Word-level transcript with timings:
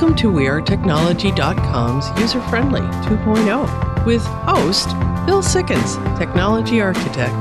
Welcome 0.00 0.16
to 0.16 0.32
WeAreTechnology.com's 0.32 2.18
user 2.18 2.40
friendly 2.48 2.80
2.0 2.80 4.06
with 4.06 4.24
host 4.24 4.88
Bill 5.26 5.42
Sikkens, 5.42 6.18
Technology 6.18 6.80
Architect. 6.80 7.34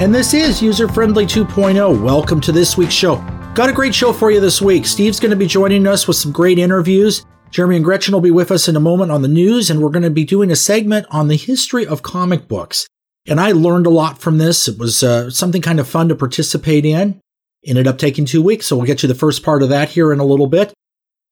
And 0.00 0.14
this 0.14 0.34
is 0.34 0.62
User 0.62 0.86
Friendly 0.86 1.26
2.0. 1.26 2.00
Welcome 2.00 2.40
to 2.42 2.52
this 2.52 2.76
week's 2.76 2.94
show. 2.94 3.16
Got 3.56 3.70
a 3.70 3.72
great 3.72 3.92
show 3.92 4.12
for 4.12 4.30
you 4.30 4.38
this 4.38 4.62
week. 4.62 4.86
Steve's 4.86 5.18
going 5.18 5.30
to 5.30 5.36
be 5.36 5.48
joining 5.48 5.88
us 5.88 6.06
with 6.06 6.18
some 6.18 6.30
great 6.30 6.60
interviews. 6.60 7.26
Jeremy 7.50 7.74
and 7.74 7.84
Gretchen 7.84 8.14
will 8.14 8.20
be 8.20 8.30
with 8.30 8.52
us 8.52 8.68
in 8.68 8.76
a 8.76 8.80
moment 8.80 9.10
on 9.10 9.22
the 9.22 9.28
news, 9.28 9.68
and 9.68 9.82
we're 9.82 9.88
going 9.88 10.04
to 10.04 10.10
be 10.10 10.22
doing 10.22 10.52
a 10.52 10.56
segment 10.56 11.08
on 11.10 11.26
the 11.26 11.34
history 11.34 11.84
of 11.84 12.04
comic 12.04 12.46
books. 12.46 12.86
And 13.26 13.40
I 13.40 13.50
learned 13.50 13.86
a 13.86 13.90
lot 13.90 14.18
from 14.18 14.38
this. 14.38 14.68
It 14.68 14.78
was 14.78 15.02
uh, 15.02 15.28
something 15.28 15.60
kind 15.60 15.80
of 15.80 15.88
fun 15.88 16.08
to 16.08 16.14
participate 16.14 16.86
in. 16.86 17.20
Ended 17.66 17.86
up 17.86 17.98
taking 17.98 18.24
two 18.24 18.42
weeks, 18.42 18.66
so 18.66 18.76
we'll 18.76 18.86
get 18.86 19.02
you 19.02 19.08
the 19.08 19.14
first 19.14 19.42
part 19.42 19.62
of 19.62 19.68
that 19.68 19.90
here 19.90 20.12
in 20.12 20.20
a 20.20 20.24
little 20.24 20.46
bit. 20.46 20.72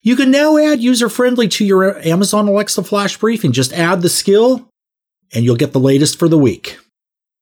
You 0.01 0.15
can 0.15 0.31
now 0.31 0.57
add 0.57 0.79
user 0.79 1.09
friendly 1.09 1.47
to 1.49 1.65
your 1.65 1.99
Amazon 2.07 2.47
Alexa 2.47 2.83
flash 2.83 3.17
briefing. 3.17 3.51
Just 3.51 3.73
add 3.73 4.01
the 4.01 4.09
skill, 4.09 4.69
and 5.33 5.43
you'll 5.43 5.55
get 5.55 5.73
the 5.73 5.79
latest 5.79 6.17
for 6.19 6.27
the 6.27 6.37
week. 6.37 6.77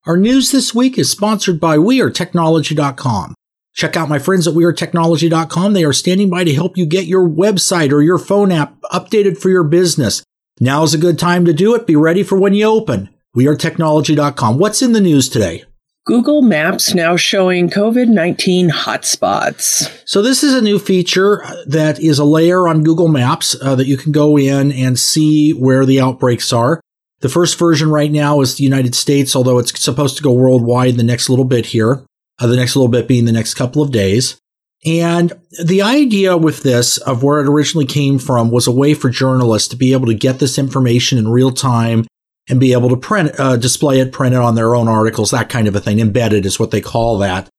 Our 0.06 0.18
news 0.18 0.52
this 0.52 0.74
week 0.74 0.98
is 0.98 1.12
sponsored 1.12 1.60
by 1.60 1.78
WeAreTechnology.com. 1.78 3.36
Check 3.74 3.98
out 3.98 4.10
my 4.10 4.20
friends 4.20 4.48
at 4.48 4.54
WeAreTechnology.com. 4.54 5.74
They 5.74 5.84
are 5.84 5.94
standing 5.94 6.30
by 6.30 6.46
to 6.46 6.54
help 6.54 6.78
you 6.78 6.86
get 6.86 7.06
your 7.06 7.28
website 7.28 7.92
or 7.92 8.02
your 8.02 8.18
phone 8.18 8.52
app 8.52 8.80
updated 8.92 9.38
for 9.38 9.50
your 9.50 9.64
business. 9.64 10.24
Now 10.60 10.84
is 10.84 10.94
a 10.94 10.98
good 10.98 11.20
time 11.20 11.46
to 11.46 11.54
do 11.54 11.76
it. 11.76 11.86
Be 11.86 11.96
ready 11.96 12.24
for 12.24 12.40
when 12.40 12.54
you 12.54 12.66
open. 12.66 13.10
WeAreTechnology.com. 13.36 14.58
What's 14.58 14.82
in 14.82 14.94
the 14.94 15.02
news 15.02 15.30
today? 15.30 15.66
Google 16.08 16.42
Maps 16.42 16.94
now 16.94 17.18
showing 17.18 17.70
COVID 17.70 18.08
19 18.08 18.70
hotspots. 18.70 19.92
So, 20.06 20.22
this 20.22 20.42
is 20.42 20.54
a 20.54 20.62
new 20.62 20.80
feature 20.80 21.46
that 21.66 22.00
is 22.00 22.18
a 22.18 22.24
layer 22.24 22.66
on 22.66 22.86
Google 22.86 23.10
Maps 23.10 23.62
uh, 23.62 23.76
that 23.76 23.88
you 23.88 23.98
can 23.98 24.14
go 24.14 24.38
in 24.38 24.72
and 24.72 24.98
see 24.98 25.52
where 25.52 25.86
the 25.86 26.00
outbreaks 26.00 26.54
are. 26.54 26.80
The 27.20 27.28
first 27.28 27.60
version 27.60 27.90
right 27.90 28.10
now 28.10 28.40
is 28.40 28.56
the 28.56 28.64
United 28.64 28.96
States, 28.96 29.36
although 29.36 29.58
it's 29.58 29.78
supposed 29.78 30.16
to 30.16 30.24
go 30.24 30.32
worldwide 30.32 30.96
the 30.96 31.04
next 31.04 31.30
little 31.30 31.44
bit 31.44 31.66
here, 31.66 32.06
uh, 32.40 32.48
the 32.48 32.56
next 32.56 32.78
little 32.78 32.88
bit 32.88 33.10
being 33.10 33.26
the 33.26 33.34
next 33.34 33.56
couple 33.56 33.82
of 33.82 33.92
days. 33.92 34.40
And 34.86 35.34
the 35.62 35.82
idea 35.82 36.38
with 36.38 36.64
this 36.64 37.00
of 37.00 37.22
where 37.22 37.42
it 37.42 37.50
originally 37.50 37.86
came 37.86 38.18
from 38.18 38.50
was 38.50 38.66
a 38.66 38.72
way 38.72 38.94
for 38.94 39.10
journalists 39.10 39.68
to 39.70 39.76
be 39.76 39.92
able 39.92 40.06
to 40.06 40.14
get 40.14 40.40
this 40.40 40.58
information 40.58 41.18
in 41.18 41.28
real 41.28 41.52
time 41.52 42.06
and 42.50 42.60
be 42.60 42.74
able 42.74 42.90
to 42.90 42.98
print, 42.98 43.32
uh, 43.40 43.58
display 43.58 44.00
it, 44.00 44.12
print 44.12 44.34
it 44.34 44.42
on 44.42 44.56
their 44.56 44.76
own 44.76 44.88
articles, 44.88 45.32
that 45.32 45.50
kind 45.50 45.68
of 45.68 45.76
a 45.76 45.80
thing. 45.80 46.00
Embedded 46.00 46.46
is 46.46 46.60
what 46.60 46.72
they 46.72 46.82
call 46.82 47.18
that. 47.20 47.50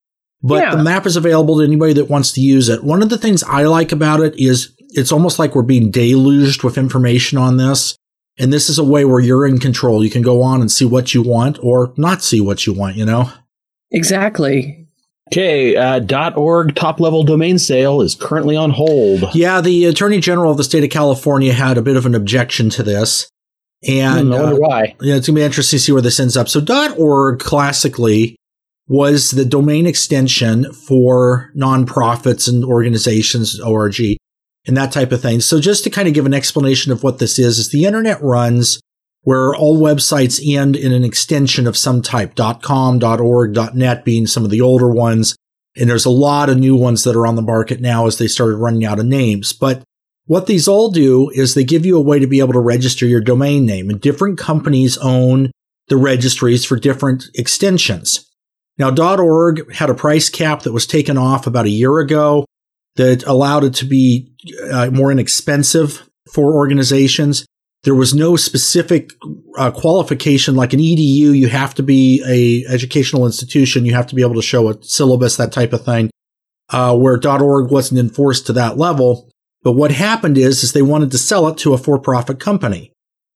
But 0.43 0.63
yeah. 0.63 0.75
the 0.75 0.83
map 0.83 1.05
is 1.05 1.17
available 1.17 1.59
to 1.59 1.65
anybody 1.65 1.93
that 1.95 2.09
wants 2.09 2.33
to 2.33 2.41
use 2.41 2.69
it. 2.69 2.85
One 2.85 3.03
of 3.03 3.11
the 3.11 3.19
things 3.19 3.43
I 3.43 3.65
like 3.65 3.93
about 3.93 4.21
it 4.21 4.39
is 4.39 4.73
it's 4.91 5.13
almost 5.13 5.39
like 5.39 5.55
we're 5.55 5.63
being 5.63 5.91
deluged 5.91 6.63
with 6.63 6.79
information 6.79 7.39
on 7.39 7.57
this. 7.57 7.97
And 8.39 8.53
this 8.53 8.71
is 8.71 8.79
a 8.79 8.85
way 8.85 9.05
where 9.05 9.21
you're 9.21 9.47
in 9.47 9.59
control. 9.59 10.05
You 10.05 10.11
can 10.11 10.23
go 10.23 10.43
on 10.43 10.61
and 10.61 10.71
see 10.71 10.85
what 10.85 11.13
you 11.13 11.23
want 11.23 11.59
or 11.61 11.93
not 11.97 12.23
see 12.23 12.41
what 12.41 12.67
you 12.67 12.73
want, 12.73 12.97
you 12.97 13.05
know? 13.05 13.33
Exactly. 13.91 14.87
Okay, 15.31 15.77
uh, 15.77 16.33
.org 16.37 16.75
top 16.75 17.01
level 17.01 17.23
domain 17.23 17.59
sale 17.59 18.01
is 18.01 18.15
currently 18.15 18.57
on 18.57 18.71
hold. 18.71 19.35
Yeah, 19.35 19.61
the 19.61 19.85
Attorney 19.85 20.21
General 20.21 20.53
of 20.53 20.57
the 20.57 20.65
state 20.65 20.85
of 20.85 20.91
California 20.91 21.53
had 21.53 21.77
a 21.77 21.83
bit 21.83 21.97
of 21.97 22.07
an 22.07 22.15
objection 22.15 22.71
to 22.71 22.83
this. 22.83 23.29
And 23.87 24.35
I 24.35 24.43
wonder 24.43 24.57
uh, 24.57 24.69
why. 24.69 24.97
Yeah, 25.01 25.17
it's 25.17 25.27
gonna 25.27 25.37
be 25.37 25.45
interesting 25.45 25.79
to 25.79 25.83
see 25.83 25.93
where 25.93 26.03
this 26.03 26.19
ends 26.19 26.37
up. 26.37 26.49
So 26.49 26.61
dot 26.61 26.99
.org 26.99 27.39
classically 27.39 28.37
was 28.89 29.33
the 29.33 29.45
domain 29.45 29.87
extension 29.87 30.73
for 30.73 31.53
nonprofits 31.57 32.49
and 32.49 32.65
organizations, 32.65 33.61
org, 33.61 34.01
and 34.67 34.77
that 34.77 34.93
type 34.93 35.13
of 35.13 35.21
thing. 35.21 35.41
So 35.41 35.61
just 35.61 35.85
to 35.85 35.91
kind 35.91 36.09
of 36.09 36.15
give 36.15 36.27
an 36.27 36.35
explanation 36.35 36.91
of 36.91 37.03
what 37.03 37.19
this 37.19 37.39
is, 37.39 37.59
is 37.59 37.71
the 37.71 37.85
internet 37.85 38.21
runs 38.23 38.81
where 39.23 39.55
all 39.55 39.79
websites 39.79 40.41
end 40.43 40.75
in 40.75 40.93
an 40.93 41.05
extension 41.05 41.67
of 41.67 41.77
some 41.77 42.01
type, 42.01 42.35
.com, 42.63 42.99
dot 42.99 43.21
.org, 43.21 43.53
dot 43.53 43.77
.net 43.77 44.05
being 44.05 44.27
some 44.27 44.45
of 44.45 44.51
the 44.51 44.61
older 44.61 44.89
ones. 44.89 45.37
And 45.77 45.89
there's 45.89 46.07
a 46.07 46.11
lot 46.11 46.49
of 46.49 46.59
new 46.59 46.75
ones 46.75 47.05
that 47.05 47.15
are 47.15 47.27
on 47.27 47.37
the 47.37 47.43
market 47.43 47.81
now 47.81 48.07
as 48.07 48.19
they 48.19 48.27
started 48.27 48.57
running 48.57 48.85
out 48.85 48.99
of 48.99 49.07
names. 49.07 49.53
But 49.53 49.83
what 50.29 50.47
these 50.47 50.69
all 50.69 50.91
do 50.91 51.31
is 51.31 51.55
they 51.55 51.65
give 51.65 51.87
you 51.87 51.97
a 51.97 52.03
way 52.03 52.19
to 52.19 52.27
be 52.27 52.39
able 52.39 52.53
to 52.53 52.61
register 52.61 53.07
your 53.07 53.23
domain 53.23 53.65
name 53.65 53.89
and 53.89 53.99
different 54.01 54.39
companies 54.39 54.99
own 54.99 55.51
the 55.89 55.97
registries 55.97 56.67
for 56.67 56.79
different 56.79 57.25
extensions. 57.35 58.31
Now, 58.77 58.95
.org 58.95 59.73
had 59.73 59.89
a 59.89 59.95
price 59.95 60.29
cap 60.29 60.63
that 60.63 60.73
was 60.73 60.87
taken 60.87 61.17
off 61.17 61.47
about 61.47 61.65
a 61.65 61.71
year 61.71 61.99
ago 61.99 62.45
that 62.97 63.25
allowed 63.27 63.65
it 63.65 63.75
to 63.77 63.87
be 63.87 64.31
uh, 64.71 64.91
more 64.91 65.11
inexpensive 65.11 66.07
for 66.31 66.55
organizations. 66.55 67.47
There 67.85 67.95
was 67.95 68.15
no 68.15 68.37
specific 68.37 69.13
uh, 69.57 69.71
qualification 69.71 70.57
like 70.57 70.75
an 70.75 70.81
EDU. 70.81 71.39
You 71.39 71.49
have 71.49 71.75
to 71.77 71.83
be 71.83 72.23
a 72.27 72.71
educational 72.71 73.25
institution. 73.25 73.87
You 73.87 73.95
have 73.95 74.09
to 74.09 74.15
be 74.15 74.23
able 74.23 74.35
to 74.35 74.43
show 74.43 74.69
a 74.69 74.83
syllabus, 74.83 75.37
that 75.37 75.53
type 75.53 75.73
of 75.73 75.87
thing. 75.87 76.11
Uh, 76.69 76.95
where 76.95 77.19
.org 77.25 77.71
wasn't 77.71 77.99
enforced 77.99 78.47
to 78.47 78.53
that 78.53 78.77
level. 78.77 79.31
But 79.69 79.77
what 79.77 79.93
happened 79.93 80.39
is, 80.39 80.65
is 80.65 80.73
they 80.73 80.81
wanted 80.81 81.11
to 81.11 81.19
sell 81.19 81.47
it 81.47 81.59
to 81.59 81.75
a 81.75 81.77
for-profit 81.77 82.41
company 82.41 82.91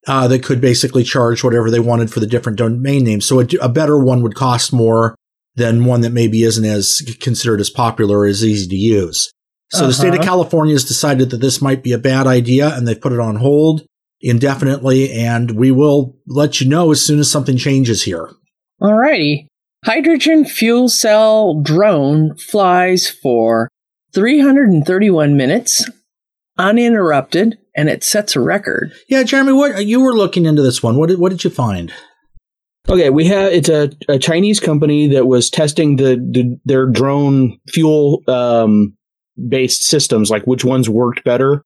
uh, 0.06 0.26
that 0.28 0.42
could 0.42 0.62
basically 0.62 1.04
charge 1.04 1.44
whatever 1.44 1.70
they 1.70 1.78
wanted 1.78 2.10
for 2.10 2.20
the 2.20 2.26
different 2.26 2.56
domain 2.56 3.04
names. 3.04 3.26
So 3.26 3.40
a, 3.40 3.46
a, 3.60 3.68
better 3.68 3.98
one 3.98 4.22
would 4.22 4.34
cost 4.34 4.72
more 4.72 5.14
than 5.56 5.84
one 5.84 6.00
that 6.00 6.14
maybe 6.14 6.42
isn't 6.42 6.64
as 6.64 7.02
considered 7.20 7.60
as 7.60 7.68
popular 7.68 8.20
or 8.20 8.26
as 8.26 8.42
easy 8.42 8.66
to 8.66 8.74
use. 8.74 9.30
So 9.72 9.80
uh-huh. 9.80 9.86
the 9.88 9.92
state 9.92 10.08
of 10.08 10.20
uh-huh. 10.20 10.24
California 10.24 10.74
has 10.74 10.86
decided 10.86 11.28
that 11.28 11.42
this 11.42 11.60
might 11.60 11.82
be 11.82 11.92
a 11.92 11.98
bad 11.98 12.26
idea 12.26 12.74
and 12.74 12.88
they've 12.88 12.98
put 12.98 13.12
it 13.12 13.20
on 13.20 13.36
hold 13.36 13.84
indefinitely. 14.22 15.12
And 15.12 15.50
we 15.50 15.70
will 15.70 16.16
let 16.26 16.62
you 16.62 16.66
know 16.70 16.92
as 16.92 17.04
soon 17.04 17.18
as 17.18 17.30
something 17.30 17.58
changes 17.58 18.04
here. 18.04 18.30
Alrighty. 18.80 19.48
Hydrogen 19.84 20.46
fuel 20.46 20.88
cell 20.88 21.60
drone 21.60 22.34
flies 22.36 23.10
for 23.10 23.68
331 24.14 25.36
minutes 25.36 25.84
uninterrupted 26.62 27.58
and 27.74 27.88
it 27.88 28.04
sets 28.04 28.36
a 28.36 28.40
record. 28.40 28.92
Yeah, 29.08 29.22
Jeremy, 29.22 29.52
what 29.52 29.84
you 29.86 30.00
were 30.00 30.16
looking 30.16 30.46
into 30.46 30.62
this 30.62 30.82
one. 30.82 30.96
What 30.96 31.08
did, 31.08 31.18
what 31.18 31.30
did 31.30 31.44
you 31.44 31.50
find? 31.50 31.92
Okay, 32.88 33.10
we 33.10 33.26
have 33.26 33.52
it's 33.52 33.68
a, 33.68 33.90
a 34.08 34.18
Chinese 34.18 34.58
company 34.58 35.06
that 35.08 35.26
was 35.26 35.50
testing 35.50 35.96
the, 35.96 36.16
the 36.16 36.58
their 36.64 36.86
drone 36.86 37.58
fuel 37.68 38.22
um, 38.26 38.96
based 39.48 39.84
systems, 39.84 40.30
like 40.30 40.44
which 40.46 40.64
ones 40.64 40.88
worked 40.88 41.22
better, 41.22 41.64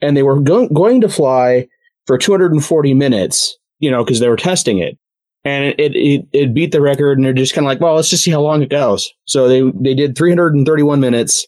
and 0.00 0.16
they 0.16 0.22
were 0.22 0.40
go- 0.40 0.68
going 0.68 1.00
to 1.00 1.08
fly 1.08 1.68
for 2.06 2.16
240 2.16 2.94
minutes, 2.94 3.58
you 3.80 3.90
know, 3.90 4.04
because 4.04 4.20
they 4.20 4.28
were 4.28 4.36
testing 4.36 4.78
it, 4.78 4.96
and 5.44 5.74
it, 5.78 5.96
it 5.96 6.26
it 6.32 6.54
beat 6.54 6.70
the 6.70 6.80
record, 6.80 7.18
and 7.18 7.24
they're 7.24 7.32
just 7.32 7.54
kind 7.54 7.66
of 7.66 7.68
like, 7.68 7.80
well, 7.80 7.96
let's 7.96 8.10
just 8.10 8.22
see 8.22 8.30
how 8.30 8.40
long 8.40 8.62
it 8.62 8.70
goes. 8.70 9.12
So 9.26 9.48
they 9.48 9.68
they 9.74 9.94
did 9.94 10.16
331 10.16 11.00
minutes. 11.00 11.44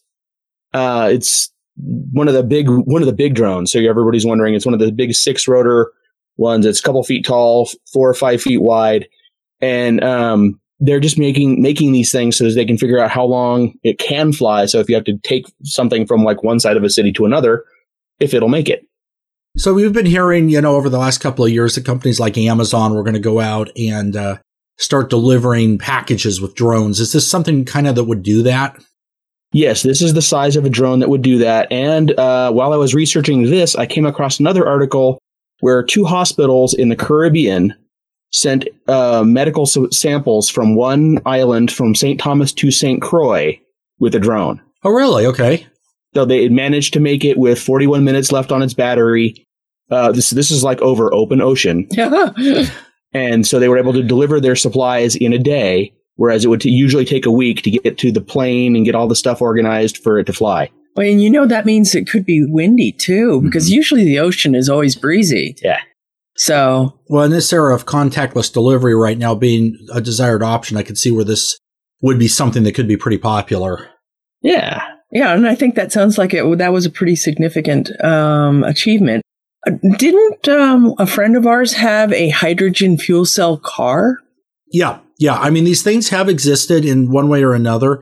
Uh, 0.73 1.09
it's 1.13 1.54
one 1.77 2.29
of 2.29 2.35
the 2.35 2.43
big 2.43 2.69
one 2.69 3.03
of 3.03 3.07
the 3.07 3.13
big 3.13 3.35
drones. 3.35 3.73
So 3.73 3.79
everybody's 3.81 4.27
wondering, 4.27 4.55
it's 4.55 4.67
one 4.67 4.75
of 4.75 4.81
the 4.81 4.93
big 4.93 5.15
six 5.15 5.49
rotor 5.49 5.93
ones. 6.37 6.67
It's 6.67 6.81
a 6.81 6.83
couple 6.83 7.03
feet 7.03 7.25
tall, 7.25 7.69
four 7.93 8.09
or 8.09 8.15
five 8.15 8.41
feet 8.43 8.63
wide, 8.63 9.09
and 9.61 10.03
um, 10.03 10.61
they're 10.81 11.01
just 11.01 11.19
making 11.19 11.61
making 11.61 11.93
these 11.93 12.13
things 12.13 12.37
so 12.37 12.45
that 12.45 12.55
they 12.55 12.65
can 12.65 12.79
figure 12.79 12.99
out 12.99 13.11
how 13.11 13.25
long 13.25 13.75
it 13.83 13.99
can 13.99 14.33
fly. 14.33 14.67
So 14.67 14.81
if 14.81 14.89
you 14.89 14.95
have 14.95 15.05
to 15.05 15.19
take 15.19 15.47
something 15.63 16.07
from 16.07 16.25
like 16.25 16.43
one 16.43 16.61
side 16.61 16.77
of 16.77 16.85
a 16.85 16.91
city 16.91 17.13
to 17.13 17.25
another, 17.25 17.65
if 18.21 18.35
it'll 18.35 18.49
make 18.49 18.69
it. 18.69 18.87
So 19.57 19.73
we've 19.73 19.93
been 19.93 20.07
hearing, 20.07 20.49
you 20.49 20.61
know, 20.61 20.75
over 20.75 20.89
the 20.89 20.99
last 20.99 21.19
couple 21.19 21.45
of 21.45 21.53
years 21.53 21.77
that 21.77 21.85
companies 21.85 22.19
like 22.19 22.37
Amazon 22.37 22.93
were 22.93 23.05
going 23.05 23.15
to 23.15 23.21
go 23.21 23.39
out 23.39 23.71
and 23.77 24.17
uh, 24.17 24.39
start 24.79 25.11
delivering 25.11 25.79
packages 25.79 26.41
with 26.41 26.57
drones. 26.57 26.99
Is 26.99 27.13
this 27.13 27.27
something 27.27 27.65
kind 27.65 27.87
of 27.87 27.95
that 27.95 28.05
would 28.05 28.25
do 28.25 28.43
that? 28.43 28.77
Yes, 29.55 29.85
this 29.85 30.03
is 30.03 30.15
the 30.15 30.21
size 30.21 30.57
of 30.57 30.65
a 30.65 30.69
drone 30.69 30.99
that 30.99 31.09
would 31.09 31.23
do 31.23 31.39
that. 31.39 31.71
And 31.71 32.11
uh, 32.19 32.51
while 32.51 32.73
I 32.73 32.77
was 32.77 32.93
researching 32.93 33.45
this, 33.45 33.77
I 33.77 33.87
came 33.87 34.05
across 34.05 34.41
another 34.41 34.67
article 34.67 35.23
where 35.61 35.85
two 35.85 36.05
hospitals 36.05 36.75
in 36.75 36.89
the 36.89 36.97
Caribbean 36.97 37.73
sent 38.33 38.67
uh, 38.89 39.23
medical 39.25 39.65
samples 39.65 40.51
from 40.51 40.75
one 40.75 41.21
island 41.25 41.71
from 41.71 41.95
St. 41.95 42.19
Thomas 42.19 42.53
to 42.55 42.73
St. 42.73 43.01
Croix 43.01 43.57
with 44.01 44.17
a 44.17 44.19
drone. 44.19 44.61
Oh, 44.83 44.91
really? 44.91 45.25
Okay. 45.25 45.65
So 46.15 46.25
they 46.25 46.49
managed 46.49 46.93
to 46.95 47.01
make 47.01 47.25
it 47.25 47.39
with 47.39 47.61
41 47.61 48.03
minutes 48.03 48.33
left 48.33 48.51
on 48.51 48.61
its 48.61 48.75
battery. 48.75 49.47
Uh, 49.89 50.11
this 50.11 50.31
this 50.31 50.51
is 50.51 50.65
like 50.65 50.81
over 50.83 51.15
open 51.15 51.41
ocean. 51.41 51.89
and 53.13 53.47
so 53.47 53.61
they 53.61 53.69
were 53.69 53.79
able 53.79 53.93
to 53.93 54.03
deliver 54.03 54.41
their 54.41 54.57
supplies 54.57 55.15
in 55.15 55.33
a 55.33 55.39
day 55.39 55.93
whereas 56.17 56.45
it 56.45 56.49
would 56.49 56.61
t- 56.61 56.71
usually 56.71 57.05
take 57.05 57.27
a 57.27 57.31
week 57.31 57.63
to 57.63 57.71
get 57.71 57.99
to 57.99 58.13
the 58.13 58.21
plane 58.21 58.77
and 58.77 58.85
get 58.85 58.95
all 58.95 59.09
the 59.09 59.17
stuff 59.17 59.43
organized 59.43 59.99
for 59.99 60.19
it 60.19 60.25
to 60.25 60.33
fly. 60.33 60.71
Well, 60.97 61.07
and 61.07 61.23
you 61.23 61.31
know 61.31 61.47
that 61.47 61.67
means 61.67 61.95
it 61.95 62.09
could 62.09 62.25
be 62.25 62.47
windy 62.47 62.93
too, 62.93 63.41
because 63.43 63.67
mm-hmm. 63.67 63.75
usually 63.75 64.05
the 64.05 64.19
ocean 64.19 64.55
is 64.55 64.69
always 64.69 64.95
breezy. 64.95 65.57
Yeah. 65.63 65.81
So, 66.37 66.99
well, 67.09 67.25
in 67.25 67.31
this 67.31 67.53
era 67.53 67.75
of 67.75 67.87
contactless 67.87 68.53
delivery 68.53 68.95
right 68.95 69.19
now 69.19 69.35
being 69.35 69.77
a 69.93 70.01
desired 70.01 70.43
option, 70.43 70.77
I 70.77 70.83
could 70.83 70.99
see 70.99 71.13
where 71.13 71.25
this 71.25 71.59
would 72.03 72.19
be 72.19 72.29
something 72.29 72.65
that 72.65 72.75
could 72.75 72.89
be 72.89 72.97
pretty 72.97 73.19
popular. 73.19 73.89
Yeah. 74.43 74.83
Yeah, 75.13 75.33
and 75.33 75.47
I 75.47 75.55
think 75.55 75.77
that 75.77 75.93
sounds 75.93 76.19
like 76.19 76.35
it. 76.35 76.59
That 76.59 76.73
was 76.73 76.87
a 76.87 76.91
pretty 76.91 77.15
significant 77.15 77.89
um, 78.03 78.65
achievement. 78.65 79.23
Uh, 79.65 79.73
didn't 79.97 80.49
um, 80.49 80.95
a 80.99 81.07
friend 81.07 81.37
of 81.37 81.47
ours 81.47 81.75
have 81.75 82.13
a 82.13 82.31
hydrogen 82.31 82.99
fuel 82.99 83.25
cell 83.25 83.57
car? 83.57 84.19
Yeah, 84.73 84.99
yeah. 85.19 85.35
I 85.35 85.51
mean, 85.51 85.65
these 85.65 85.83
things 85.83 86.09
have 86.11 86.29
existed 86.29 86.85
in 86.85 87.11
one 87.11 87.29
way 87.29 87.43
or 87.43 87.53
another 87.53 88.01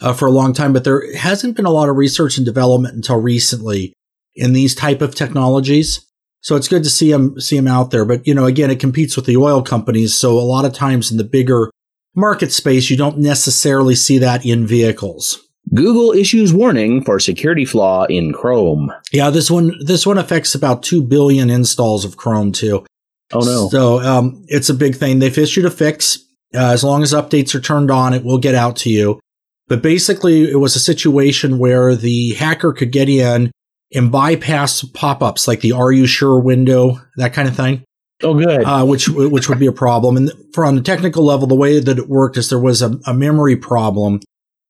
uh, 0.00 0.12
for 0.12 0.26
a 0.26 0.32
long 0.32 0.52
time, 0.52 0.72
but 0.72 0.84
there 0.84 1.14
hasn't 1.16 1.56
been 1.56 1.66
a 1.66 1.70
lot 1.70 1.88
of 1.88 1.96
research 1.96 2.36
and 2.36 2.46
development 2.46 2.94
until 2.94 3.20
recently 3.20 3.94
in 4.34 4.52
these 4.52 4.74
type 4.74 5.00
of 5.00 5.14
technologies. 5.14 6.06
So 6.40 6.56
it's 6.56 6.68
good 6.68 6.84
to 6.84 6.90
see 6.90 7.10
them 7.10 7.40
see 7.40 7.56
them 7.56 7.68
out 7.68 7.90
there. 7.90 8.04
But 8.04 8.26
you 8.26 8.34
know, 8.34 8.44
again, 8.44 8.70
it 8.70 8.80
competes 8.80 9.16
with 9.16 9.26
the 9.26 9.36
oil 9.36 9.62
companies. 9.62 10.14
So 10.14 10.38
a 10.38 10.40
lot 10.40 10.64
of 10.64 10.74
times 10.74 11.10
in 11.10 11.16
the 11.16 11.24
bigger 11.24 11.70
market 12.14 12.52
space, 12.52 12.90
you 12.90 12.96
don't 12.96 13.18
necessarily 13.18 13.94
see 13.94 14.18
that 14.18 14.44
in 14.44 14.66
vehicles. 14.66 15.40
Google 15.72 16.12
issues 16.12 16.52
warning 16.52 17.02
for 17.02 17.18
security 17.18 17.64
flaw 17.64 18.04
in 18.04 18.32
Chrome. 18.32 18.92
Yeah, 19.12 19.30
this 19.30 19.50
one 19.50 19.72
this 19.80 20.06
one 20.06 20.18
affects 20.18 20.54
about 20.54 20.82
two 20.82 21.02
billion 21.02 21.48
installs 21.48 22.04
of 22.04 22.16
Chrome 22.16 22.52
too. 22.52 22.84
Oh 23.32 23.40
no! 23.40 23.68
So 23.70 24.00
um, 24.00 24.44
it's 24.48 24.68
a 24.68 24.74
big 24.74 24.96
thing. 24.96 25.18
They've 25.18 25.36
issued 25.36 25.64
a 25.64 25.70
fix. 25.70 26.18
Uh, 26.54 26.72
as 26.72 26.84
long 26.84 27.02
as 27.02 27.12
updates 27.12 27.54
are 27.54 27.60
turned 27.60 27.90
on, 27.90 28.14
it 28.14 28.24
will 28.24 28.38
get 28.38 28.54
out 28.54 28.76
to 28.76 28.90
you. 28.90 29.20
But 29.66 29.82
basically, 29.82 30.50
it 30.50 30.60
was 30.60 30.76
a 30.76 30.80
situation 30.80 31.58
where 31.58 31.96
the 31.96 32.34
hacker 32.34 32.72
could 32.72 32.92
get 32.92 33.08
in 33.08 33.50
and 33.94 34.12
bypass 34.12 34.82
pop-ups 34.82 35.48
like 35.48 35.60
the 35.60 35.72
"Are 35.72 35.92
you 35.92 36.06
sure?" 36.06 36.38
window, 36.38 37.00
that 37.16 37.32
kind 37.32 37.48
of 37.48 37.56
thing. 37.56 37.82
Oh, 38.22 38.34
good. 38.34 38.64
Uh, 38.64 38.84
which 38.84 39.08
which 39.08 39.48
would 39.48 39.58
be 39.58 39.66
a 39.66 39.72
problem. 39.72 40.16
And 40.16 40.32
for 40.52 40.64
on 40.64 40.76
the 40.76 40.82
technical 40.82 41.24
level, 41.24 41.46
the 41.46 41.54
way 41.54 41.80
that 41.80 41.98
it 41.98 42.08
worked 42.08 42.36
is 42.36 42.48
there 42.48 42.58
was 42.58 42.82
a, 42.82 42.98
a 43.06 43.14
memory 43.14 43.56
problem 43.56 44.20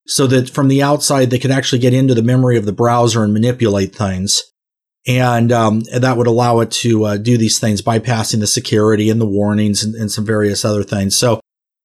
so 0.06 0.26
that 0.26 0.50
from 0.50 0.69
the 0.69 0.82
outside 0.82 1.31
they 1.31 1.38
could 1.38 1.50
actually 1.50 1.78
get 1.78 1.94
into 1.94 2.14
the 2.14 2.22
memory 2.22 2.56
of 2.56 2.66
the 2.66 2.72
browser 2.72 3.22
and 3.22 3.32
manipulate 3.32 3.94
things. 3.94 4.44
And, 5.06 5.52
um, 5.52 5.82
that 5.92 6.16
would 6.16 6.26
allow 6.26 6.60
it 6.60 6.70
to 6.70 7.04
uh, 7.04 7.16
do 7.19 7.36
these 7.36 7.58
things, 7.58 7.82
bypassing 7.82 8.40
the 8.40 8.46
security 8.46 9.10
and 9.10 9.20
the 9.20 9.26
warnings 9.26 9.84
and, 9.84 9.94
and 9.94 10.10
some 10.10 10.25
various 10.25 10.64
other 10.64 10.82
things. 10.82 11.14
So 11.14 11.40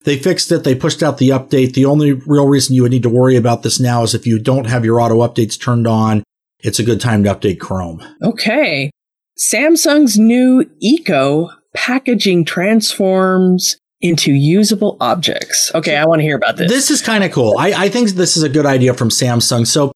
they 0.05 0.17
fixed 0.17 0.51
it. 0.51 0.63
They 0.63 0.75
pushed 0.75 1.03
out 1.03 1.17
the 1.17 1.29
update. 1.29 1.73
The 1.73 1.85
only 1.85 2.13
real 2.13 2.47
reason 2.47 2.75
you 2.75 2.83
would 2.83 2.91
need 2.91 3.03
to 3.03 3.09
worry 3.09 3.35
about 3.35 3.63
this 3.63 3.79
now 3.79 4.03
is 4.03 4.13
if 4.13 4.25
you 4.25 4.39
don't 4.39 4.65
have 4.65 4.85
your 4.85 5.01
auto 5.01 5.17
updates 5.27 5.59
turned 5.59 5.87
on, 5.87 6.23
it's 6.59 6.79
a 6.79 6.83
good 6.83 7.01
time 7.01 7.23
to 7.23 7.33
update 7.33 7.59
Chrome. 7.59 8.01
Okay. 8.23 8.91
Samsung's 9.37 10.17
new 10.17 10.69
Eco 10.79 11.49
packaging 11.73 12.45
transforms 12.45 13.77
into 14.01 14.33
usable 14.33 14.97
objects. 15.01 15.73
Okay, 15.75 15.97
I 15.97 16.05
want 16.05 16.19
to 16.19 16.23
hear 16.23 16.37
about 16.37 16.57
this. 16.57 16.71
This 16.71 16.91
is 16.91 17.01
kind 17.01 17.23
of 17.23 17.31
cool. 17.31 17.57
I, 17.57 17.73
I 17.73 17.89
think 17.89 18.11
this 18.11 18.37
is 18.37 18.43
a 18.43 18.49
good 18.49 18.65
idea 18.65 18.93
from 18.93 19.09
Samsung. 19.09 19.67
So 19.67 19.91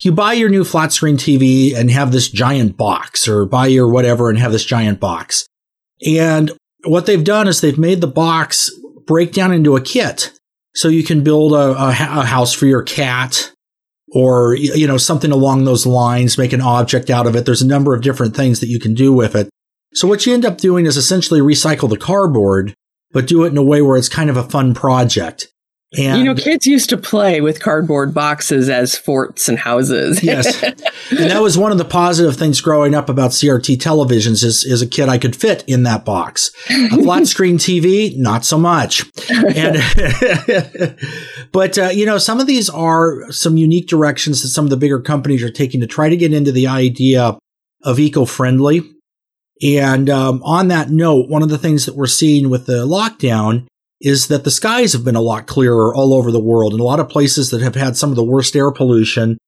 you 0.00 0.12
buy 0.12 0.34
your 0.34 0.48
new 0.48 0.64
flat 0.64 0.92
screen 0.92 1.16
TV 1.16 1.74
and 1.74 1.90
have 1.90 2.12
this 2.12 2.28
giant 2.28 2.76
box, 2.76 3.26
or 3.26 3.46
buy 3.46 3.66
your 3.66 3.88
whatever 3.88 4.30
and 4.30 4.38
have 4.38 4.52
this 4.52 4.64
giant 4.64 5.00
box. 5.00 5.46
And 6.06 6.52
what 6.84 7.06
they've 7.06 7.24
done 7.24 7.48
is 7.48 7.60
they've 7.60 7.78
made 7.78 8.00
the 8.00 8.06
box 8.06 8.70
break 9.08 9.32
down 9.32 9.52
into 9.52 9.74
a 9.74 9.80
kit. 9.80 10.32
So 10.76 10.86
you 10.88 11.02
can 11.02 11.24
build 11.24 11.52
a, 11.52 11.72
a, 11.72 11.88
a 11.88 12.24
house 12.24 12.52
for 12.52 12.66
your 12.66 12.82
cat 12.82 13.52
or, 14.12 14.54
you 14.54 14.86
know, 14.86 14.96
something 14.96 15.32
along 15.32 15.64
those 15.64 15.84
lines, 15.84 16.38
make 16.38 16.52
an 16.52 16.60
object 16.60 17.10
out 17.10 17.26
of 17.26 17.34
it. 17.34 17.44
There's 17.44 17.62
a 17.62 17.66
number 17.66 17.94
of 17.94 18.02
different 18.02 18.36
things 18.36 18.60
that 18.60 18.68
you 18.68 18.78
can 18.78 18.94
do 18.94 19.12
with 19.12 19.34
it. 19.34 19.50
So 19.94 20.06
what 20.06 20.24
you 20.24 20.34
end 20.34 20.44
up 20.44 20.58
doing 20.58 20.86
is 20.86 20.96
essentially 20.96 21.40
recycle 21.40 21.90
the 21.90 21.96
cardboard 21.96 22.74
but 23.12 23.26
do 23.26 23.44
it 23.44 23.48
in 23.48 23.56
a 23.56 23.62
way 23.62 23.82
where 23.82 23.96
it's 23.96 24.08
kind 24.08 24.30
of 24.30 24.36
a 24.36 24.42
fun 24.42 24.74
project. 24.74 25.48
And 25.96 26.18
you 26.18 26.24
know, 26.24 26.34
kids 26.34 26.66
used 26.66 26.90
to 26.90 26.98
play 26.98 27.40
with 27.40 27.60
cardboard 27.60 28.12
boxes 28.12 28.68
as 28.68 28.96
forts 28.96 29.48
and 29.48 29.58
houses. 29.58 30.22
yes. 30.22 30.62
And 30.62 31.30
that 31.30 31.40
was 31.40 31.56
one 31.56 31.72
of 31.72 31.78
the 31.78 31.84
positive 31.84 32.36
things 32.36 32.60
growing 32.60 32.94
up 32.94 33.08
about 33.08 33.30
CRT 33.30 33.78
televisions 33.78 34.44
is, 34.44 34.64
is 34.64 34.82
a 34.82 34.86
kid 34.86 35.08
I 35.08 35.16
could 35.16 35.34
fit 35.34 35.64
in 35.66 35.84
that 35.84 36.04
box. 36.04 36.50
A 36.68 37.02
flat 37.02 37.26
screen 37.26 37.56
TV, 37.56 38.14
not 38.18 38.44
so 38.44 38.58
much. 38.58 39.10
And, 39.30 39.78
but, 41.52 41.78
uh, 41.78 41.88
you 41.88 42.04
know, 42.04 42.18
some 42.18 42.38
of 42.38 42.46
these 42.46 42.68
are 42.68 43.32
some 43.32 43.56
unique 43.56 43.88
directions 43.88 44.42
that 44.42 44.48
some 44.48 44.66
of 44.66 44.70
the 44.70 44.76
bigger 44.76 45.00
companies 45.00 45.42
are 45.42 45.50
taking 45.50 45.80
to 45.80 45.86
try 45.86 46.10
to 46.10 46.16
get 46.18 46.34
into 46.34 46.52
the 46.52 46.66
idea 46.66 47.38
of 47.82 47.98
eco-friendly 47.98 48.82
and 49.62 50.08
um, 50.08 50.42
on 50.44 50.68
that 50.68 50.90
note, 50.90 51.28
one 51.28 51.42
of 51.42 51.48
the 51.48 51.58
things 51.58 51.86
that 51.86 51.96
we're 51.96 52.06
seeing 52.06 52.48
with 52.48 52.66
the 52.66 52.86
lockdown 52.86 53.66
is 54.00 54.28
that 54.28 54.44
the 54.44 54.50
skies 54.50 54.92
have 54.92 55.04
been 55.04 55.16
a 55.16 55.20
lot 55.20 55.46
clearer 55.46 55.94
all 55.94 56.14
over 56.14 56.30
the 56.30 56.40
world. 56.40 56.72
And 56.72 56.80
a 56.80 56.84
lot 56.84 57.00
of 57.00 57.08
places 57.08 57.50
that 57.50 57.62
have 57.62 57.74
had 57.74 57.96
some 57.96 58.10
of 58.10 58.16
the 58.16 58.24
worst 58.24 58.54
air 58.54 58.70
pollution 58.70 59.38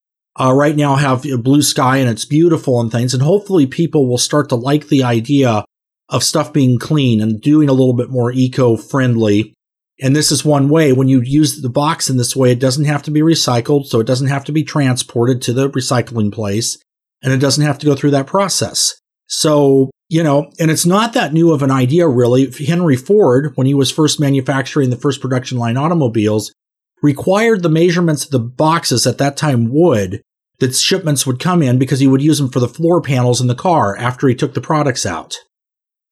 uh, 0.40 0.52
right 0.52 0.76
now 0.76 0.96
have 0.96 1.24
a 1.26 1.38
blue 1.38 1.62
sky 1.62 1.98
and 1.98 2.08
it's 2.08 2.24
beautiful 2.24 2.80
and 2.80 2.90
things. 2.90 3.14
And 3.14 3.22
hopefully 3.22 3.66
people 3.66 4.08
will 4.08 4.18
start 4.18 4.48
to 4.48 4.56
like 4.56 4.88
the 4.88 5.04
idea 5.04 5.64
of 6.08 6.24
stuff 6.24 6.52
being 6.52 6.78
clean 6.78 7.20
and 7.20 7.40
doing 7.40 7.68
a 7.68 7.72
little 7.72 7.94
bit 7.94 8.10
more 8.10 8.32
eco 8.32 8.76
friendly. 8.76 9.54
And 10.02 10.16
this 10.16 10.32
is 10.32 10.44
one 10.44 10.68
way 10.68 10.92
when 10.92 11.08
you 11.08 11.20
use 11.20 11.60
the 11.60 11.68
box 11.68 12.10
in 12.10 12.16
this 12.16 12.34
way, 12.34 12.50
it 12.50 12.58
doesn't 12.58 12.86
have 12.86 13.02
to 13.04 13.10
be 13.10 13.20
recycled. 13.20 13.86
So 13.86 14.00
it 14.00 14.06
doesn't 14.06 14.28
have 14.28 14.44
to 14.46 14.52
be 14.52 14.64
transported 14.64 15.42
to 15.42 15.52
the 15.52 15.70
recycling 15.70 16.32
place 16.32 16.78
and 17.22 17.32
it 17.32 17.38
doesn't 17.38 17.64
have 17.64 17.78
to 17.78 17.86
go 17.86 17.94
through 17.94 18.12
that 18.12 18.26
process. 18.26 18.94
So 19.26 19.90
you 20.10 20.24
know, 20.24 20.50
and 20.58 20.72
it's 20.72 20.84
not 20.84 21.12
that 21.12 21.32
new 21.32 21.52
of 21.52 21.62
an 21.62 21.70
idea, 21.70 22.06
really. 22.08 22.50
Henry 22.66 22.96
Ford, 22.96 23.52
when 23.54 23.68
he 23.68 23.74
was 23.74 23.92
first 23.92 24.18
manufacturing 24.18 24.90
the 24.90 24.96
first 24.96 25.20
production 25.20 25.56
line 25.56 25.76
automobiles, 25.76 26.52
required 27.00 27.62
the 27.62 27.70
measurements 27.70 28.24
of 28.24 28.32
the 28.32 28.40
boxes 28.40 29.06
at 29.06 29.18
that 29.18 29.36
time 29.36 29.72
wood 29.72 30.20
that 30.58 30.74
shipments 30.74 31.26
would 31.26 31.38
come 31.38 31.62
in 31.62 31.78
because 31.78 32.00
he 32.00 32.08
would 32.08 32.20
use 32.20 32.38
them 32.38 32.50
for 32.50 32.58
the 32.58 32.68
floor 32.68 33.00
panels 33.00 33.40
in 33.40 33.46
the 33.46 33.54
car 33.54 33.96
after 33.96 34.26
he 34.26 34.34
took 34.34 34.52
the 34.52 34.60
products 34.60 35.06
out. 35.06 35.36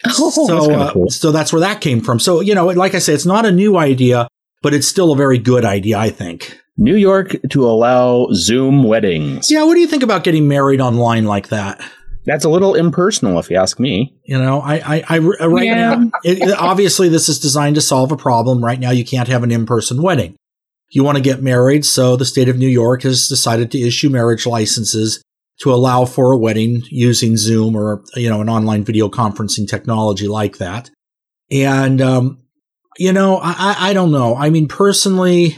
Oh, 0.07 0.31
so, 0.31 0.47
that's 0.47 0.69
uh, 0.69 0.93
cool. 0.93 1.11
so 1.11 1.33
that's 1.33 1.53
where 1.53 1.59
that 1.59 1.81
came 1.81 2.01
from. 2.01 2.21
So, 2.21 2.41
you 2.41 2.55
know, 2.55 2.67
like 2.67 2.95
I 2.95 3.01
say, 3.01 3.15
it's 3.15 3.27
not 3.27 3.45
a 3.45 3.51
new 3.51 3.77
idea, 3.77 4.29
but 4.63 4.73
it's 4.73 4.87
still 4.87 5.11
a 5.11 5.17
very 5.17 5.39
good 5.39 5.65
idea, 5.65 5.99
I 5.99 6.11
think. 6.11 6.57
New 6.77 6.95
York 6.95 7.35
to 7.51 7.67
allow 7.67 8.29
Zoom 8.33 8.85
weddings. 8.85 9.51
Yeah, 9.51 9.65
what 9.65 9.75
do 9.75 9.81
you 9.81 9.89
think 9.89 10.05
about 10.05 10.23
getting 10.23 10.47
married 10.47 10.81
online 10.81 11.25
like 11.25 11.49
that? 11.49 11.83
That's 12.29 12.45
a 12.45 12.51
little 12.51 12.75
impersonal, 12.75 13.39
if 13.39 13.49
you 13.49 13.57
ask 13.57 13.81
me. 13.81 14.15
You 14.25 14.39
know, 14.39 14.61
I, 14.61 14.75
I, 14.99 15.05
I 15.09 15.19
right 15.19 15.65
yeah. 15.65 15.95
now, 15.95 16.11
it, 16.23 16.55
obviously, 16.59 17.09
this 17.09 17.31
is 17.31 17.41
designed 17.41 17.77
to 17.77 17.81
solve 17.81 18.13
a 18.13 18.19
problem. 18.19 18.63
Right 18.63 18.79
now, 18.79 18.91
you 18.91 19.03
can't 19.03 19.29
have 19.29 19.43
an 19.43 19.51
in-person 19.51 20.03
wedding. 20.03 20.37
You 20.91 21.05
want 21.05 21.17
to 21.17 21.23
get 21.23 21.43
married, 21.43 21.87
so 21.87 22.17
the 22.17 22.27
state 22.27 22.51
of 22.51 22.59
New 22.59 22.69
York 22.69 23.03
has 23.05 23.29
decided 23.29 23.71
to 23.71 23.81
issue 23.81 24.11
marriage 24.11 24.45
licenses 24.45 25.23
to 25.61 25.73
allow 25.73 26.05
for 26.05 26.33
a 26.33 26.37
wedding 26.37 26.83
using 26.91 27.39
Zoom 27.39 27.75
or 27.75 28.05
you 28.15 28.29
know 28.29 28.43
an 28.43 28.51
online 28.51 28.85
video 28.85 29.09
conferencing 29.09 29.67
technology 29.67 30.29
like 30.29 30.59
that. 30.59 30.91
And 31.51 32.03
um, 32.03 32.43
you 32.99 33.15
know, 33.15 33.39
I, 33.43 33.77
I 33.79 33.93
don't 33.95 34.13
know. 34.13 34.37
I 34.37 34.51
mean, 34.51 34.69
personally, 34.69 35.57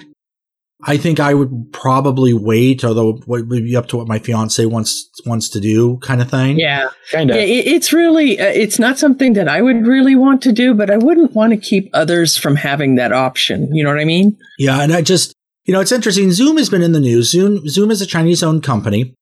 I 0.84 0.96
think 0.96 1.20
I 1.20 1.34
would 1.34 1.72
probably 1.72 2.32
wait, 2.32 2.84
although 2.84 3.10
it 3.10 3.26
would 3.26 3.48
be 3.48 3.76
up 3.76 3.88
to 3.88 3.96
what 3.98 4.08
my 4.08 4.18
fiance 4.18 4.64
wants 4.64 5.10
wants 5.26 5.48
to 5.50 5.60
do, 5.60 5.98
kind 5.98 6.22
of 6.22 6.30
thing. 6.30 6.58
Yeah, 6.58 6.88
kind 7.12 7.30
of. 7.30 7.36
Yeah, 7.36 7.42
it's 7.42 7.92
really 7.92 8.40
uh, 8.40 8.46
it's 8.46 8.78
not 8.78 8.98
something 8.98 9.34
that 9.34 9.48
I 9.48 9.60
would 9.60 9.86
really 9.86 10.16
want 10.16 10.42
to 10.42 10.52
do, 10.52 10.72
but 10.72 10.90
I 10.90 10.96
wouldn't 10.96 11.32
want 11.32 11.52
to 11.52 11.58
keep 11.58 11.90
others 11.92 12.36
from 12.36 12.56
having 12.56 12.94
that 12.94 13.12
option. 13.12 13.74
You 13.74 13.84
know 13.84 13.90
what 13.90 14.00
I 14.00 14.04
mean? 14.04 14.38
Yeah, 14.58 14.80
and 14.80 14.92
I 14.92 15.02
just 15.02 15.34
you 15.64 15.74
know 15.74 15.80
it's 15.80 15.92
interesting. 15.92 16.32
Zoom 16.32 16.56
has 16.56 16.70
been 16.70 16.82
in 16.82 16.92
the 16.92 17.00
news. 17.00 17.30
Zoom 17.30 17.68
Zoom 17.68 17.90
is 17.90 18.00
a 18.00 18.06
Chinese-owned 18.06 18.62
company 18.62 19.14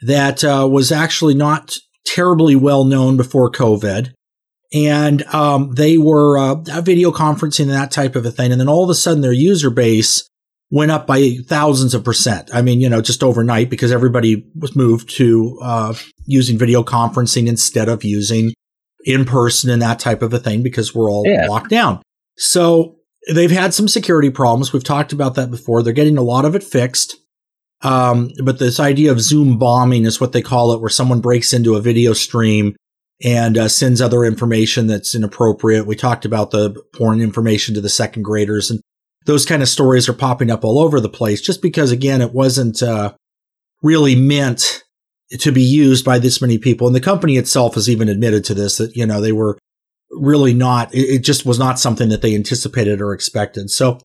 that 0.00 0.42
uh, 0.42 0.68
was 0.70 0.90
actually 0.90 1.34
not 1.34 1.76
terribly 2.04 2.56
well 2.56 2.84
known 2.84 3.16
before 3.16 3.50
COVID. 3.50 4.12
And 4.72 5.22
um, 5.32 5.72
they 5.76 5.98
were 5.98 6.36
uh, 6.36 6.80
video 6.80 7.12
conferencing 7.12 7.64
and 7.64 7.70
that 7.70 7.92
type 7.92 8.16
of 8.16 8.26
a 8.26 8.32
thing. 8.32 8.50
And 8.50 8.60
then 8.60 8.68
all 8.68 8.82
of 8.82 8.90
a 8.90 8.94
sudden, 8.94 9.20
their 9.20 9.32
user 9.32 9.70
base 9.70 10.28
went 10.74 10.90
up 10.90 11.06
by 11.06 11.36
thousands 11.46 11.94
of 11.94 12.02
percent. 12.02 12.50
I 12.52 12.60
mean, 12.60 12.80
you 12.80 12.88
know, 12.88 13.00
just 13.00 13.22
overnight 13.22 13.70
because 13.70 13.92
everybody 13.92 14.44
was 14.56 14.74
moved 14.74 15.08
to 15.10 15.56
uh, 15.62 15.94
using 16.26 16.58
video 16.58 16.82
conferencing 16.82 17.46
instead 17.46 17.88
of 17.88 18.02
using 18.02 18.52
in 19.04 19.24
person 19.24 19.70
and 19.70 19.80
that 19.82 20.00
type 20.00 20.20
of 20.20 20.34
a 20.34 20.40
thing 20.40 20.64
because 20.64 20.92
we're 20.92 21.08
all 21.08 21.22
yeah. 21.24 21.46
locked 21.46 21.70
down. 21.70 22.02
So 22.36 22.96
they've 23.32 23.52
had 23.52 23.72
some 23.72 23.86
security 23.86 24.30
problems. 24.30 24.72
We've 24.72 24.82
talked 24.82 25.12
about 25.12 25.36
that 25.36 25.48
before. 25.48 25.80
They're 25.80 25.92
getting 25.92 26.18
a 26.18 26.22
lot 26.22 26.44
of 26.44 26.56
it 26.56 26.64
fixed. 26.64 27.18
Um, 27.82 28.32
but 28.42 28.58
this 28.58 28.80
idea 28.80 29.12
of 29.12 29.20
Zoom 29.20 29.58
bombing 29.58 30.04
is 30.04 30.20
what 30.20 30.32
they 30.32 30.42
call 30.42 30.72
it, 30.72 30.80
where 30.80 30.90
someone 30.90 31.20
breaks 31.20 31.52
into 31.52 31.76
a 31.76 31.80
video 31.80 32.14
stream 32.14 32.74
and 33.22 33.56
uh, 33.56 33.68
sends 33.68 34.00
other 34.00 34.24
information 34.24 34.88
that's 34.88 35.14
inappropriate. 35.14 35.86
We 35.86 35.94
talked 35.94 36.24
about 36.24 36.50
the 36.50 36.82
porn 36.96 37.20
information 37.20 37.76
to 37.76 37.80
the 37.80 37.88
second 37.88 38.24
graders 38.24 38.72
and 38.72 38.80
those 39.24 39.46
kind 39.46 39.62
of 39.62 39.68
stories 39.68 40.08
are 40.08 40.14
popping 40.14 40.50
up 40.50 40.64
all 40.64 40.78
over 40.78 41.00
the 41.00 41.08
place 41.08 41.40
just 41.40 41.62
because, 41.62 41.90
again, 41.90 42.20
it 42.20 42.32
wasn't 42.32 42.82
uh, 42.82 43.14
really 43.82 44.14
meant 44.14 44.84
to 45.38 45.50
be 45.50 45.62
used 45.62 46.04
by 46.04 46.18
this 46.18 46.40
many 46.40 46.58
people. 46.58 46.86
And 46.86 46.94
the 46.94 47.00
company 47.00 47.36
itself 47.36 47.74
has 47.74 47.88
even 47.88 48.08
admitted 48.08 48.44
to 48.44 48.54
this 48.54 48.76
that, 48.76 48.94
you 48.94 49.06
know, 49.06 49.20
they 49.20 49.32
were 49.32 49.58
really 50.10 50.54
not, 50.54 50.90
it, 50.92 51.20
just 51.20 51.46
was 51.46 51.58
not 51.58 51.78
something 51.78 52.10
that 52.10 52.22
they 52.22 52.34
anticipated 52.34 53.00
or 53.00 53.12
expected. 53.12 53.70
So, 53.70 53.98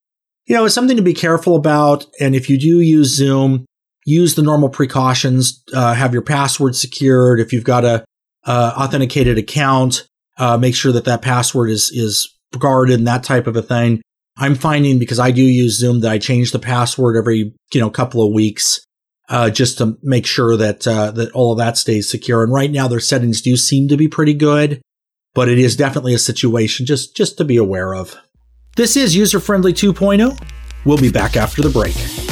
you 0.45 0.55
know, 0.55 0.65
it's 0.65 0.73
something 0.73 0.97
to 0.97 1.03
be 1.03 1.13
careful 1.13 1.55
about. 1.55 2.05
And 2.19 2.35
if 2.35 2.49
you 2.49 2.57
do 2.57 2.79
use 2.79 3.15
Zoom, 3.15 3.65
use 4.05 4.35
the 4.35 4.41
normal 4.41 4.69
precautions. 4.69 5.61
Uh, 5.73 5.93
have 5.93 6.13
your 6.13 6.23
password 6.23 6.75
secured. 6.75 7.39
If 7.39 7.53
you've 7.53 7.63
got 7.63 7.85
a 7.85 8.05
uh, 8.45 8.73
authenticated 8.77 9.38
account, 9.38 10.07
uh, 10.38 10.57
make 10.57 10.75
sure 10.75 10.93
that 10.93 11.05
that 11.05 11.21
password 11.21 11.69
is 11.69 11.91
is 11.93 12.33
guarded 12.57 12.97
and 12.97 13.07
that 13.07 13.23
type 13.23 13.45
of 13.45 13.55
a 13.55 13.61
thing. 13.61 14.01
I'm 14.39 14.55
finding 14.55 14.98
because 14.98 15.19
I 15.19 15.31
do 15.31 15.43
use 15.43 15.77
Zoom 15.77 16.00
that 16.00 16.12
I 16.12 16.17
change 16.17 16.51
the 16.51 16.60
password 16.60 17.17
every 17.17 17.53
you 17.74 17.81
know 17.81 17.89
couple 17.89 18.25
of 18.25 18.34
weeks. 18.34 18.79
Uh, 19.27 19.48
just 19.48 19.77
to 19.77 19.96
make 20.01 20.25
sure 20.25 20.58
that 20.58 20.88
uh, 20.88 21.12
that 21.12 21.31
all 21.34 21.51
of 21.51 21.60
that 21.60 21.77
stays 21.77 22.10
secure. 22.10 22.43
And 22.43 22.51
right 22.51 22.72
now, 22.72 22.88
their 22.88 23.00
settings 23.00 23.41
do 23.41 23.55
seem 23.58 23.88
to 23.89 23.96
be 23.96 24.08
pretty 24.08 24.34
good, 24.34 24.81
but 25.36 25.48
it 25.48 25.60
is 25.60 25.75
definitely 25.75 26.15
a 26.15 26.19
situation 26.19 26.88
just 26.88 27.15
just 27.15 27.38
to 27.38 27.46
be 27.46 27.58
aware 27.58 27.93
of. 27.93 28.15
This 28.75 28.96
is 28.96 29.15
user 29.15 29.39
friendly 29.39 29.74
2.0. 29.74 30.41
We'll 30.86 30.98
be 30.98 31.12
back 31.12 31.38
after 31.38 31.62
the 31.62 31.69
break. 31.69 32.28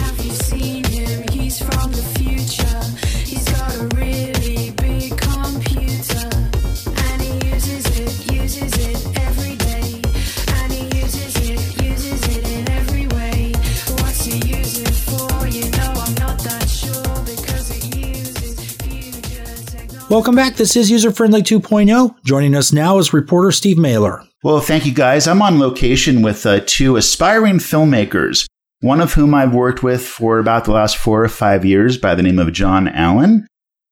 Welcome 20.10 20.36
back. 20.36 20.56
This 20.56 20.78
is 20.78 20.90
user 20.90 21.12
friendly 21.12 21.42
2.0. 21.42 22.16
Joining 22.24 22.56
us 22.56 22.72
now 22.72 22.98
is 22.98 23.12
reporter 23.12 23.52
Steve 23.52 23.76
Mehler. 23.76 24.26
Well, 24.42 24.62
thank 24.62 24.86
you 24.86 24.94
guys. 24.94 25.28
I'm 25.28 25.42
on 25.42 25.60
location 25.60 26.22
with 26.22 26.46
uh, 26.46 26.62
two 26.66 26.96
aspiring 26.96 27.56
filmmakers, 27.56 28.48
one 28.80 29.02
of 29.02 29.14
whom 29.14 29.34
I've 29.34 29.54
worked 29.54 29.84
with 29.84 30.02
for 30.02 30.40
about 30.40 30.64
the 30.64 30.72
last 30.72 30.96
four 30.96 31.22
or 31.22 31.28
five 31.28 31.66
years 31.66 31.98
by 31.98 32.16
the 32.16 32.24
name 32.24 32.40
of 32.40 32.54
John 32.54 32.88
Allen, 32.88 33.48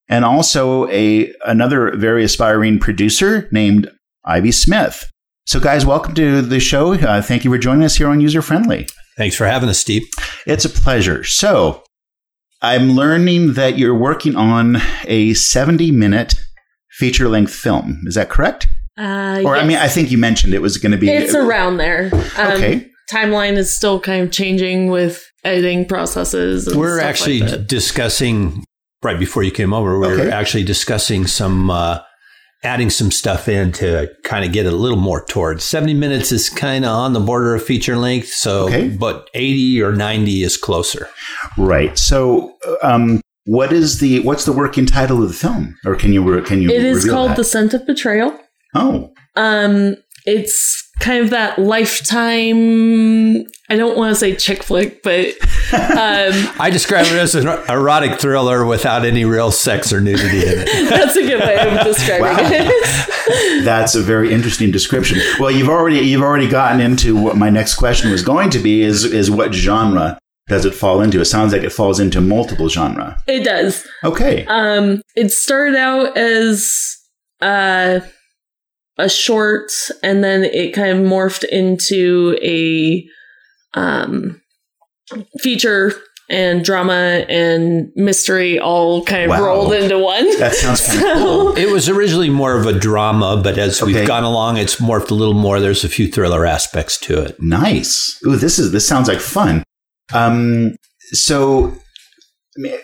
and 0.08 0.24
also 0.24 0.88
a 0.90 1.34
another 1.46 1.94
very 1.98 2.24
aspiring 2.24 2.80
producer 2.80 3.50
named 3.52 3.92
Ivy 4.24 4.54
Smith. 4.54 5.12
So, 5.46 5.60
guys, 5.60 5.86
welcome 5.86 6.16
to 6.16 6.42
the 6.42 6.62
show. 6.62 6.94
Uh, 6.94 7.22
thank 7.22 7.44
you 7.44 7.52
for 7.52 7.58
joining 7.58 7.84
us 7.84 7.98
here 7.98 8.08
on 8.08 8.22
User 8.22 8.42
Friendly. 8.42 8.88
Thanks 9.18 9.36
for 9.36 9.46
having 9.48 9.68
us, 9.68 9.80
Steve. 9.80 10.08
It's 10.48 10.64
a 10.64 10.70
pleasure. 10.70 11.26
So, 11.26 11.84
I'm 12.62 12.92
learning 12.94 13.54
that 13.54 13.78
you're 13.78 13.96
working 13.98 14.36
on 14.36 14.78
a 15.06 15.34
70 15.34 15.92
minute 15.92 16.36
feature 16.92 17.28
length 17.30 17.54
film. 17.54 18.02
Is 18.06 18.16
that 18.16 18.30
correct? 18.30 18.68
Uh, 18.98 19.42
Or, 19.46 19.56
I 19.58 19.66
mean, 19.66 19.78
I 19.78 19.88
think 19.90 20.10
you 20.12 20.18
mentioned 20.18 20.54
it 20.54 20.62
was 20.62 20.78
going 20.78 20.94
to 20.94 20.98
be. 20.98 21.10
it's 21.10 21.36
around 21.36 21.78
there. 21.78 22.10
Um, 22.38 22.52
Okay. 22.54 22.88
Timeline 23.12 23.56
is 23.58 23.76
still 23.76 24.00
kind 24.00 24.24
of 24.24 24.32
changing 24.32 24.88
with 24.90 25.24
editing 25.44 25.86
processes. 25.86 26.68
And 26.68 26.80
We're 26.80 26.98
stuff 26.98 27.08
actually 27.10 27.40
like 27.42 27.50
that. 27.52 27.68
discussing 27.68 28.64
right 29.04 29.20
before 29.20 29.44
you 29.44 29.52
came 29.52 29.74
over. 29.74 30.00
We 30.00 30.08
Okay. 30.08 30.26
were 30.26 30.32
actually 30.32 30.64
discussing 30.64 31.28
some 31.28 31.70
uh, 31.70 32.00
adding 32.66 32.90
some 32.90 33.12
stuff 33.12 33.48
in 33.48 33.72
to 33.74 34.10
kind 34.24 34.44
of 34.44 34.52
get 34.52 34.66
it 34.66 34.74
a 34.74 34.76
little 34.76 34.98
more 34.98 35.24
towards 35.26 35.64
70 35.64 35.94
minutes 35.94 36.32
is 36.32 36.50
kind 36.50 36.84
of 36.84 36.92
on 36.92 37.14
the 37.14 37.20
border 37.20 37.56
of 37.56 37.64
feature 37.64 37.96
length. 37.96 38.30
So, 38.30 38.66
Okay. 38.66 38.90
but 38.90 39.30
80 39.34 39.82
or 39.84 39.92
90 39.94 40.44
is 40.44 40.58
closer. 40.58 41.08
Right. 41.58 41.98
So, 41.98 42.56
um, 42.82 43.22
what 43.46 43.72
is 43.72 44.00
the 44.00 44.22
what's 44.22 44.46
the 44.46 44.52
working 44.52 44.88
title 44.88 45.22
of 45.22 45.28
the 45.30 45.36
film, 45.36 45.76
or 45.86 45.96
can 45.96 46.12
you 46.12 46.24
re- 46.24 46.42
can 46.42 46.62
you? 46.64 46.70
It 46.72 46.84
is 46.84 47.06
called 47.08 47.30
that? 47.32 47.38
The 47.38 47.44
Scent 47.44 47.76
of 47.76 47.86
Betrayal. 47.86 48.36
Oh, 48.74 49.12
Um, 49.36 49.96
it's 50.26 50.85
kind 51.00 51.24
of 51.24 51.30
that 51.32 51.60
lifetime. 51.60 53.46
I 53.70 53.76
don't 53.76 53.98
want 53.98 54.12
to 54.12 54.16
say 54.20 54.36
chick 54.36 54.64
flick, 54.64 55.02
but 55.04 55.28
um, 55.74 56.32
I 56.60 56.70
describe 56.72 57.06
it 57.08 57.14
as 57.14 57.36
an 57.36 57.48
erotic 57.70 58.20
thriller 58.20 58.66
without 58.66 59.06
any 59.06 59.26
real 59.26 59.52
sex 59.52 59.92
or 59.92 60.02
nudity 60.02 60.40
in 60.46 60.60
it. 60.60 60.66
that's 60.90 61.16
a 61.16 61.22
good 61.22 61.40
way 61.40 61.58
of 61.60 61.84
describing 61.84 62.22
Wow. 62.26 62.38
it. 62.40 63.64
that's 63.66 63.96
a 63.96 64.02
very 64.02 64.32
interesting 64.34 64.72
description. 64.72 65.20
Well, 65.40 65.52
you've 65.52 65.70
already 65.70 66.00
you've 66.00 66.22
already 66.22 66.48
gotten 66.48 66.80
into 66.80 67.16
what 67.20 67.38
my 67.38 67.50
next 67.50 67.76
question 67.76 68.12
was 68.12 68.22
going 68.24 68.50
to 68.52 68.60
be 68.60 68.82
is 68.84 69.04
is 69.04 69.32
what 69.32 69.54
genre 69.54 70.20
does 70.48 70.64
it 70.66 70.76
fall 70.76 71.02
into? 71.02 71.20
It 71.20 71.26
sounds 71.26 71.52
like 71.54 71.64
it 71.64 71.72
falls 71.72 72.00
into 72.00 72.22
multiple 72.22 72.70
genre. 72.70 73.20
it 73.28 73.44
does. 73.44 73.84
Okay. 74.04 74.46
Um, 74.46 75.02
it 75.16 75.32
started 75.32 75.76
out 75.76 76.16
as 76.16 76.98
uh, 77.42 78.02
a 78.98 79.10
short, 79.10 79.72
and 80.04 80.24
then 80.24 80.44
it 80.44 80.74
kind 80.74 80.98
of 80.98 81.06
morphed 81.06 81.44
into 81.46 82.38
a 82.42 83.06
um, 83.74 84.42
feature 85.40 85.94
and 86.28 86.66
drama 86.66 87.24
and 87.30 87.90
mystery 87.96 88.58
all 88.60 89.04
kind 89.06 89.26
of 89.26 89.30
Wow. 89.30 89.46
rolled 89.46 89.74
into 89.74 90.00
one. 90.00 90.26
That 90.40 90.56
sounds 90.56 90.82
kinda 90.88 91.00
So- 91.02 91.14
cool. 91.20 91.56
It 91.58 91.70
was 91.72 91.88
originally 91.88 92.30
more 92.32 92.58
of 92.58 92.66
a 92.66 92.74
drama, 92.74 93.40
but 93.44 93.58
as 93.60 93.80
Okay. 93.82 93.94
we've 93.94 94.08
gone 94.08 94.24
along, 94.24 94.58
it's 94.58 94.78
morphed 94.78 95.12
a 95.12 95.14
little 95.14 95.36
more. 95.36 95.60
There's 95.60 95.84
a 95.84 95.90
few 95.90 96.08
thriller 96.12 96.46
aspects 96.46 96.98
to 97.02 97.22
it. 97.22 97.36
Nice. 97.40 98.18
Ooh, 98.26 98.38
this 98.38 98.58
is 98.58 98.72
this 98.72 98.88
sounds 98.88 99.08
like 99.08 99.20
fun. 99.20 99.64
Um, 100.14 100.76
so, 101.12 101.68
I 101.68 101.74
mean, 102.58 102.78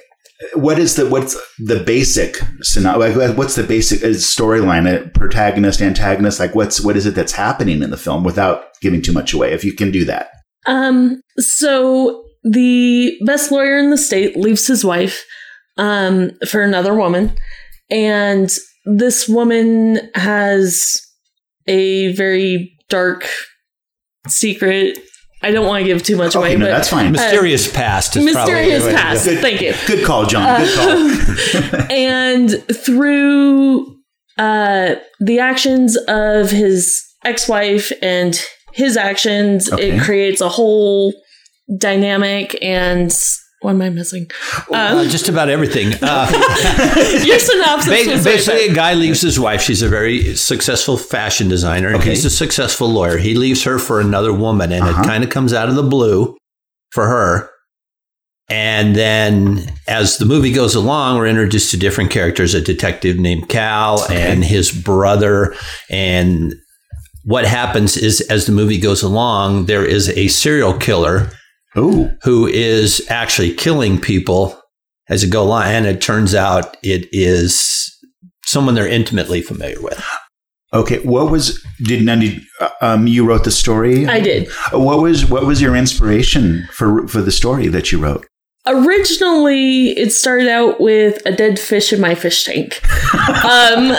what 0.53 0.79
is 0.79 0.95
the 0.95 1.07
what's 1.07 1.35
the 1.59 1.79
basic 1.79 2.37
like 2.75 3.37
what's 3.37 3.55
the 3.55 3.63
basic 3.63 4.03
uh, 4.03 4.07
storyline? 4.07 5.13
Protagonist, 5.13 5.81
antagonist. 5.81 6.39
Like 6.39 6.55
what's 6.55 6.81
what 6.81 6.97
is 6.97 7.05
it 7.05 7.15
that's 7.15 7.33
happening 7.33 7.83
in 7.83 7.91
the 7.91 7.97
film 7.97 8.23
without 8.23 8.79
giving 8.81 9.01
too 9.01 9.13
much 9.13 9.33
away? 9.33 9.53
If 9.53 9.63
you 9.63 9.73
can 9.73 9.91
do 9.91 10.05
that. 10.05 10.31
Um, 10.65 11.21
so 11.37 12.23
the 12.43 13.17
best 13.25 13.51
lawyer 13.51 13.77
in 13.77 13.89
the 13.89 13.97
state 13.97 14.35
leaves 14.35 14.67
his 14.67 14.83
wife 14.83 15.25
um, 15.77 16.31
for 16.47 16.61
another 16.61 16.95
woman, 16.95 17.33
and 17.89 18.51
this 18.85 19.27
woman 19.27 19.99
has 20.15 21.01
a 21.67 22.13
very 22.13 22.75
dark 22.89 23.27
secret. 24.27 24.99
I 25.43 25.51
don't 25.51 25.65
want 25.67 25.81
to 25.81 25.85
give 25.85 26.03
too 26.03 26.17
much 26.17 26.35
away, 26.35 26.49
Okay, 26.49 26.57
no, 26.57 26.65
but 26.65 26.71
that's 26.71 26.89
fine. 26.89 27.11
Mysterious 27.11 27.71
past 27.71 28.15
is 28.15 28.23
mysterious 28.25 28.83
probably 28.83 28.95
past. 29.01 29.25
Good- 29.25 29.39
Thank 29.41 29.61
you. 29.61 29.73
Good 29.87 30.05
call, 30.05 30.25
John. 30.27 30.61
Good 30.61 30.75
call. 30.75 31.81
And 31.91 32.51
through 32.73 33.97
uh, 34.37 34.95
the 35.19 35.39
actions 35.39 35.97
of 36.07 36.51
his 36.51 37.03
ex-wife 37.25 37.91
and 38.01 38.39
his 38.73 38.97
actions, 38.97 39.71
Okay. 39.71 39.97
it 39.97 40.01
creates 40.03 40.41
a 40.41 40.49
whole 40.49 41.13
dynamic. 41.77 42.57
And 42.61 43.11
what 43.61 43.71
am 43.71 43.81
I 43.81 43.89
missing? 43.89 44.29
Uh, 44.71 44.97
Um, 45.01 45.09
just 45.09 45.29
about 45.29 45.49
everything. 45.49 45.93
Uh, 46.01 47.21
your 47.25 47.39
synopsis 47.39 48.05
ba- 48.05 48.11
was 48.11 48.23
basically, 48.23 48.61
right 48.61 48.71
a 48.71 48.73
guy 48.73 48.93
leaves 48.95 49.21
his 49.21 49.39
wife. 49.39 49.61
She's 49.61 49.81
a 49.81 49.89
very 49.89 50.35
successful 50.35 50.97
fashion 50.97 51.47
designer, 51.47 51.87
and 51.89 51.97
Okay. 51.97 52.09
he's 52.11 52.25
a 52.25 52.29
successful 52.29 52.89
lawyer. 52.89 53.17
He 53.17 53.35
leaves 53.35 53.63
her 53.63 53.77
for 53.79 53.99
another 54.01 54.33
woman, 54.33 54.71
and 54.71 54.83
Uh-huh. 54.83 55.01
it 55.01 55.05
kind 55.05 55.23
of 55.23 55.29
comes 55.29 55.53
out 55.53 55.69
of 55.69 55.75
the 55.75 55.83
blue 55.83 56.35
for 56.91 57.07
her. 57.07 57.49
And 58.49 58.95
then, 58.95 59.71
as 59.87 60.17
the 60.17 60.25
movie 60.25 60.51
goes 60.51 60.75
along, 60.75 61.17
we're 61.17 61.27
introduced 61.27 61.71
to 61.71 61.77
different 61.77 62.09
characters: 62.11 62.53
a 62.53 62.59
detective 62.61 63.17
named 63.17 63.47
Cal 63.47 64.03
and 64.11 64.43
his 64.43 64.71
brother. 64.71 65.55
And 65.89 66.55
what 67.23 67.45
happens 67.45 67.95
is, 67.95 68.19
as 68.21 68.47
the 68.47 68.51
movie 68.51 68.79
goes 68.79 69.03
along, 69.03 69.67
there 69.67 69.85
is 69.85 70.09
a 70.09 70.27
serial 70.27 70.73
killer 70.73 71.29
Ooh, 71.77 72.11
who 72.23 72.47
is 72.47 73.05
actually 73.09 73.53
killing 73.53 73.99
people 73.99 74.59
as 75.09 75.23
it 75.23 75.29
go 75.29 75.43
along. 75.43 75.63
And 75.63 75.85
it 75.85 76.01
turns 76.01 76.35
out 76.35 76.75
it 76.83 77.07
is 77.11 77.95
someone 78.45 78.75
they're 78.75 78.87
intimately 78.87 79.41
familiar 79.41 79.81
with. 79.81 80.03
okay. 80.73 80.99
What 81.03 81.31
was 81.31 81.63
did, 81.83 82.03
now 82.03 82.15
did 82.15 82.41
uh, 82.59 82.69
um 82.81 83.07
you 83.07 83.25
wrote 83.25 83.43
the 83.45 83.51
story? 83.51 84.07
I 84.07 84.19
did. 84.19 84.49
What 84.73 84.99
was 85.01 85.25
what 85.29 85.45
was 85.45 85.61
your 85.61 85.75
inspiration 85.75 86.67
for 86.71 87.07
for 87.07 87.21
the 87.21 87.31
story 87.31 87.67
that 87.69 87.91
you 87.91 87.99
wrote? 87.99 88.25
Originally, 88.67 89.89
it 89.97 90.11
started 90.11 90.47
out 90.47 90.79
with 90.79 91.19
a 91.25 91.31
dead 91.31 91.59
fish 91.59 91.91
in 91.91 91.99
my 91.99 92.13
fish 92.13 92.43
tank. 92.43 92.79
um, 93.43 93.89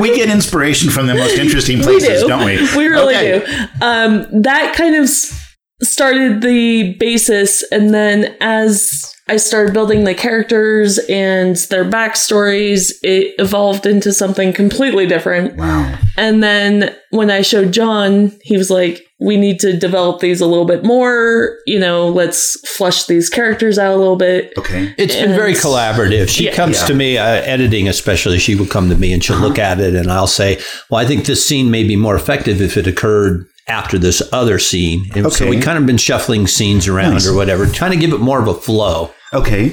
We 0.00 0.14
get 0.16 0.28
inspiration 0.28 0.90
from 0.90 1.06
the 1.06 1.14
most 1.14 1.36
interesting 1.38 1.78
we 1.80 1.84
places, 1.84 2.22
do. 2.22 2.28
not 2.28 2.44
we? 2.44 2.56
We 2.76 2.86
really 2.88 3.14
Okay. 3.14 3.46
do. 3.46 3.62
Um, 3.80 4.42
that 4.42 4.74
kind 4.76 4.96
of 4.96 5.04
s- 5.04 5.51
started 5.82 6.42
the 6.42 6.94
basis, 6.98 7.62
and 7.72 7.92
then 7.92 8.34
as 8.40 9.04
I 9.28 9.36
started 9.36 9.72
building 9.72 10.04
the 10.04 10.14
characters 10.14 10.98
and 11.08 11.56
their 11.70 11.84
backstories, 11.84 12.90
it 13.02 13.34
evolved 13.38 13.86
into 13.86 14.12
something 14.12 14.52
completely 14.52 15.06
different. 15.06 15.56
Wow. 15.56 15.98
And 16.16 16.42
then 16.42 16.94
when 17.10 17.30
I 17.30 17.42
showed 17.42 17.72
John, 17.72 18.32
he 18.42 18.56
was 18.56 18.68
like, 18.68 19.00
"We 19.20 19.36
need 19.36 19.60
to 19.60 19.76
develop 19.78 20.20
these 20.20 20.40
a 20.40 20.46
little 20.46 20.64
bit 20.64 20.84
more. 20.84 21.56
You 21.66 21.78
know, 21.78 22.08
let's 22.08 22.58
flush 22.68 23.06
these 23.06 23.30
characters 23.30 23.78
out 23.78 23.94
a 23.94 23.96
little 23.96 24.16
bit." 24.16 24.52
Okay. 24.58 24.92
It's 24.98 25.14
been 25.14 25.34
very 25.34 25.54
collaborative. 25.54 26.28
She 26.28 26.46
Yeah. 26.46 26.54
comes 26.54 26.80
Yeah. 26.80 26.86
to 26.88 26.94
me, 26.94 27.16
uh, 27.18 27.24
editing 27.24 27.88
especially, 27.88 28.38
she 28.38 28.54
will 28.56 28.66
come 28.66 28.88
to 28.90 28.96
me 28.96 29.12
and 29.12 29.22
she'll 29.22 29.38
look 29.38 29.58
at 29.58 29.80
it 29.80 29.94
and 29.94 30.10
I'll 30.10 30.26
say, 30.26 30.58
Well, 30.90 31.00
I 31.00 31.06
think 31.06 31.26
this 31.26 31.46
scene 31.46 31.70
may 31.70 31.84
be 31.84 31.96
more 31.96 32.16
effective 32.16 32.60
if 32.60 32.76
it 32.76 32.86
occurred 32.86 33.46
after 33.68 33.98
this 33.98 34.22
other 34.32 34.58
scene. 34.58 35.10
And 35.14 35.32
so 35.32 35.48
we 35.48 35.60
kind 35.60 35.78
of 35.78 35.86
been 35.86 35.96
shuffling 35.98 36.46
scenes 36.46 36.88
around 36.88 37.12
Nice. 37.14 37.26
or 37.26 37.34
whatever, 37.34 37.66
trying 37.66 37.92
to 37.92 37.96
give 37.98 38.12
it 38.12 38.18
more 38.18 38.40
of 38.40 38.48
a 38.48 38.54
flow. 38.54 39.10
Okay. 39.32 39.72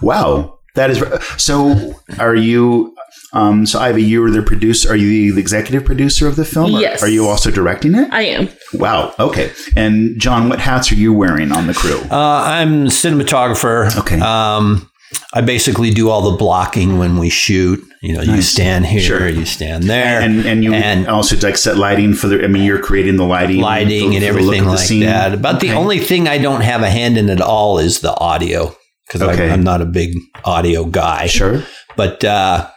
Wow, 0.00 0.58
that 0.74 0.90
is 0.90 1.02
so. 1.36 1.94
Are 2.18 2.34
you? 2.34 2.94
Um, 3.34 3.64
so 3.64 3.78
Ivy, 3.78 4.02
you 4.02 4.20
were 4.20 4.30
the 4.30 4.42
producer. 4.42 4.90
Are 4.92 4.96
you 4.96 5.32
the 5.32 5.40
executive 5.40 5.84
producer 5.86 6.26
of 6.28 6.36
the 6.36 6.44
film? 6.44 6.72
Yes. 6.72 7.02
Are 7.02 7.08
you 7.08 7.26
also 7.28 7.50
directing 7.50 7.94
it? 7.94 8.12
I 8.12 8.22
am. 8.24 8.48
wow. 8.74 9.14
Okay. 9.18 9.52
And 9.76 10.20
John, 10.20 10.48
what 10.50 10.58
hats 10.60 10.92
are 10.92 10.96
you 10.96 11.12
wearing 11.14 11.50
on 11.52 11.66
the 11.66 11.72
crew? 11.74 11.98
Uh, 12.10 12.42
I'm 12.44 12.86
cinematographer. 12.86 13.96
Okay. 13.98 14.20
Um, 14.20 14.90
I 15.34 15.40
basically 15.40 15.90
do 15.90 16.10
all 16.10 16.30
the 16.30 16.36
blocking 16.36 16.98
when 16.98 17.16
we 17.18 17.28
shoot. 17.30 17.82
You 18.02 18.14
know, 18.14 18.22
you 18.22 18.42
stand 18.42 18.86
here, 18.86 19.00
Sure. 19.00 19.28
you 19.28 19.44
stand 19.46 19.84
there, 19.84 20.20
and 20.20 20.44
and 20.44 20.64
you 20.64 20.74
and 20.74 21.06
also 21.06 21.36
like 21.46 21.56
set 21.56 21.76
lighting 21.76 22.14
for 22.14 22.26
the. 22.28 22.44
I 22.44 22.48
mean, 22.48 22.64
you're 22.64 22.80
creating 22.82 23.16
the 23.16 23.24
lighting, 23.24 23.60
lighting 23.60 24.14
and 24.16 24.24
everything 24.24 24.64
like 24.64 24.88
that. 24.88 25.40
But 25.40 25.60
the 25.60 25.70
only 25.72 25.98
thing 26.00 26.26
I 26.28 26.38
don't 26.38 26.62
have 26.62 26.82
a 26.82 26.90
hand 26.90 27.16
in 27.16 27.30
at 27.30 27.40
all 27.40 27.78
is 27.78 28.00
the 28.00 28.14
audio 28.18 28.74
because 29.06 29.22
Okay. 29.22 29.50
I'm 29.50 29.62
not 29.62 29.80
a 29.82 29.84
big 29.86 30.16
audio 30.44 30.84
guy. 30.84 31.26
sure. 31.26 31.62
But 31.96 32.24
uh, 32.24 32.68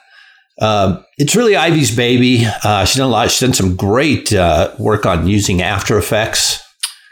um, 0.62 1.04
it's 1.18 1.36
really 1.36 1.56
Ivy's 1.56 1.96
baby. 1.96 2.46
Uh, 2.64 2.86
she's 2.86 2.98
done 2.98 3.08
a 3.08 3.12
lot. 3.12 3.32
She's 3.32 3.40
done 3.42 3.54
some 3.54 3.76
great 3.76 4.32
uh, 4.34 4.74
work 4.80 5.06
on 5.06 5.28
using 5.28 5.62
After 5.62 5.98
Effects, 5.98 6.62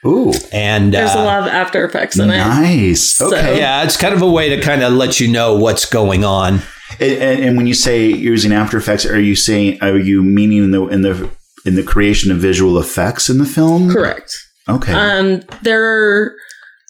Ooh, 0.06 0.34
and 0.52 0.94
There's 0.94 1.16
uh, 1.16 1.20
a 1.20 1.24
lot 1.24 1.42
of 1.44 1.48
After 1.48 1.86
Effects 1.86 2.20
in 2.20 2.30
it. 2.30 2.38
nice. 2.38 3.14
So- 3.18 3.28
Okay. 3.28 3.58
yeah, 3.58 3.84
it's 3.84 3.96
kind 3.98 4.14
of 4.14 4.22
a 4.22 4.30
way 4.30 4.50
to 4.50 4.62
kind 4.62 4.84
of 4.84 4.94
let 4.94 5.20
you 5.20 5.28
know 5.30 5.56
what's 5.56 5.86
going 5.86 6.24
on. 6.26 6.60
And, 7.00 7.12
and, 7.14 7.44
and 7.44 7.58
when 7.58 7.68
you 7.68 7.74
say 7.74 8.08
using 8.08 8.52
After 8.52 8.78
Effects, 8.78 9.06
are 9.06 9.20
you 9.20 9.36
saying 9.36 9.80
are 9.82 9.98
you 9.98 10.22
meaning 10.22 10.64
in 10.66 10.72
the 10.72 10.86
in 10.88 11.02
the 11.02 11.30
in 11.66 11.76
the 11.76 11.84
creation 11.84 12.32
of 12.32 12.38
visual 12.40 12.78
effects 12.78 13.30
in 13.30 13.38
the 13.38 13.46
film? 13.46 13.92
Correct. 13.92 14.32
Okay. 14.70 14.94
Um, 14.94 15.42
there 15.64 15.84
are 15.84 16.36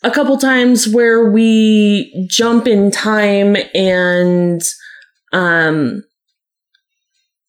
a 0.03 0.12
couple 0.12 0.38
times 0.38 0.88
where 0.88 1.29
we 1.29 2.27
jump 2.29 2.67
in 2.67 2.91
time 2.91 3.55
and 3.74 4.62
um, 5.32 6.03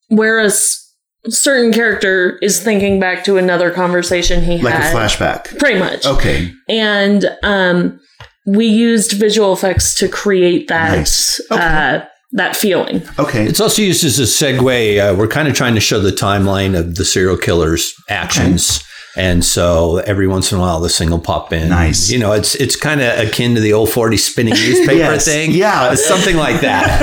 where 0.07 0.39
a 0.39 0.45
s- 0.45 0.84
certain 1.29 1.71
character 1.73 2.37
is 2.41 2.61
thinking 2.61 2.99
back 2.99 3.23
to 3.25 3.37
another 3.37 3.71
conversation 3.71 4.43
he 4.43 4.57
like 4.59 4.73
had. 4.73 4.93
Like 4.93 5.11
a 5.11 5.15
flashback. 5.17 5.59
Pretty 5.59 5.79
much. 5.79 6.05
Okay. 6.05 6.51
And 6.69 7.25
um, 7.43 7.99
we 8.45 8.65
used 8.67 9.13
visual 9.13 9.53
effects 9.53 9.97
to 9.99 10.07
create 10.07 10.67
that 10.67 10.97
Nice. 10.97 11.39
Okay. 11.51 11.61
uh, 11.61 12.05
that 12.33 12.55
feeling. 12.55 13.01
Okay. 13.17 13.45
It's 13.45 13.59
also 13.61 13.81
used 13.81 14.03
as 14.03 14.19
a 14.19 14.23
segue. 14.23 14.99
Uh, 14.99 15.15
we're 15.15 15.27
kind 15.27 15.47
of 15.47 15.53
trying 15.55 15.75
to 15.75 15.79
show 15.81 15.99
the 15.99 16.11
timeline 16.11 16.77
of 16.77 16.95
the 16.95 17.05
serial 17.05 17.37
killer's 17.37 17.93
actions. 18.09 18.83
And 19.17 19.45
so 19.45 19.97
every 19.99 20.27
once 20.27 20.51
in 20.51 20.57
a 20.57 20.61
while, 20.61 20.81
this 20.81 20.97
thing 20.97 21.09
will 21.09 21.21
pop 21.21 21.53
in. 21.53 21.69
Nice. 21.69 22.09
You 22.09 22.19
know, 22.19 22.33
it's 22.33 22.53
it's 22.55 22.75
kind 22.75 22.99
of 22.99 23.17
akin 23.17 23.55
to 23.55 23.61
the 23.61 23.71
old 23.71 23.89
40 23.89 24.17
spinning 24.17 24.53
newspaper 24.55 24.91
Yes. 24.97 25.23
thing. 25.23 25.51
Yeah. 25.51 25.93
It's 25.93 26.05
something 26.05 26.35
like 26.35 26.59
that. 26.61 26.99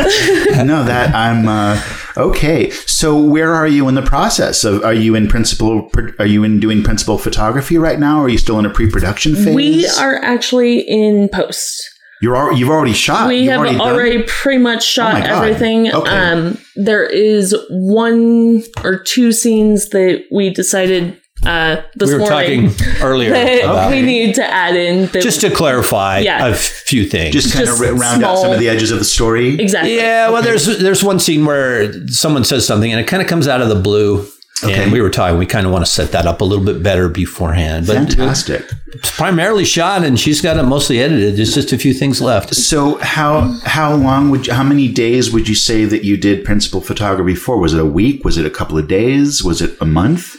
no, 0.67 0.85
that 0.85 1.15
I'm 1.15 1.49
uh, 1.49 1.81
okay. 2.17 2.71
So 2.71 3.19
where 3.21 3.53
are 3.55 3.67
you 3.67 3.89
in 3.89 3.95
the 3.95 4.03
process 4.03 4.65
of? 4.65 4.83
Are 4.85 4.95
you 4.95 5.15
in 5.15 5.29
principal? 5.29 5.91
Are 6.19 6.27
you 6.27 6.45
in 6.45 6.61
doing 6.61 6.83
principal 6.83 7.19
photography 7.19 7.79
right 7.79 7.99
now? 7.99 8.21
Or 8.21 8.25
are 8.25 8.29
you 8.29 8.39
still 8.39 8.59
in 8.59 8.67
a 8.67 8.71
pre-production 8.71 9.35
phase? 9.35 9.55
We 9.55 9.87
are 9.89 10.17
actually 10.23 10.81
in 10.81 11.29
post. 11.29 11.89
You're 12.21 12.37
al- 12.37 12.57
you've 12.57 12.69
already 12.69 12.93
shot. 12.93 13.27
we 13.29 13.39
You've 13.39 13.51
have 13.51 13.61
already, 13.61 13.79
already, 13.81 14.23
pretty 14.29 14.59
much 14.63 14.85
shot 14.85 15.15
my 15.15 15.21
God. 15.27 15.31
everything. 15.45 15.93
Okay. 15.93 16.11
Um, 16.11 16.57
there 16.77 17.05
is 17.05 17.55
one 17.69 18.63
or 18.85 18.99
two 19.03 19.33
scenes 19.33 19.89
that 19.89 20.25
we 20.31 20.51
decided 20.51 21.21
uh, 21.47 21.83
this 21.95 22.09
we 22.09 22.15
were 22.15 22.21
morning 22.21 22.71
talking 22.71 22.87
earlier 23.03 23.31
about 23.33 23.91
we 23.91 24.03
need 24.03 24.35
to 24.37 24.45
add 24.45 24.77
in. 24.77 25.07
That 25.07 25.23
just 25.23 25.41
to 25.43 25.51
clarify 25.51 26.21
Yeah. 26.21 26.47
a 26.49 26.55
few 26.55 27.05
things. 27.07 27.33
just 27.33 27.53
kind 27.53 27.67
just 27.67 27.83
of 27.83 27.99
round 27.99 28.23
out 28.25 28.39
some 28.39 28.53
of 28.53 28.59
the 28.59 28.69
edges 28.69 28.91
of 28.91 28.99
the 28.99 29.05
story. 29.05 29.59
exactly. 29.61 29.97
yeah, 29.97 30.31
well, 30.31 30.43
there's 30.43 30.67
there's 30.79 31.03
one 31.03 31.19
scene 31.19 31.45
where 31.45 31.93
someone 32.09 32.45
says 32.45 32.67
something 32.67 32.91
and 32.91 33.01
it 33.01 33.07
kind 33.07 33.23
of 33.23 33.29
comes 33.29 33.49
out 33.49 33.61
of 33.61 33.69
the 33.69 33.75
blue. 33.77 34.27
Okay. 34.65 34.81
And 34.81 34.93
we 34.93 35.01
were 35.01 35.11
talking, 35.11 35.39
we 35.39 35.47
kind 35.47 35.67
of 35.67 35.73
want 35.73 35.85
to 35.85 35.91
set 35.91 36.13
that 36.13 36.25
up 36.25 36.41
a 36.41 36.45
little 36.45 36.65
bit 36.65 36.85
better 36.85 37.09
beforehand. 37.09 37.85
But 37.89 37.95
Fantastic. 37.97 38.63
it's 38.93 39.11
primarily 39.17 39.65
shot 39.65 40.05
and 40.05 40.21
she's 40.21 40.41
got 40.41 40.57
it 40.57 40.63
mostly 40.63 41.01
edited. 41.01 41.37
There's 41.37 41.53
just 41.53 41.73
a 41.73 41.79
few 41.79 41.93
things 41.93 42.21
left. 42.21 42.55
So 42.55 42.97
how 42.99 43.59
how 43.65 43.93
long 43.97 44.31
would 44.31 44.47
you, 44.47 44.53
how 44.53 44.63
many 44.63 44.87
days 44.87 45.33
would 45.33 45.49
you 45.49 45.57
say 45.57 45.85
that 45.87 46.05
you 46.05 46.17
did 46.17 46.45
principal 46.45 46.81
photography 46.81 47.35
for? 47.35 47.57
Was 47.59 47.75
it 47.75 47.81
a 47.81 47.85
week? 47.85 48.25
Was 48.25 48.39
it 48.39 48.47
a 48.47 48.51
couple 48.51 48.79
of 48.79 48.87
days? 48.87 49.43
Was 49.43 49.61
it 49.63 49.77
a 49.81 49.85
month? 49.85 50.37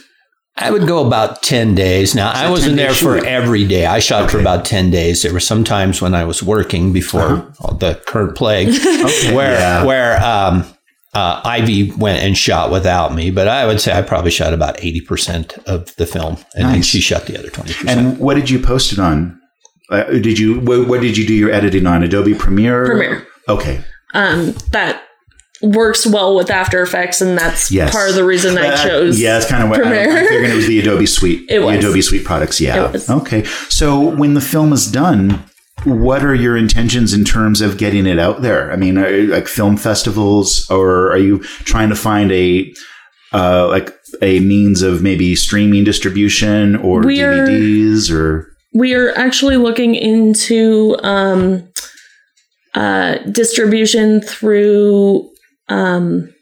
I 0.56 0.70
would 0.70 0.86
go 0.86 1.04
about 1.04 1.42
10 1.42 1.74
days. 1.74 2.14
Now, 2.14 2.30
I 2.32 2.48
wasn't 2.48 2.76
there 2.76 2.94
for 2.94 3.18
shoot. 3.18 3.26
every 3.26 3.66
day. 3.66 3.86
I 3.86 3.98
shot 3.98 4.30
for 4.30 4.38
about 4.38 4.64
10 4.64 4.90
days. 4.90 5.22
There 5.22 5.32
were 5.32 5.40
some 5.40 5.64
times 5.64 6.00
when 6.00 6.14
I 6.14 6.24
was 6.24 6.42
working 6.44 6.92
before 6.92 7.52
the 7.80 8.00
current 8.06 8.36
plague 8.36 8.68
Okay. 8.86 9.34
where, 9.34 9.52
yeah. 9.58 9.84
where, 9.84 10.24
um, 10.24 10.64
uh, 11.12 11.40
Ivy 11.44 11.90
went 11.92 12.22
and 12.24 12.36
shot 12.36 12.70
without 12.72 13.14
me, 13.14 13.30
but 13.30 13.46
I 13.48 13.66
would 13.66 13.80
say 13.80 13.96
I 13.96 14.02
probably 14.02 14.30
shot 14.32 14.52
about 14.52 14.76
80% 14.78 15.58
of 15.64 15.94
the 15.96 16.06
film 16.06 16.36
and 16.54 16.66
then 16.66 16.72
Nice. 16.76 16.86
she 16.86 17.00
shot 17.00 17.26
the 17.26 17.38
other 17.38 17.48
20%. 17.50 17.88
And 17.88 18.18
what 18.18 18.34
did 18.34 18.48
you 18.50 18.58
post 18.58 18.92
it 18.92 18.98
on? 18.98 19.40
Uh, 19.90 20.04
did 20.04 20.38
you 20.38 20.60
what, 20.60 20.88
what 20.88 21.00
did 21.02 21.16
you 21.16 21.26
do 21.26 21.34
your 21.34 21.50
editing 21.52 21.86
on? 21.86 22.02
Adobe 22.02 22.34
Premiere. 22.34 22.84
Premiere. 22.86 23.26
Okay. 23.48 23.84
Um, 24.14 24.54
that 24.72 25.03
works 25.64 26.06
well 26.06 26.34
with 26.36 26.50
After 26.50 26.82
Effects, 26.82 27.20
and 27.20 27.36
that's 27.38 27.70
Yes. 27.70 27.90
part 27.90 28.08
of 28.08 28.14
the 28.14 28.24
reason 28.24 28.58
I 28.58 28.68
Uh, 28.68 28.84
chose. 28.84 29.20
yeah, 29.20 29.36
it's 29.38 29.46
kind 29.46 29.62
of 29.62 29.70
what 29.70 29.80
I, 29.80 29.82
Premiere. 29.82 30.10
I'm 30.18 30.26
figuring 30.26 30.50
it 30.50 30.54
was 30.54 30.66
the 30.66 30.78
Adobe 30.84 31.06
Suite. 31.06 31.44
It 31.48 31.60
the 31.60 31.66
was. 31.66 31.76
Adobe 31.78 32.02
Suite 32.02 32.24
products. 32.24 32.60
Yeah. 32.60 32.92
Okay. 33.08 33.44
So 33.68 33.98
when 34.00 34.34
the 34.34 34.40
film 34.40 34.72
is 34.72 34.86
done, 34.90 35.42
what 35.84 36.24
are 36.24 36.34
your 36.34 36.56
intentions 36.56 37.12
in 37.12 37.24
terms 37.24 37.60
of 37.60 37.76
getting 37.78 38.06
it 38.06 38.18
out 38.18 38.42
there? 38.42 38.72
I 38.72 38.76
mean, 38.76 38.96
are, 38.98 39.10
like 39.22 39.48
film 39.48 39.76
festivals, 39.76 40.66
or 40.70 41.10
are 41.10 41.18
you 41.18 41.38
trying 41.64 41.88
to 41.88 41.96
find 41.96 42.30
a 42.32 42.72
uh, 43.32 43.66
like 43.68 43.92
a 44.22 44.38
means 44.40 44.80
of 44.82 45.02
maybe 45.02 45.34
streaming 45.34 45.82
distribution 45.82 46.76
or 46.76 47.00
We 47.00 47.20
are- 47.22 47.46
DVDs 47.48 48.08
or 48.10 48.48
we 48.72 48.94
are 48.94 49.10
actually 49.16 49.56
looking 49.56 49.94
into 49.96 50.96
um, 51.02 51.64
uh, 52.74 53.16
distribution 53.30 54.20
through 54.20 55.28
um, 55.68 56.32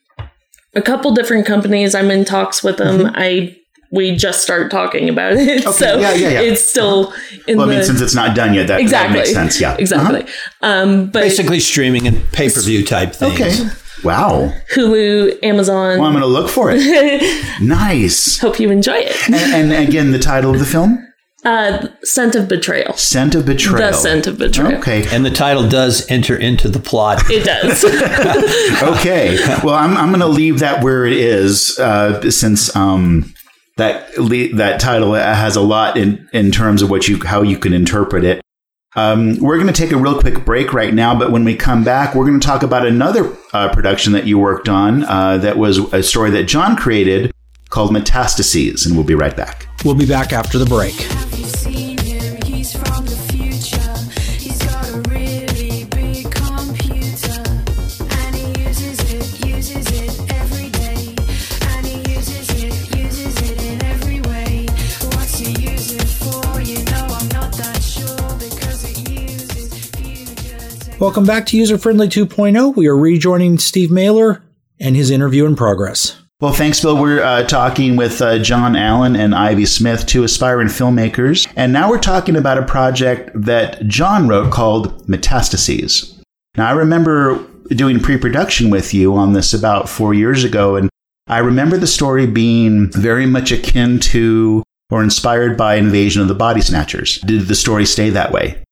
a 0.74 0.82
couple 0.82 1.12
different 1.12 1.46
companies. 1.46 1.94
I'm 1.94 2.10
in 2.10 2.24
talks 2.24 2.62
with 2.62 2.76
them. 2.78 3.10
I 3.14 3.56
we 3.90 4.16
just 4.16 4.42
start 4.42 4.70
talking 4.70 5.10
about 5.10 5.34
it, 5.34 5.62
so 5.64 5.70
Mm-hmm. 5.70 6.00
yeah, 6.00 6.14
yeah, 6.14 6.28
yeah. 6.30 6.40
it's 6.40 6.62
still 6.62 7.12
in 7.46 7.58
well, 7.58 7.70
I 7.70 7.74
mean, 7.74 7.84
since 7.84 8.00
it's 8.00 8.14
not 8.14 8.34
done 8.34 8.54
yet, 8.54 8.68
that, 8.68 8.80
exactly 8.80 9.18
that 9.18 9.18
makes 9.18 9.32
sense. 9.34 9.60
Yeah. 9.60 9.76
exactly. 9.78 10.24
Um, 10.62 11.06
but 11.10 11.20
Basically 11.20 11.60
streaming 11.60 12.06
and 12.06 12.22
pay-per-view 12.32 12.86
type 12.86 13.12
things. 13.14 13.38
Uh-huh. 13.40 13.68
Okay. 13.68 13.78
Wow. 14.02 14.50
Hulu, 14.74 15.38
Amazon. 15.44 15.98
Well, 15.98 16.06
I'm 16.06 16.12
going 16.12 16.22
to 16.22 16.26
look 16.26 16.48
for 16.48 16.70
it. 16.74 16.80
nice. 17.62 18.38
Hope 18.38 18.58
you 18.58 18.70
enjoy 18.70 18.96
it. 18.96 19.14
And, 19.28 19.72
and 19.72 19.88
again, 19.88 20.10
the 20.10 20.18
title 20.18 20.52
of 20.52 20.58
the 20.58 20.64
film? 20.66 21.06
Uh, 21.44 21.88
Scent 22.04 22.36
of 22.36 22.48
Betrayal. 22.48 22.92
Scent 22.94 23.34
of 23.34 23.44
Betrayal. 23.46 23.90
The 23.90 23.92
Scent 23.96 24.26
of 24.28 24.38
Betrayal. 24.38 24.78
Okay. 24.78 25.04
And 25.14 25.24
the 25.24 25.30
title 25.30 25.68
does 25.68 26.08
enter 26.08 26.36
into 26.36 26.68
the 26.68 26.78
plot. 26.78 27.22
It 27.30 27.44
does. 27.44 27.82
Okay. 28.82 29.36
Well, 29.64 29.74
I'm, 29.74 29.96
I'm 29.96 30.08
going 30.08 30.20
to 30.20 30.26
leave 30.26 30.60
that 30.60 30.82
where 30.84 31.04
it 31.04 31.12
is, 31.12 31.78
uh, 31.78 32.30
since 32.30 32.74
um, 32.76 33.32
that 33.76 34.16
le- 34.18 34.54
that 34.54 34.80
title 34.80 35.14
has 35.14 35.56
a 35.56 35.60
lot 35.60 35.96
in 35.96 36.28
in 36.32 36.50
terms 36.50 36.82
of 36.82 36.90
what 36.90 37.08
you 37.08 37.18
how 37.24 37.42
you 37.42 37.58
can 37.58 37.72
interpret 37.72 38.24
it. 38.24 38.40
Um, 38.94 39.36
we're 39.38 39.56
going 39.56 39.72
to 39.72 39.72
take 39.72 39.92
a 39.92 39.96
real 39.96 40.20
quick 40.20 40.44
break 40.44 40.72
right 40.74 40.92
now, 40.92 41.18
but 41.18 41.32
when 41.32 41.44
we 41.44 41.56
come 41.56 41.82
back, 41.82 42.14
we're 42.14 42.26
going 42.26 42.38
to 42.38 42.46
talk 42.46 42.62
about 42.62 42.86
another 42.86 43.34
uh, 43.54 43.72
production 43.72 44.12
that 44.12 44.26
you 44.26 44.38
worked 44.38 44.68
on. 44.68 45.04
Uh, 45.04 45.38
that 45.38 45.56
was 45.56 45.78
a 45.94 46.02
story 46.02 46.30
that 46.30 46.44
John 46.44 46.76
created 46.76 47.32
called 47.70 47.90
Metastases, 47.90 48.84
and 48.86 48.94
we'll 48.94 49.06
be 49.06 49.14
right 49.14 49.34
back. 49.36 49.66
We'll 49.84 49.94
be 49.94 50.06
back 50.06 50.32
after 50.34 50.58
the 50.58 50.66
break. 50.66 51.08
Welcome 71.02 71.24
back 71.24 71.46
to 71.46 71.56
User 71.56 71.78
Friendly 71.78 72.06
2.0. 72.06 72.76
We 72.76 72.86
are 72.86 72.96
rejoining 72.96 73.58
Steve 73.58 73.90
Mehler 73.90 74.40
and 74.78 74.94
his 74.94 75.10
interview 75.10 75.46
in 75.46 75.56
progress. 75.56 76.22
Well, 76.40 76.52
thanks, 76.52 76.80
Bill. 76.80 76.96
We're 76.96 77.20
uh, 77.20 77.42
talking 77.42 77.96
with 77.96 78.22
uh, 78.22 78.38
John 78.38 78.76
Allen 78.76 79.16
and 79.16 79.34
Ivy 79.34 79.66
Smith, 79.66 80.06
two 80.06 80.22
aspiring 80.22 80.68
filmmakers. 80.68 81.52
And 81.56 81.72
now 81.72 81.90
we're 81.90 81.98
talking 81.98 82.36
about 82.36 82.58
a 82.58 82.64
project 82.64 83.30
that 83.34 83.84
John 83.88 84.28
wrote 84.28 84.52
called 84.52 85.04
Metastases. 85.08 86.22
Now, 86.56 86.68
I 86.68 86.72
remember 86.72 87.44
doing 87.70 87.98
pre 87.98 88.16
production 88.16 88.70
with 88.70 88.94
you 88.94 89.16
on 89.16 89.32
this 89.32 89.52
about 89.52 89.88
four 89.88 90.14
years 90.14 90.44
ago, 90.44 90.76
and 90.76 90.88
I 91.26 91.38
remember 91.38 91.78
the 91.78 91.88
story 91.88 92.28
being 92.28 92.92
very 92.92 93.26
much 93.26 93.50
akin 93.50 93.98
to 93.98 94.62
or 94.88 95.02
inspired 95.02 95.56
by 95.56 95.74
Invasion 95.74 96.22
of 96.22 96.28
the 96.28 96.34
Body 96.34 96.60
Snatchers. 96.60 97.18
Did 97.22 97.48
the 97.48 97.56
story 97.56 97.86
stay 97.86 98.10
that 98.10 98.30
way? 98.30 98.62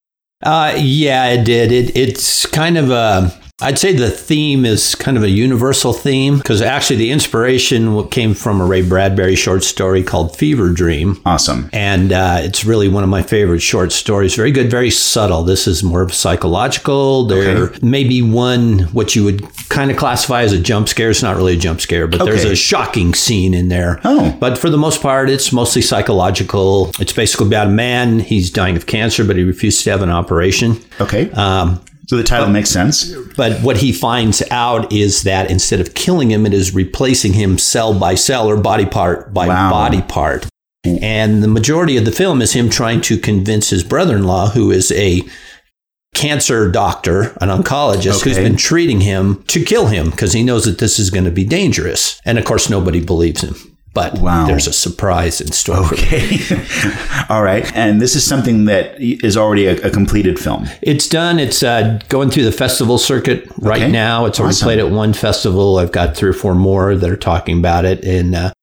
Uh, 0.43 0.75
yeah, 0.77 1.27
it 1.27 1.43
did. 1.43 1.71
It, 1.71 1.95
it's 1.95 2.45
kind 2.45 2.77
of 2.77 2.89
a. 2.89 3.40
I'd 3.61 3.77
say 3.79 3.93
the 3.93 4.09
theme 4.09 4.65
is 4.65 4.95
kind 4.95 5.17
of 5.17 5.23
a 5.23 5.29
universal 5.29 5.93
theme 5.93 6.37
because 6.37 6.61
actually 6.61 6.95
the 6.97 7.11
inspiration 7.11 8.07
came 8.09 8.33
from 8.33 8.59
a 8.59 8.65
Ray 8.65 8.81
Bradbury 8.81 9.35
short 9.35 9.63
story 9.63 10.03
called 10.03 10.35
Fever 10.35 10.69
Dream. 10.69 11.21
Awesome. 11.25 11.69
And 11.71 12.11
uh, 12.11 12.39
it's 12.41 12.65
really 12.65 12.87
one 12.89 13.03
of 13.03 13.09
my 13.09 13.21
favorite 13.21 13.59
short 13.61 13.91
stories. 13.91 14.35
Very 14.35 14.51
good, 14.51 14.69
very 14.71 14.89
subtle. 14.89 15.43
This 15.43 15.67
is 15.67 15.83
more 15.83 16.09
psychological. 16.09 17.25
There 17.25 17.41
Okay. 17.41 17.79
may 17.85 18.03
be 18.03 18.21
one, 18.21 18.79
what 18.93 19.15
you 19.15 19.23
would 19.23 19.43
kind 19.69 19.91
of 19.91 19.97
classify 19.97 20.41
as 20.41 20.53
a 20.53 20.59
jump 20.59 20.89
scare. 20.89 21.09
It's 21.09 21.21
not 21.23 21.35
really 21.37 21.53
a 21.53 21.57
jump 21.57 21.81
scare, 21.81 22.07
but 22.07 22.25
there's 22.25 22.43
a 22.43 22.55
shocking 22.55 23.13
scene 23.13 23.53
in 23.53 23.69
there. 23.69 23.99
Oh. 24.03 24.35
But 24.39 24.57
for 24.57 24.69
the 24.69 24.77
most 24.77 25.01
part, 25.01 25.29
it's 25.29 25.51
mostly 25.51 25.81
psychological. 25.81 26.91
It's 26.99 27.13
basically 27.13 27.47
about 27.47 27.67
a 27.67 27.71
man. 27.71 28.19
He's 28.19 28.49
dying 28.51 28.75
of 28.75 28.85
cancer, 28.85 29.23
but 29.23 29.35
he 29.35 29.43
refuses 29.43 29.83
to 29.83 29.91
have 29.91 30.01
an 30.01 30.09
operation. 30.09 30.77
Okay. 30.99 31.29
Um, 31.31 31.79
so 32.11 32.17
the 32.17 32.23
title 32.23 32.49
makes 32.49 32.69
sense. 32.69 33.09
but 33.37 33.61
what 33.61 33.77
he 33.77 33.93
finds 33.93 34.43
out 34.51 34.91
is 34.91 35.23
that 35.23 35.49
instead 35.49 35.79
of 35.79 35.93
killing 35.93 36.29
him, 36.29 36.45
it 36.45 36.53
is 36.53 36.75
replacing 36.75 37.31
him 37.31 37.57
cell 37.57 37.97
by 37.97 38.15
cell 38.15 38.49
or 38.49 38.57
body 38.57 38.85
part 38.85 39.33
by 39.33 39.47
Wow. 39.47 39.69
body 39.71 40.01
part. 40.01 40.45
And 40.83 41.41
the 41.41 41.47
majority 41.47 41.95
of 41.95 42.03
the 42.03 42.11
film 42.11 42.41
is 42.41 42.51
him 42.51 42.69
trying 42.69 42.99
to 43.03 43.17
convince 43.17 43.69
his 43.69 43.85
brother 43.85 44.17
in 44.17 44.25
law, 44.25 44.49
who 44.49 44.71
is 44.71 44.91
a 44.91 45.21
cancer 46.13 46.69
doctor, 46.69 47.33
an 47.39 47.47
oncologist, 47.47 48.23
who's 48.25 48.35
been 48.35 48.57
treating 48.57 48.99
him 48.99 49.41
to 49.47 49.63
kill 49.63 49.87
him 49.87 50.09
because 50.09 50.33
he 50.33 50.43
knows 50.43 50.65
that 50.65 50.79
this 50.79 50.99
is 50.99 51.11
going 51.11 51.23
to 51.23 51.31
be 51.31 51.45
dangerous. 51.45 52.19
And 52.25 52.37
of 52.37 52.43
course, 52.43 52.69
nobody 52.69 52.99
believes 52.99 53.39
him. 53.41 53.70
But 53.93 54.19
Wow. 54.19 54.47
there's 54.47 54.67
a 54.67 54.73
surprise 54.73 55.41
in 55.41 55.51
store. 55.51 55.85
Okay. 55.91 56.37
All 57.29 57.43
right. 57.43 57.69
And 57.75 57.99
this 58.01 58.15
is 58.15 58.25
something 58.25 58.65
that 58.65 58.95
is 58.99 59.35
already 59.35 59.65
a, 59.65 59.75
a 59.85 59.89
completed 59.89 60.39
film. 60.39 60.65
It's 60.81 61.09
done. 61.09 61.39
It's 61.39 61.61
uh, 61.61 61.99
going 62.07 62.29
through 62.29 62.45
the 62.45 62.51
festival 62.53 62.97
circuit 62.97 63.45
right 63.57 63.81
Okay. 63.83 63.91
now. 63.91 64.25
It's 64.25 64.39
already 64.39 64.53
Awesome. 64.53 64.65
played 64.65 64.79
at 64.79 64.91
one 64.91 65.11
festival. 65.13 65.77
I've 65.77 65.91
got 65.91 66.15
three 66.15 66.29
or 66.29 66.33
four 66.33 66.55
more 66.55 66.95
that 66.95 67.09
are 67.09 67.17
talking 67.17 67.59
about 67.59 67.83
it. 67.83 68.03
And 68.05 68.33
uh, 68.33 68.53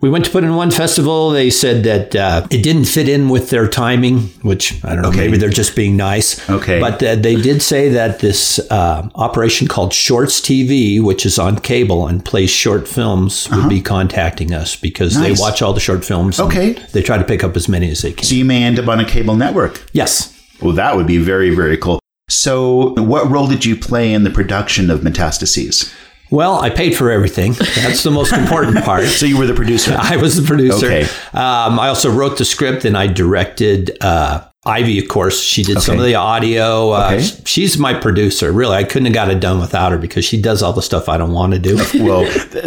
we 0.00 0.08
went 0.08 0.24
to 0.26 0.30
put 0.30 0.44
in 0.44 0.54
one 0.54 0.70
festival. 0.70 1.30
They 1.30 1.50
said 1.50 1.82
that 1.84 2.14
uh, 2.14 2.46
it 2.50 2.62
didn't 2.62 2.84
fit 2.84 3.08
in 3.08 3.28
with 3.28 3.50
their 3.50 3.66
timing, 3.68 4.28
which 4.42 4.82
I 4.84 4.94
don't 4.94 5.02
know. 5.02 5.08
Okay. 5.08 5.18
Maybe 5.26 5.38
they're 5.38 5.48
just 5.50 5.74
being 5.74 5.96
nice. 5.96 6.48
Okay. 6.48 6.78
But 6.80 7.02
uh, 7.02 7.16
they 7.16 7.34
did 7.36 7.62
say 7.62 7.88
that 7.90 8.20
this 8.20 8.58
uh, 8.70 9.08
operation 9.16 9.66
called 9.66 9.92
Shorts 9.92 10.40
TV, 10.40 11.02
which 11.02 11.26
is 11.26 11.38
on 11.38 11.58
cable 11.58 12.06
and 12.06 12.24
plays 12.24 12.50
short 12.50 12.86
films, 12.86 13.48
would 13.50 13.68
be 13.68 13.80
contacting 13.80 14.54
us 14.54 14.76
because 14.76 15.16
Uh-huh. 15.16 15.26
Nice. 15.28 15.38
they 15.38 15.42
watch 15.42 15.62
all 15.62 15.72
the 15.72 15.80
short 15.80 16.04
films. 16.04 16.38
Okay. 16.38 16.74
They 16.92 17.02
try 17.02 17.18
to 17.18 17.24
pick 17.24 17.42
up 17.42 17.56
as 17.56 17.68
many 17.68 17.90
as 17.90 18.02
they 18.02 18.12
can. 18.12 18.24
So 18.24 18.34
you 18.34 18.44
may 18.44 18.62
end 18.62 18.78
up 18.78 18.86
on 18.88 19.00
a 19.00 19.04
cable 19.04 19.34
network. 19.36 19.84
yes. 19.92 20.34
Well, 20.60 20.72
that 20.74 20.96
would 20.96 21.06
be 21.06 21.18
very, 21.18 21.54
very 21.54 21.76
cool. 21.76 22.00
So, 22.28 22.92
what 23.02 23.30
role 23.30 23.46
did 23.46 23.64
you 23.64 23.74
play 23.76 24.12
in 24.12 24.24
the 24.24 24.30
production 24.30 24.90
of 24.90 25.00
Metastases? 25.00 25.94
Well, 26.30 26.60
I 26.60 26.70
paid 26.70 26.96
for 26.96 27.10
everything. 27.10 27.52
That's 27.52 28.02
the 28.02 28.10
most 28.10 28.32
important 28.32 28.78
part. 28.84 29.04
So, 29.04 29.26
you 29.26 29.38
were 29.38 29.46
the 29.46 29.54
producer. 29.54 29.96
I 29.98 30.16
was 30.16 30.36
the 30.36 30.46
producer. 30.46 30.86
Okay. 30.86 31.02
Um, 31.32 31.78
I 31.78 31.88
also 31.88 32.10
wrote 32.10 32.38
the 32.38 32.44
script 32.44 32.84
and 32.84 32.96
I 32.96 33.06
directed 33.06 33.96
uh, 34.00 34.47
Ivy, 34.68 34.98
of 34.98 35.08
course. 35.08 35.40
She 35.42 35.62
did 35.62 35.80
some 35.80 35.98
of 35.98 36.04
the 36.04 36.14
audio. 36.14 36.90
Uh, 36.92 37.08
Okay. 37.08 37.22
She's 37.46 37.78
my 37.78 37.94
producer. 37.94 38.52
Really, 38.52 38.76
I 38.76 38.84
couldn't 38.84 39.06
have 39.06 39.14
got 39.14 39.30
it 39.30 39.40
done 39.40 39.58
without 39.60 39.92
her 39.92 39.98
because 39.98 40.24
she 40.24 40.40
does 40.40 40.62
all 40.62 40.72
the 40.74 40.82
stuff 40.82 41.08
I 41.08 41.16
don't 41.16 41.32
want 41.32 41.54
to 41.54 41.58
do. 41.58 41.76
well, 42.04 42.24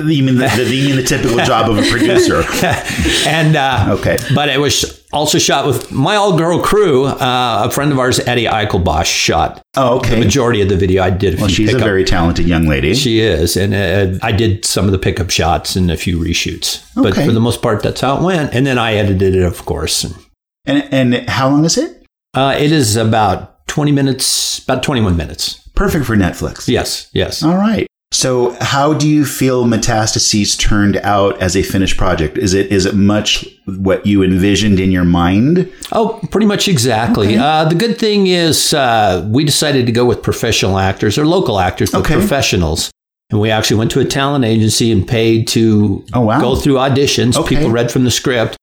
you 0.09 0.23
mean 0.23 0.35
the, 0.37 0.47
the, 0.55 0.75
you 0.75 0.87
mean 0.87 0.95
the 0.95 1.03
typical 1.03 1.37
job 1.45 1.69
of 1.69 1.77
a 1.77 1.83
producer? 1.89 2.43
and 3.27 3.55
uh, 3.55 3.85
Okay. 3.99 4.17
but 4.33 4.49
it 4.49 4.59
was 4.59 4.99
also 5.13 5.37
shot 5.37 5.67
with 5.67 5.91
my 5.91 6.15
all-girl 6.15 6.61
crew. 6.61 7.05
Uh, 7.05 7.63
a 7.65 7.71
friend 7.71 7.91
of 7.91 7.99
ours, 7.99 8.19
Eddie 8.21 8.45
Eichelbosch, 8.45 9.05
shot 9.05 9.61
Oh, 9.77 9.97
okay. 9.97 10.19
majority 10.19 10.61
of 10.61 10.69
the 10.69 10.77
video. 10.77 11.03
I 11.03 11.09
did 11.11 11.35
a 11.35 11.37
Well, 11.37 11.47
few 11.47 11.67
she's 11.67 11.73
a 11.73 11.79
very 11.79 12.03
talented 12.03 12.47
young 12.47 12.65
lady. 12.65 12.93
She 12.95 13.19
is, 13.19 13.55
and 13.57 13.73
uh, 13.75 14.17
I 14.25 14.31
did 14.31 14.65
some 14.65 14.85
of 14.85 14.91
the 14.91 14.99
pickup 14.99 15.29
shots 15.29 15.75
and 15.75 15.91
a 15.91 15.97
few 15.97 16.17
reshoots. 16.17 16.81
But 16.95 17.13
for 17.13 17.31
the 17.31 17.39
most 17.39 17.61
part, 17.61 17.83
that's 17.83 18.01
how 18.01 18.17
it 18.17 18.23
went. 18.23 18.53
And 18.55 18.65
then 18.65 18.77
I 18.79 18.93
edited 18.95 19.35
it, 19.35 19.43
of 19.43 19.65
course. 19.65 20.03
And, 20.05 20.15
and 20.65 20.87
and 20.93 21.29
how 21.29 21.49
long 21.49 21.65
is 21.65 21.77
it? 21.77 22.05
uh, 22.33 22.55
it 22.57 22.71
is 22.71 22.95
about 22.95 23.67
twenty 23.67 23.91
minutes, 23.91 24.59
about 24.63 24.83
twenty-one 24.83 25.15
minutes. 25.17 25.57
Perfect 25.75 26.05
for 26.05 26.15
Netflix. 26.15 26.67
Yes, 26.67 27.09
yes. 27.13 27.41
All 27.43 27.57
right. 27.57 27.87
So, 28.13 28.57
how 28.59 28.93
do 28.93 29.07
you 29.07 29.23
feel 29.25 29.63
Metastases 29.63 30.59
turned 30.59 30.97
out 30.97 31.41
as 31.41 31.55
a 31.55 31.63
finished 31.63 31.95
project? 31.97 32.37
Is 32.37 32.53
it 32.53 32.69
is 32.71 32.85
it 32.85 32.93
much 32.93 33.45
what 33.65 34.05
you 34.05 34.21
envisioned 34.21 34.81
in 34.81 34.91
your 34.91 35.05
mind? 35.05 35.71
Oh, 35.93 36.19
pretty 36.29 36.45
much 36.45 36.67
exactly. 36.67 37.37
Uh, 37.37 37.63
the 37.65 37.75
good 37.75 37.97
thing 37.97 38.27
is 38.27 38.73
uh, 38.73 39.25
we 39.31 39.45
decided 39.45 39.85
to 39.85 39.93
go 39.93 40.03
with 40.05 40.21
professional 40.23 40.77
actors 40.77 41.17
or 41.17 41.25
local 41.25 41.57
actors, 41.59 41.91
but 41.91 41.99
Okay. 42.01 42.15
professionals. 42.15 42.91
And 43.29 43.39
we 43.39 43.49
actually 43.49 43.77
went 43.77 43.91
to 43.91 44.01
a 44.01 44.05
talent 44.05 44.43
agency 44.43 44.91
and 44.91 45.07
paid 45.07 45.47
to 45.49 46.03
Oh, 46.13 46.19
wow. 46.19 46.41
go 46.41 46.57
through 46.57 46.73
auditions. 46.75 47.37
Okay. 47.37 47.55
People 47.55 47.71
read 47.71 47.89
from 47.89 48.03
the 48.03 48.11
script. 48.11 48.57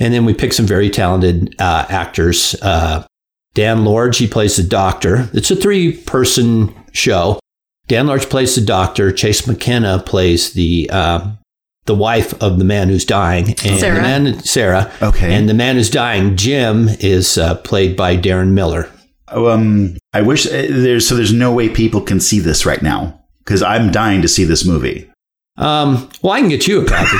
And 0.00 0.12
then 0.12 0.24
we 0.24 0.34
picked 0.34 0.54
some 0.54 0.66
very 0.66 0.90
talented 0.90 1.54
uh, 1.60 1.86
actors. 1.88 2.56
Uh, 2.62 3.06
Dan 3.54 3.84
Lorge, 3.84 4.18
he 4.18 4.26
plays 4.26 4.56
the 4.56 4.62
doctor. 4.62 5.28
It's 5.32 5.50
a 5.50 5.56
three 5.56 5.92
person 5.92 6.74
show. 6.92 7.38
Dan 7.86 8.06
Lorge 8.06 8.28
plays 8.28 8.54
the 8.54 8.64
doctor. 8.64 9.12
Chase 9.12 9.46
McKenna 9.46 10.02
plays 10.04 10.54
the 10.54 10.88
uh, 10.92 11.32
the 11.86 11.94
wife 11.94 12.40
of 12.42 12.58
the 12.58 12.64
man 12.64 12.88
who's 12.88 13.04
dying. 13.04 13.48
And 13.64 13.80
Sarah. 13.80 13.96
The 13.96 14.00
man, 14.00 14.40
Sarah. 14.44 14.92
Okay. 15.02 15.34
And 15.34 15.48
the 15.48 15.54
man 15.54 15.76
who's 15.76 15.90
dying, 15.90 16.36
Jim, 16.36 16.88
is 17.00 17.36
uh, 17.36 17.56
played 17.56 17.96
by 17.96 18.16
Darren 18.16 18.52
Miller. 18.52 18.88
Um, 19.28 19.96
I 20.12 20.22
wish 20.22 20.46
uh, 20.46 20.50
there's 20.50 21.06
so 21.06 21.16
there's 21.16 21.32
no 21.32 21.52
way 21.52 21.68
people 21.68 22.00
can 22.00 22.20
see 22.20 22.40
this 22.40 22.64
right 22.64 22.82
now 22.82 23.20
because 23.38 23.62
I'm 23.62 23.90
dying 23.90 24.22
to 24.22 24.28
see 24.28 24.44
this 24.44 24.64
movie. 24.64 25.09
Um, 25.60 26.08
well, 26.22 26.32
I 26.32 26.40
can 26.40 26.48
get 26.48 26.66
you 26.66 26.80
a 26.80 26.84
copy. 26.86 27.18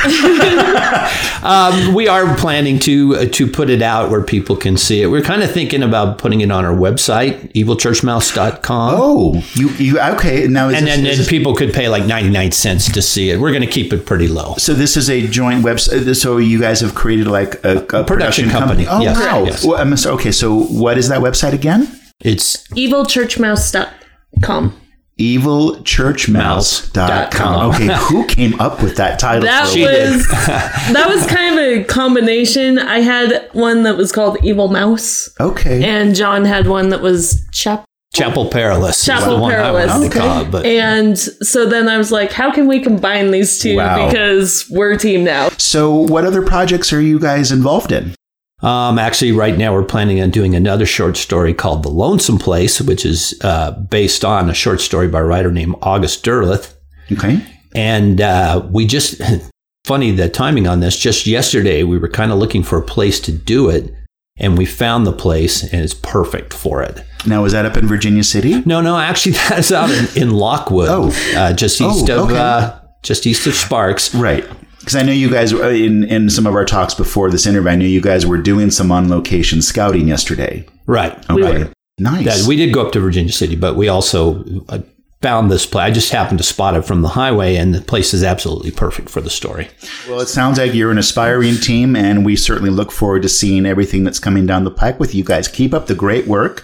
um, 1.46 1.92
we 1.94 2.08
are 2.08 2.34
planning 2.36 2.78
to 2.80 3.16
uh, 3.16 3.24
to 3.26 3.46
put 3.46 3.68
it 3.68 3.82
out 3.82 4.08
where 4.10 4.22
people 4.22 4.56
can 4.56 4.78
see 4.78 5.02
it. 5.02 5.08
We're 5.08 5.20
kind 5.20 5.42
of 5.42 5.50
thinking 5.52 5.82
about 5.82 6.16
putting 6.18 6.40
it 6.40 6.50
on 6.50 6.64
our 6.64 6.72
website, 6.74 7.52
evilchurchmouse.com. 7.52 8.94
Oh, 8.96 9.44
you 9.54 9.68
you 9.72 10.00
okay? 10.00 10.46
Now 10.48 10.70
is 10.70 10.76
And 10.78 10.86
this, 10.86 10.96
then, 10.96 11.04
is 11.06 11.10
then 11.10 11.18
this- 11.18 11.28
people 11.28 11.54
could 11.54 11.74
pay 11.74 11.88
like 11.90 12.06
99 12.06 12.52
cents 12.52 12.90
to 12.92 13.02
see 13.02 13.28
it. 13.30 13.38
We're 13.38 13.50
going 13.52 13.60
to 13.62 13.70
keep 13.70 13.92
it 13.92 14.06
pretty 14.06 14.28
low. 14.28 14.54
so 14.56 14.72
this 14.72 14.96
is 14.96 15.10
a 15.10 15.26
joint 15.26 15.62
website. 15.64 16.16
So 16.16 16.38
you 16.38 16.58
guys 16.60 16.80
have 16.80 16.94
created 16.94 17.26
like 17.26 17.62
a, 17.64 17.84
a 17.94 18.04
production, 18.04 18.48
company. 18.48 18.86
Oh 18.88 19.02
Yes. 19.02 19.18
wow! 19.18 19.44
Yes. 19.44 19.62
Well, 19.64 19.78
I'm 19.78 19.92
okay, 20.14 20.32
so 20.32 20.62
what 20.64 20.96
is 20.96 21.08
that 21.10 21.20
website 21.20 21.52
again? 21.52 21.88
It's 22.20 22.66
evilchurchmouse.com. 22.68 24.79
evilchurchmouse.com. 25.20 27.54
Oh. 27.54 27.70
Okay, 27.74 27.88
who 28.08 28.26
came 28.26 28.58
up 28.60 28.82
with 28.82 28.96
that 28.96 29.18
title? 29.18 29.42
That 29.42 29.68
for- 29.68 29.78
was 29.80 30.28
that 30.94 31.08
was 31.08 31.26
kind 31.26 31.58
of 31.58 31.64
a 31.64 31.84
combination. 31.84 32.78
I 32.78 33.00
had 33.00 33.48
one 33.52 33.82
that 33.84 33.96
was 33.96 34.12
called 34.12 34.38
Evil 34.44 34.68
Mouse, 34.68 35.28
okay. 35.38 35.82
and 35.84 36.14
John 36.14 36.44
had 36.44 36.66
one 36.66 36.88
that 36.90 37.00
was 37.02 37.46
Chap. 37.52 37.84
Chapel 38.12 38.48
Perilous. 38.50 39.04
Chapel 39.04 39.36
the 39.36 39.40
one 39.40 39.52
I 39.52 39.70
wanted 39.70 39.86
Perilous. 39.88 40.12
to 40.12 40.18
call 40.18 40.44
but 40.46 40.66
And 40.66 41.16
so 41.16 41.64
then 41.66 41.88
I 41.88 41.96
was 41.96 42.10
like, 42.10 42.32
how 42.32 42.50
can 42.52 42.66
we 42.66 42.80
combine 42.80 43.30
these 43.30 43.60
two? 43.60 43.76
Wow. 43.76 44.08
Because 44.08 44.66
we're 44.68 44.94
a 44.94 44.98
team 44.98 45.22
now. 45.22 45.50
so, 45.58 45.94
what 45.94 46.24
other 46.24 46.42
projects 46.42 46.92
are 46.92 47.00
you 47.00 47.20
guys 47.20 47.52
involved 47.52 47.92
in? 47.92 48.16
Um, 48.62 48.98
actually, 48.98 49.32
right 49.32 49.56
now 49.56 49.72
we're 49.72 49.84
planning 49.84 50.20
on 50.20 50.30
doing 50.30 50.54
another 50.54 50.84
short 50.86 51.16
story 51.16 51.54
called 51.54 51.82
The 51.82 51.88
Lonesome 51.88 52.38
Place, 52.38 52.80
which 52.80 53.06
is 53.06 53.38
uh, 53.42 53.70
based 53.72 54.24
on 54.24 54.50
a 54.50 54.54
short 54.54 54.80
story 54.80 55.08
by 55.08 55.20
a 55.20 55.24
writer 55.24 55.50
named 55.50 55.76
August 55.82 56.24
Derleth. 56.24 56.74
Okay. 57.10 57.40
And 57.74 58.20
uh, 58.20 58.66
we 58.70 58.86
just, 58.86 59.20
funny 59.86 60.10
the 60.10 60.28
timing 60.28 60.66
on 60.66 60.80
this, 60.80 60.98
just 60.98 61.26
yesterday 61.26 61.82
we 61.84 61.96
were 61.98 62.08
kind 62.08 62.32
of 62.32 62.38
looking 62.38 62.62
for 62.62 62.76
a 62.78 62.82
place 62.82 63.18
to 63.20 63.32
do 63.32 63.70
it. 63.70 63.94
And 64.36 64.56
we 64.56 64.64
found 64.64 65.06
the 65.06 65.12
place 65.12 65.62
and 65.62 65.82
it's 65.82 65.92
perfect 65.92 66.54
for 66.54 66.82
it. 66.82 67.02
Now, 67.26 67.44
is 67.44 67.52
that 67.52 67.66
up 67.66 67.76
in 67.76 67.86
Virginia 67.86 68.24
City? 68.24 68.62
No, 68.64 68.80
no, 68.80 68.96
actually 68.98 69.32
that's 69.48 69.70
out 69.70 69.90
in, 69.90 70.06
in 70.16 70.30
Lockwood, 70.30 70.88
Oh. 70.90 71.10
uh, 71.36 71.52
just 71.52 71.80
Oh, 71.80 71.90
east 71.90 72.08
of 72.08 72.30
okay. 72.30 72.38
uh, 72.38 72.78
just 73.02 73.26
east 73.26 73.46
of 73.46 73.54
Sparks. 73.54 74.14
Right. 74.14 74.46
Because 74.80 74.96
I 74.96 75.02
know 75.02 75.12
you 75.12 75.30
guys, 75.30 75.52
uh, 75.52 75.68
in, 75.68 76.04
in 76.04 76.28
some 76.30 76.46
of 76.46 76.54
our 76.54 76.64
talks 76.64 76.94
before 76.94 77.30
this 77.30 77.46
interview, 77.46 77.70
I 77.70 77.76
knew 77.76 77.86
you 77.86 78.00
guys 78.00 78.26
were 78.26 78.38
doing 78.38 78.70
some 78.70 78.90
on 78.90 79.08
location 79.08 79.62
scouting 79.62 80.08
yesterday. 80.08 80.66
Right. 80.86 81.16
We 81.28 81.44
Okay. 81.44 81.64
were. 81.64 81.70
Nice. 81.98 82.24
That 82.24 82.48
we 82.48 82.56
did 82.56 82.72
go 82.72 82.86
up 82.86 82.92
to 82.92 83.00
Virginia 83.00 83.30
City, 83.32 83.56
but 83.56 83.76
we 83.76 83.88
also 83.88 84.42
uh, 84.70 84.78
found 85.20 85.50
this 85.50 85.66
place. 85.66 85.82
I 85.84 85.90
just 85.90 86.10
happened 86.12 86.38
to 86.38 86.44
spot 86.44 86.74
it 86.74 86.86
from 86.86 87.02
the 87.02 87.08
highway, 87.10 87.56
and 87.56 87.74
the 87.74 87.82
place 87.82 88.14
is 88.14 88.24
absolutely 88.24 88.70
perfect 88.70 89.10
for 89.10 89.20
the 89.20 89.28
story. 89.28 89.68
Well, 90.08 90.20
it 90.20 90.28
sounds 90.28 90.56
like 90.58 90.72
you're 90.72 90.90
an 90.90 90.96
aspiring 90.96 91.56
team, 91.56 91.94
and 91.94 92.24
we 92.24 92.36
certainly 92.36 92.70
look 92.70 92.90
forward 92.90 93.20
to 93.22 93.28
seeing 93.28 93.66
everything 93.66 94.02
that's 94.02 94.18
coming 94.18 94.46
down 94.46 94.64
the 94.64 94.70
pike 94.70 94.98
with 94.98 95.14
you 95.14 95.22
guys. 95.24 95.46
Keep 95.46 95.74
up 95.74 95.88
the 95.88 95.94
great 95.94 96.26
work, 96.26 96.62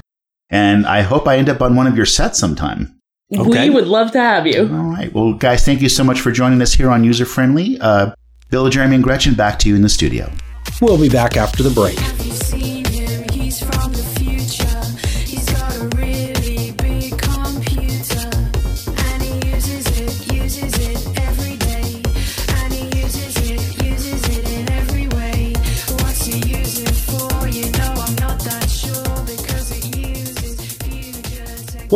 and 0.48 0.86
I 0.86 1.02
hope 1.02 1.28
I 1.28 1.36
end 1.36 1.50
up 1.50 1.60
on 1.60 1.76
one 1.76 1.86
of 1.86 1.98
your 1.98 2.06
sets 2.06 2.38
sometime. 2.38 2.95
Okay. 3.34 3.68
We 3.68 3.74
would 3.74 3.88
love 3.88 4.12
to 4.12 4.20
have 4.20 4.46
you. 4.46 4.62
All 4.62 4.84
right. 4.84 5.12
Well, 5.12 5.32
guys, 5.32 5.64
thank 5.64 5.82
you 5.82 5.88
so 5.88 6.04
much 6.04 6.20
for 6.20 6.30
joining 6.30 6.62
us 6.62 6.72
here 6.74 6.90
on 6.90 7.02
User 7.02 7.24
Friendly. 7.24 7.78
Uh, 7.80 8.12
Bill, 8.50 8.68
Jeremy, 8.70 8.94
and 8.96 9.04
Gretchen, 9.04 9.34
back 9.34 9.58
to 9.60 9.68
you 9.68 9.74
in 9.74 9.82
the 9.82 9.88
studio. 9.88 10.30
We'll 10.80 11.00
be 11.00 11.08
back 11.08 11.36
after 11.36 11.62
the 11.62 11.70
break. 11.70 11.96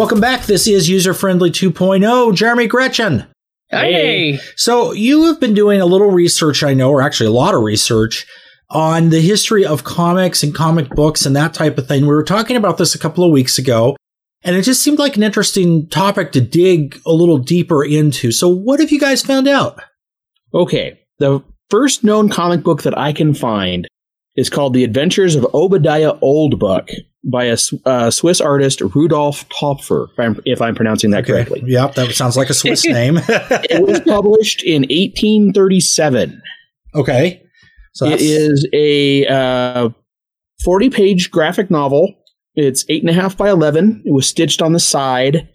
Welcome 0.01 0.23
back. 0.23 0.47
This 0.47 0.67
is 0.67 0.89
User 0.89 1.13
Friendly 1.13 1.51
2.0. 1.51 2.35
Jeremy 2.35 2.67
Gretchen. 2.67 3.27
Hey. 3.69 4.39
So 4.57 4.93
you 4.93 5.25
have 5.25 5.39
been 5.41 5.53
doing 5.53 5.83
a 5.83 5.85
little 5.85 6.11
research, 6.11 6.63
I 6.63 6.73
know, 6.73 6.89
or 6.89 7.03
actually 7.03 7.27
a 7.27 7.33
lot 7.33 7.55
of 7.55 7.63
research 7.63 8.27
on 8.71 9.11
the 9.11 9.21
history 9.21 9.67
of 9.67 9.85
comics 9.85 10.43
and 10.43 10.55
comic 10.55 10.89
books 10.89 11.27
and 11.27 11.37
that 11.37 11.53
type 11.53 11.77
of 11.77 11.87
thing. 11.87 12.05
We 12.05 12.15
were 12.15 12.25
talking 12.25 12.57
about 12.57 12.79
this 12.79 12.95
a 12.95 12.99
couple 12.99 13.25
of 13.25 13.31
weeks 13.31 13.59
ago, 13.59 13.95
and 14.43 14.57
it 14.57 14.63
just 14.63 14.83
seemed 14.83 14.99
like 14.99 15.19
an 15.19 15.23
interesting 15.23 15.87
topic 15.91 16.33
to 16.33 16.41
dig 16.41 16.99
a 17.05 17.13
little 17.13 17.37
deeper 17.37 17.85
into. 17.85 18.33
So 18.33 18.49
what 18.49 18.81
have 18.81 18.91
you 18.91 18.99
guys 18.99 19.23
found 19.23 19.49
out? 19.49 19.83
Okay, 20.55 20.99
the 21.19 21.43
first 21.69 22.05
known 22.05 22.31
comic 22.31 22.63
book 22.63 22.85
that 22.85 22.97
I 22.97 23.13
can 23.13 23.35
find 23.35 23.87
is 24.35 24.49
called 24.49 24.73
The 24.73 24.85
Adventures 24.85 25.35
of 25.35 25.47
Obadiah 25.53 26.15
Oldbuck 26.23 26.89
by 27.25 27.45
a 27.45 27.57
uh, 27.85 28.11
Swiss 28.11 28.41
artist 28.41 28.81
Rudolf 28.81 29.47
Töpffer, 29.51 30.09
if 30.13 30.19
I'm, 30.19 30.41
if 30.47 30.63
I'm 30.63 30.75
pronouncing 30.75 31.11
that 31.11 31.27
correctly. 31.27 31.63
Yep, 31.67 31.95
that 31.97 32.11
sounds 32.15 32.37
like 32.37 32.49
a 32.51 32.55
Swiss 32.55 32.85
name. 32.87 33.19
It 33.29 33.83
was 33.87 34.01
published 34.01 34.63
in 34.63 34.83
1837. 34.83 36.41
okay. 36.95 37.43
So 37.93 38.07
It 38.07 38.11
that's- 38.11 38.23
is 38.23 38.69
a 38.73 39.27
uh, 39.27 39.89
40 40.65 40.91
page 40.91 41.31
graphic 41.31 41.71
novel. 41.71 42.15
It's 42.55 42.85
eight 42.89 43.03
and 43.03 43.11
a 43.11 43.13
half 43.13 43.37
by 43.37 43.51
11. 43.51 44.03
It 44.05 44.13
was 44.13 44.27
stitched 44.27 44.63
on 44.63 44.73
the 44.73 44.81
side, 44.81 45.49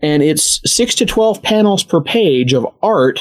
and 0.00 0.22
it's 0.22 0.60
six 0.70 0.94
to 0.96 1.06
12 1.06 1.42
panels 1.42 1.82
per 1.84 2.00
page 2.00 2.52
of 2.52 2.66
art 2.82 3.20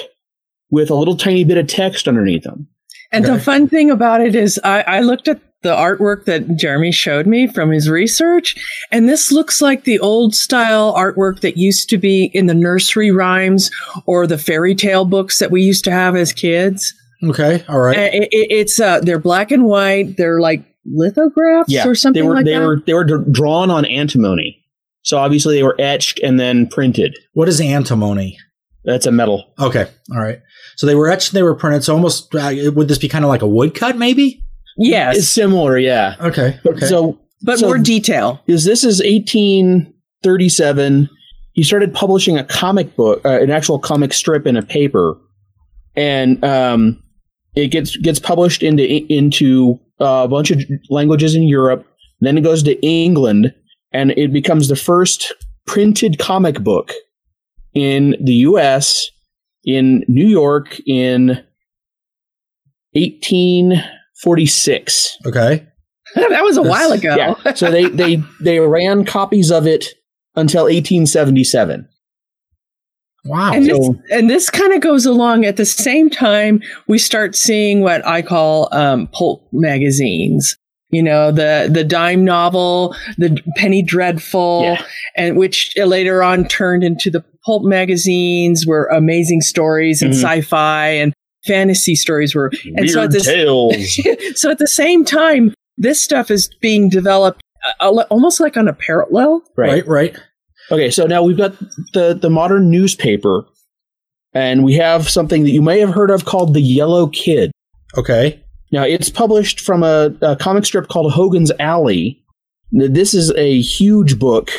with 0.72 0.90
a 0.90 0.96
little 0.96 1.16
tiny 1.16 1.44
bit 1.44 1.58
of 1.58 1.68
text 1.68 2.08
underneath 2.08 2.44
them. 2.44 2.68
And 3.16 3.26
Okay. 3.26 3.34
the 3.36 3.40
fun 3.42 3.68
thing 3.68 3.90
about 3.92 4.22
it 4.22 4.36
is, 4.36 4.60
I, 4.64 4.82
I 4.82 5.00
looked 5.02 5.28
at 5.28 5.40
the 5.64 5.70
artwork 5.74 6.26
that 6.26 6.56
Jeremy 6.58 6.92
showed 6.92 7.26
me 7.26 7.48
from 7.48 7.72
his 7.72 7.90
research, 7.90 8.56
and 8.92 9.10
this 9.10 9.32
looks 9.32 9.62
like 9.62 9.84
the 9.84 9.98
old 10.00 10.36
style 10.36 10.94
artwork 10.94 11.40
that 11.40 11.58
used 11.58 11.90
to 11.90 11.98
be 11.98 12.26
in 12.34 12.46
the 12.46 12.54
nursery 12.54 13.10
rhymes 13.10 13.72
or 14.06 14.28
the 14.28 14.38
fairy 14.38 14.76
tale 14.76 15.06
books 15.06 15.40
that 15.40 15.50
we 15.50 15.64
used 15.64 15.84
to 15.86 15.92
have 15.92 16.16
as 16.16 16.34
kids. 16.34 16.94
okay. 17.24 17.64
All 17.68 17.80
right. 17.80 17.98
Uh, 17.98 18.02
it- 18.14 18.30
it- 18.32 18.52
it's 18.52 18.80
uh, 18.80 19.00
they're 19.00 19.18
black 19.18 19.50
and 19.52 19.64
white. 19.66 20.18
They're 20.18 20.40
like 20.40 20.64
lithographs 20.86 21.72
yeah, 21.72 21.88
or 21.88 21.96
something 21.96 22.22
they 22.22 22.28
were 22.28 22.36
like 22.36 22.46
they 22.46 22.54
that. 22.54 22.62
were 22.66 22.84
they 22.86 22.94
were 22.94 23.04
d- 23.06 23.32
drawn 23.32 23.72
on 23.72 23.86
antimony. 23.86 24.62
So 25.02 25.18
obviously 25.18 25.56
they 25.56 25.64
were 25.64 25.76
etched 25.80 26.20
and 26.22 26.40
then 26.40 26.68
printed. 26.68 27.18
What 27.34 27.48
is 27.50 27.60
antimony? 27.60 28.38
That's 28.84 29.08
a 29.08 29.12
metal. 29.12 29.46
Okay. 29.60 29.88
All 30.14 30.22
right. 30.22 30.42
So 30.78 30.88
they 30.88 30.96
were 30.96 31.10
etched 31.10 31.30
and 31.30 31.38
they 31.38 31.44
were 31.44 31.56
printed. 31.56 31.84
So 31.84 31.94
almost, 31.94 32.34
uh, 32.36 32.54
would 32.74 32.88
this 32.88 32.98
be 32.98 33.08
kind 33.08 33.24
of 33.26 33.30
like 33.30 33.42
a 33.42 33.48
woodcut 33.48 33.98
maybe? 33.98 34.44
yes, 34.78 35.18
It's 35.18 35.28
similar, 35.28 35.78
yeah. 35.78 36.16
Okay. 36.20 36.60
But 36.64 36.76
Okay. 36.78 36.88
So 36.88 37.20
but 37.42 37.60
so 37.60 37.68
more 37.68 37.78
detail. 37.78 38.42
is 38.48 38.64
this 38.66 38.84
is 38.84 39.00
1837 39.00 41.10
he 41.54 41.64
started 41.64 41.94
publishing 41.94 42.38
a 42.38 42.44
comic 42.44 42.96
book 42.96 43.22
uh, 43.26 43.40
an 43.42 43.50
actual 43.52 43.80
comic 43.80 44.14
strip 44.14 44.46
in 44.48 44.58
a 44.58 44.62
paper 44.62 45.18
and 45.96 46.44
um, 46.44 47.02
it 47.56 47.68
gets 47.68 47.96
gets 47.98 48.20
published 48.20 48.64
into 48.64 48.84
into 49.12 49.80
uh, 50.02 50.24
a 50.26 50.28
bunch 50.28 50.52
of 50.52 50.62
languages 50.90 51.36
in 51.36 51.44
Europe 51.44 51.86
then 52.22 52.38
it 52.38 52.42
goes 52.42 52.64
to 52.64 52.80
England 52.82 53.54
and 53.92 54.12
it 54.12 54.34
becomes 54.34 54.68
the 54.68 54.76
first 54.76 55.34
printed 55.68 56.18
comic 56.20 56.62
book 56.64 56.92
in 57.74 58.16
the 58.22 58.34
US 58.34 59.10
in 59.66 60.04
New 60.08 60.28
York 60.28 60.80
in 60.88 61.44
1846 62.94 65.18
okay. 65.26 65.66
that 66.16 66.44
was 66.44 66.58
a 66.58 66.62
while 66.64 66.92
ago. 66.92 67.16
yeah. 67.16 67.54
So 67.54 67.72
they 67.72 67.86
they 67.90 68.22
they 68.40 68.60
ran 68.60 69.06
copies 69.06 69.52
of 69.52 69.66
it 69.68 69.86
until 70.36 70.64
1877. 70.66 71.88
Wow. 73.26 73.54
And 73.54 73.66
this, 73.66 73.90
and 74.12 74.30
this 74.30 74.50
kind 74.52 74.72
of 74.74 74.82
goes 74.82 75.06
along 75.08 75.46
at 75.46 75.58
the 75.58 75.66
same 75.66 76.12
time 76.12 76.62
we 76.88 77.00
start 77.00 77.36
seeing 77.36 77.82
what 77.82 78.06
I 78.06 78.22
call 78.22 78.70
um, 78.72 79.08
pulp 79.08 79.48
magazines. 79.52 80.58
You 80.92 81.02
know, 81.04 81.32
the 81.32 81.68
the 81.70 81.84
dime 81.84 82.24
novel, 82.24 82.96
the 83.18 83.38
penny 83.58 83.82
dreadful, 83.82 84.62
Yeah. 84.64 84.86
and 85.18 85.36
which 85.36 85.74
later 85.76 86.24
on 86.24 86.48
turned 86.48 86.84
into 86.84 87.10
the 87.10 87.26
pulp 87.46 87.64
magazines, 87.64 88.66
were 88.66 88.86
amazing 88.88 89.42
stories 89.42 90.02
and 90.02 90.14
Mhm. 90.14 90.18
sci-fi 90.22 90.88
and 90.88 91.14
fantasy 91.46 91.96
stories 91.96 92.34
were. 92.34 92.52
And 92.76 92.90
so 92.90 93.00
at 93.02 93.10
Weird 93.10 93.12
this- 93.12 93.26
tales. 93.26 94.00
so 94.40 94.50
at 94.52 94.58
the 94.58 94.68
same 94.68 95.06
time, 95.06 95.54
this 95.78 96.02
stuff 96.02 96.32
is 96.32 96.50
being 96.62 96.90
developed 96.90 97.42
uh, 97.82 97.90
uh, 97.92 98.04
almost 98.10 98.40
like 98.40 98.58
on 98.58 98.68
a 98.68 98.74
parallel. 98.74 99.44
right. 99.58 99.86
Right. 99.88 100.16
Okay, 100.72 100.90
so 100.90 101.06
now 101.06 101.22
we've 101.24 101.38
got 101.38 101.56
the 101.94 102.18
the 102.20 102.30
modern 102.30 102.70
newspaper, 102.72 103.46
and 104.34 104.64
we 104.64 104.74
have 104.76 105.08
something 105.10 105.44
that 105.44 105.52
you 105.52 105.62
may 105.62 105.80
have 105.80 105.92
heard 105.92 106.10
of 106.12 106.26
called 106.26 106.54
the 106.56 106.62
Yellow 106.62 107.08
Kid. 107.08 107.52
Okay. 107.98 108.40
Now 108.72 108.84
it's 108.84 109.10
published 109.10 109.60
from 109.62 109.84
a, 109.84 110.12
a 110.22 110.36
comic 110.36 110.66
strip 110.66 110.88
called 110.88 111.12
Hogan's 111.14 111.52
Alley. 111.60 112.24
This 112.72 113.14
is 113.14 113.32
a 113.38 113.62
huge 113.62 114.18
book. 114.20 114.50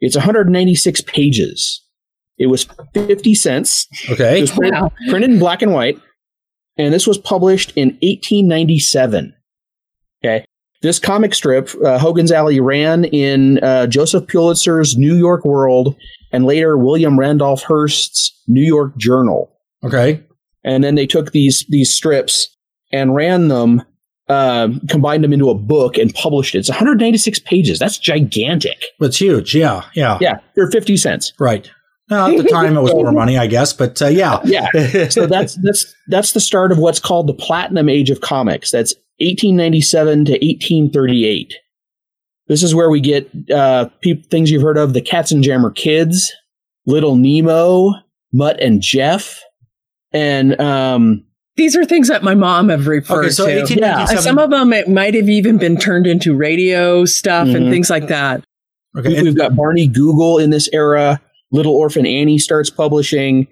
It's 0.00 0.16
196 0.16 1.00
pages. 1.02 1.82
It 2.38 2.46
was 2.46 2.66
50 2.94 3.34
cents. 3.34 3.86
It 4.04 4.12
Okay. 4.12 4.40
was 4.40 4.50
printed, 4.50 4.80
Wow. 4.80 4.92
printed 5.10 5.30
in 5.30 5.38
black 5.38 5.62
and 5.62 5.72
white, 5.72 5.98
and 6.76 6.92
this 6.94 7.06
was 7.06 7.18
published 7.18 7.72
in 7.76 7.96
1897. 8.02 9.34
Okay, 10.24 10.44
this 10.82 10.98
comic 10.98 11.34
strip, 11.34 11.70
uh, 11.84 11.98
Hogan's 11.98 12.32
Alley, 12.32 12.60
ran 12.60 13.04
in 13.06 13.58
uh, 13.58 13.86
Joseph 13.86 14.26
Pulitzer's 14.26 14.96
New 14.96 15.14
York 15.16 15.44
World, 15.44 15.94
and 16.32 16.44
later 16.44 16.76
William 16.76 17.18
Randolph 17.18 17.62
Hearst's 17.62 18.32
New 18.48 18.62
York 18.62 18.96
Journal. 18.96 19.50
Okay. 19.84 20.22
And 20.64 20.82
then 20.84 20.94
they 20.96 21.06
took 21.06 21.32
these 21.32 21.64
these 21.68 21.94
strips 21.94 22.48
and 22.92 23.14
ran 23.14 23.48
them, 23.48 23.82
uh, 24.28 24.68
combined 24.88 25.22
them 25.24 25.32
into 25.32 25.50
a 25.50 25.54
book, 25.54 25.96
and 25.98 26.12
published 26.14 26.54
it. 26.54 26.58
It's 26.58 26.68
196 26.68 27.38
pages. 27.40 27.78
That's 27.78 27.96
gigantic. 27.98 28.76
That's 28.98 29.16
huge. 29.20 29.54
Yeah. 29.54 29.82
Yeah. 29.94 30.18
Yeah, 30.20 30.38
for 30.54 30.70
50 30.70 30.96
cents. 30.96 31.32
Right. 31.38 31.70
Now, 32.10 32.26
at 32.30 32.36
the 32.38 32.44
time, 32.48 32.76
it 32.76 32.80
was 32.80 32.92
more 32.92 33.12
money, 33.12 33.36
I 33.36 33.46
guess, 33.46 33.72
but 33.72 34.00
uh, 34.00 34.06
yeah. 34.08 34.40
Yeah. 34.44 35.08
so 35.08 35.26
that's 35.26 35.54
that's 35.56 35.94
that's 36.08 36.32
the 36.32 36.40
start 36.40 36.72
of 36.72 36.78
what's 36.78 37.00
called 37.00 37.26
the 37.26 37.34
platinum 37.34 37.88
age 37.88 38.08
of 38.10 38.20
comics. 38.22 38.70
That's 38.70 38.94
1897 39.20 40.24
to 40.26 40.32
1838. 40.32 41.54
This 42.46 42.62
is 42.62 42.74
where 42.74 42.88
we 42.88 43.00
get 43.00 43.30
uh, 43.52 43.90
peop 44.00 44.30
things 44.30 44.50
you've 44.50 44.62
heard 44.62 44.78
of: 44.78 44.94
the 44.94 45.02
Katzenjammer 45.02 45.74
Kids, 45.74 46.32
Little 46.86 47.16
Nemo, 47.16 47.92
Mutt 48.32 48.58
and 48.60 48.80
Jeff, 48.80 49.42
and 50.12 50.58
um, 50.60 51.24
These 51.56 51.76
are 51.76 51.84
things 51.84 52.08
that 52.08 52.22
my 52.22 52.34
mom 52.34 52.70
have 52.70 52.86
referred 52.86 53.26
Okay, 53.26 53.30
so 53.30 53.46
to. 53.46 53.54
1897. 53.54 54.16
Uh, 54.16 54.20
Some 54.22 54.38
of 54.38 54.48
them 54.50 54.72
it 54.72 54.88
might 54.88 55.12
have 55.14 55.28
even 55.28 55.58
been 55.58 55.76
turned 55.76 56.06
into 56.06 56.34
radio 56.34 57.04
stuff 57.04 57.48
Mhm. 57.48 57.56
and 57.56 57.70
things 57.70 57.90
like 57.90 58.08
that. 58.08 58.42
okay. 58.96 59.20
we've 59.22 59.36
got 59.36 59.54
Barney 59.54 59.86
Google 59.86 60.38
in 60.38 60.48
this 60.48 60.70
era. 60.72 61.20
Little 61.50 61.74
Orphan 61.74 62.06
Annie 62.06 62.38
starts 62.38 62.70
publishing, 62.70 63.46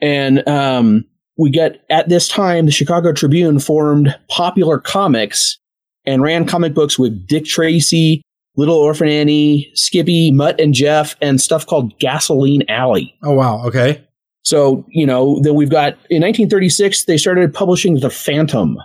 and 0.00 0.46
um, 0.48 1.04
we 1.36 1.50
get 1.50 1.84
at 1.90 2.08
this 2.08 2.28
time 2.28 2.66
the 2.66 2.72
Chicago 2.72 3.12
Tribune 3.12 3.58
formed 3.58 4.14
Popular 4.28 4.78
Comics 4.78 5.58
and 6.04 6.22
ran 6.22 6.46
comic 6.46 6.74
books 6.74 6.98
with 6.98 7.26
Dick 7.26 7.44
Tracy, 7.44 8.22
Little 8.56 8.76
Orphan 8.76 9.08
Annie, 9.08 9.70
Skippy, 9.74 10.30
Mutt 10.30 10.60
and 10.60 10.74
Jeff, 10.74 11.16
and 11.20 11.40
stuff 11.40 11.66
called 11.66 11.98
Gasoline 11.98 12.64
Alley. 12.68 13.14
oh, 13.22 13.32
wow. 13.32 13.64
Okay. 13.66 14.04
So 14.44 14.84
you 14.88 15.06
know, 15.06 15.38
then 15.40 15.54
we've 15.54 15.70
got 15.70 15.92
in 16.10 16.22
1936 16.22 17.04
they 17.04 17.16
started 17.16 17.54
publishing 17.54 18.00
The 18.00 18.10
Phantom, 18.10 18.76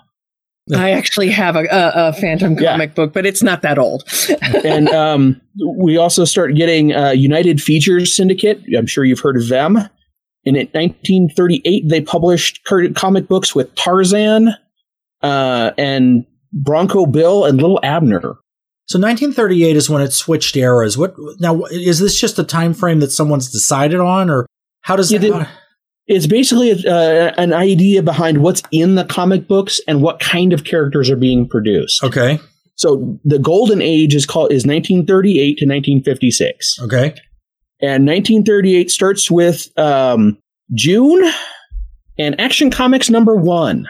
I 0.75 0.91
actually 0.91 1.29
have 1.29 1.55
a, 1.55 1.65
a, 1.65 1.91
a 2.09 2.13
Phantom 2.13 2.57
Yeah. 2.59 2.71
comic 2.73 2.95
book, 2.95 3.13
but 3.13 3.25
it's 3.25 3.41
not 3.43 3.61
that 3.61 3.77
old. 3.79 4.03
and 4.65 4.89
um, 4.89 5.41
we 5.79 5.97
also 5.97 6.25
start 6.25 6.55
getting 6.55 6.93
uh, 6.93 7.11
United 7.11 7.61
Features 7.61 8.15
Syndicate. 8.15 8.61
I'm 8.77 8.87
sure 8.87 9.05
you've 9.05 9.19
heard 9.19 9.37
of 9.37 9.47
them. 9.47 9.77
And 10.45 10.55
in 10.55 10.67
1938, 10.73 11.89
they 11.89 12.01
published 12.01 12.63
comic 12.95 13.27
books 13.27 13.53
with 13.53 13.73
Tarzan 13.75 14.49
uh, 15.21 15.71
and 15.77 16.25
Bronco 16.53 17.05
Bill 17.05 17.45
and 17.45 17.61
Little 17.61 17.79
Abner. 17.83 18.37
So 18.87 18.97
1938 18.99 19.75
is 19.75 19.89
when 19.89 20.01
it 20.01 20.11
switched 20.13 20.55
eras. 20.55 20.97
What 20.97 21.15
now? 21.39 21.63
Is 21.65 21.99
this 21.99 22.17
just 22.17 22.39
a 22.39 22.43
time 22.45 22.73
frame 22.73 23.01
that 23.01 23.11
someone's 23.11 23.51
decided 23.51 23.99
on, 23.99 24.29
or 24.29 24.45
how 24.81 24.95
does 24.95 25.11
Yeah, 25.11 25.19
that? 25.19 25.49
It's 26.07 26.27
basically 26.27 26.71
uh, 26.85 27.33
an 27.37 27.53
idea 27.53 28.01
behind 28.01 28.39
what's 28.39 28.63
in 28.71 28.95
the 28.95 29.03
comic 29.05 29.47
books 29.47 29.81
and 29.87 30.01
what 30.01 30.19
kind 30.19 30.53
of 30.53 30.63
characters 30.63 31.09
are 31.09 31.17
being 31.17 31.47
produced. 31.47 32.03
okay. 32.03 32.39
So 32.75 33.19
the 33.25 33.39
golden 33.39 33.81
age 33.81 34.13
is 34.13 34.27
called 34.27 34.51
is 34.51 34.63
1938 34.65 35.57
to 35.57 35.65
1956. 35.65 36.77
Okay. 36.83 37.15
And 37.81 38.05
1938 38.05 38.91
starts 38.91 39.31
with 39.31 39.67
um, 39.79 40.37
June 40.75 41.27
and 42.19 42.39
Action 42.39 42.69
Comics 42.69 43.09
number 43.09 43.35
one. 43.35 43.87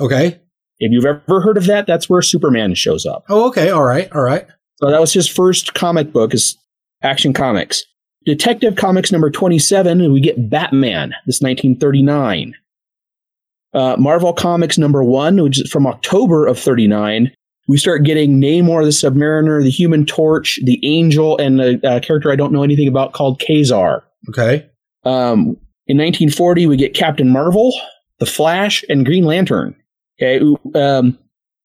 Okay. 0.00 0.40
If 0.78 0.92
you've 0.92 1.04
ever 1.04 1.40
heard 1.40 1.56
of 1.56 1.66
that, 1.66 1.88
that's 1.88 2.08
where 2.08 2.22
Superman 2.22 2.74
shows 2.74 3.04
up. 3.04 3.24
Oh, 3.28 3.48
okay. 3.48 3.70
All 3.70 3.82
right. 3.82 4.08
All 4.12 4.22
right. 4.22 4.46
So 4.76 4.88
that 4.88 5.00
was 5.00 5.12
his 5.12 5.26
first 5.28 5.74
comic 5.74 6.12
book, 6.12 6.32
is 6.32 6.56
Action 7.02 7.32
Comics. 7.32 7.82
Detective 8.28 8.76
Comics 8.76 9.10
number 9.10 9.30
27, 9.30 10.02
and 10.02 10.12
we 10.12 10.20
get 10.20 10.50
Batman. 10.50 11.14
This 11.24 11.40
1939. 11.40 12.54
Uh, 13.72 13.96
Marvel 13.98 14.34
Comics 14.34 14.76
number 14.76 15.02
one, 15.02 15.42
which 15.42 15.62
is 15.62 15.70
from 15.70 15.86
October 15.86 16.46
of 16.46 16.58
39. 16.58 17.32
We 17.68 17.78
start 17.78 18.04
getting 18.04 18.38
Namor 18.38 18.84
the 18.84 18.90
Submariner, 18.90 19.62
the 19.62 19.70
Human 19.70 20.04
Torch, 20.04 20.60
the 20.62 20.78
Angel, 20.82 21.38
and 21.38 21.58
a, 21.58 21.96
a 21.96 22.00
character 22.00 22.30
I 22.30 22.36
don't 22.36 22.52
know 22.52 22.62
anything 22.62 22.86
about 22.86 23.14
called 23.14 23.40
Ka-Zar. 23.40 24.04
Okay. 24.28 24.66
Um, 25.04 25.56
in 25.86 25.96
1940, 25.96 26.66
we 26.66 26.76
get 26.76 26.92
Captain 26.92 27.30
Marvel, 27.30 27.72
The 28.18 28.26
Flash, 28.26 28.84
and 28.90 29.06
Green 29.06 29.24
Lantern. 29.24 29.74
Okay. 30.20 30.40
Um, 30.74 31.18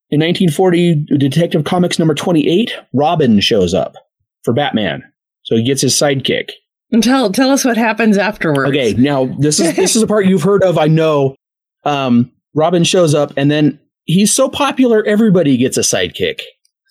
in 0.10 0.21
1940, 0.21 1.08
Detective 1.17 1.65
Comics 1.65 1.99
number 1.99 2.13
28, 2.13 2.71
Robin 2.93 3.41
shows 3.41 3.73
up 3.73 3.97
for 4.43 4.54
Batman. 4.54 5.04
So 5.43 5.56
he 5.56 5.63
gets 5.63 5.82
his 5.82 5.93
sidekick. 5.93 6.51
And 6.91 7.03
tell 7.03 7.32
tell 7.32 7.49
us 7.49 7.65
what 7.65 7.77
happens 7.77 8.17
afterwards. 8.17 8.69
Okay, 8.69 8.93
now 8.93 9.25
this 9.39 9.60
is 9.60 9.75
this 9.75 9.95
is 9.95 10.03
a 10.03 10.08
part 10.08 10.25
you've 10.25 10.43
heard 10.43 10.63
of, 10.63 10.77
I 10.77 10.88
know. 10.88 11.36
Um, 11.84 12.32
Robin 12.53 12.84
shows 12.84 13.15
up, 13.15 13.34
and 13.36 13.49
then 13.49 13.79
he's 14.06 14.32
so 14.32 14.47
popular, 14.47 15.03
everybody 15.06 15.58
gets 15.58 15.77
a 15.77 15.82
sidekick. 15.82 16.41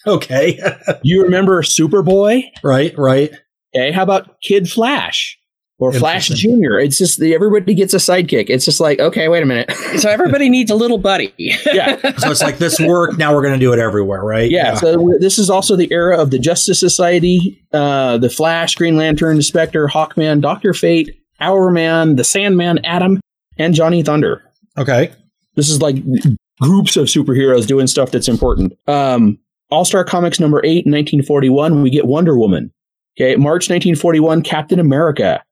Okay. 0.07 0.59
You 1.05 1.23
remember 1.23 1.63
Superboy? 1.63 2.43
right, 2.63 2.97
right. 2.99 3.33
Okay, 3.75 3.93
how 3.93 4.03
about 4.03 4.41
Kid 4.43 4.69
Flash 4.69 5.39
or 5.83 5.93
Flash 5.93 6.29
Junior? 6.29 6.79
It's 6.79 6.97
just 6.97 7.19
the, 7.19 7.35
everybody 7.35 7.75
gets 7.75 7.93
a 7.93 7.99
sidekick. 7.99 8.47
It's 8.49 8.65
just 8.65 8.81
like, 8.81 9.01
okay, 9.01 9.29
wait 9.29 9.43
a 9.43 9.47
minute. 9.47 9.71
So 9.99 10.09
everybody 10.09 10.49
needs 10.49 10.71
a 10.71 10.75
little 10.75 10.97
buddy. 10.99 11.35
yeah, 11.37 11.97
So 12.17 12.31
it's 12.31 12.41
like 12.41 12.57
this 12.59 12.81
work, 12.81 13.19
now 13.19 13.35
we're 13.35 13.43
going 13.43 13.53
to 13.53 13.61
do 13.61 13.73
it 13.75 13.79
everywhere, 13.79 14.23
right? 14.25 14.51
yeah. 14.51 14.75
So 14.75 15.15
this 15.21 15.39
is 15.39 15.51
also 15.51 15.77
the 15.77 15.93
era 15.93 16.19
of 16.19 16.31
the 16.31 16.39
Justice 16.39 16.81
Society, 16.81 17.63
uh, 17.73 18.17
the 18.19 18.31
Flash, 18.31 18.75
Green 18.75 18.97
Lantern, 18.97 19.43
Spectre, 19.43 19.87
Hawkman, 19.87 20.41
Doctor 20.41 20.73
Fate, 20.73 21.21
Hourman, 21.41 22.17
the 22.17 22.25
Sandman, 22.25 22.79
Atom, 22.85 23.21
and 23.59 23.75
Johnny 23.75 24.03
Thunder. 24.03 24.43
Okay. 24.79 25.13
This 25.57 25.69
is 25.69 25.83
like 25.83 25.97
groups 26.61 26.97
of 26.97 27.07
superheroes 27.07 27.67
doing 27.67 27.87
stuff 27.87 28.11
that's 28.11 28.29
important. 28.29 28.73
Um, 28.89 29.39
All 29.71 29.85
Star 29.85 30.05
Comics 30.05 30.41
number 30.41 30.59
eight, 30.65 30.87
1941, 30.87 31.83
we 31.83 31.91
get 31.91 32.07
Wonder 32.07 32.37
Woman. 32.39 32.73
Okay, 33.19 33.37
March 33.37 33.69
1941, 33.69 34.43
Captain 34.43 34.79
America. 34.81 35.43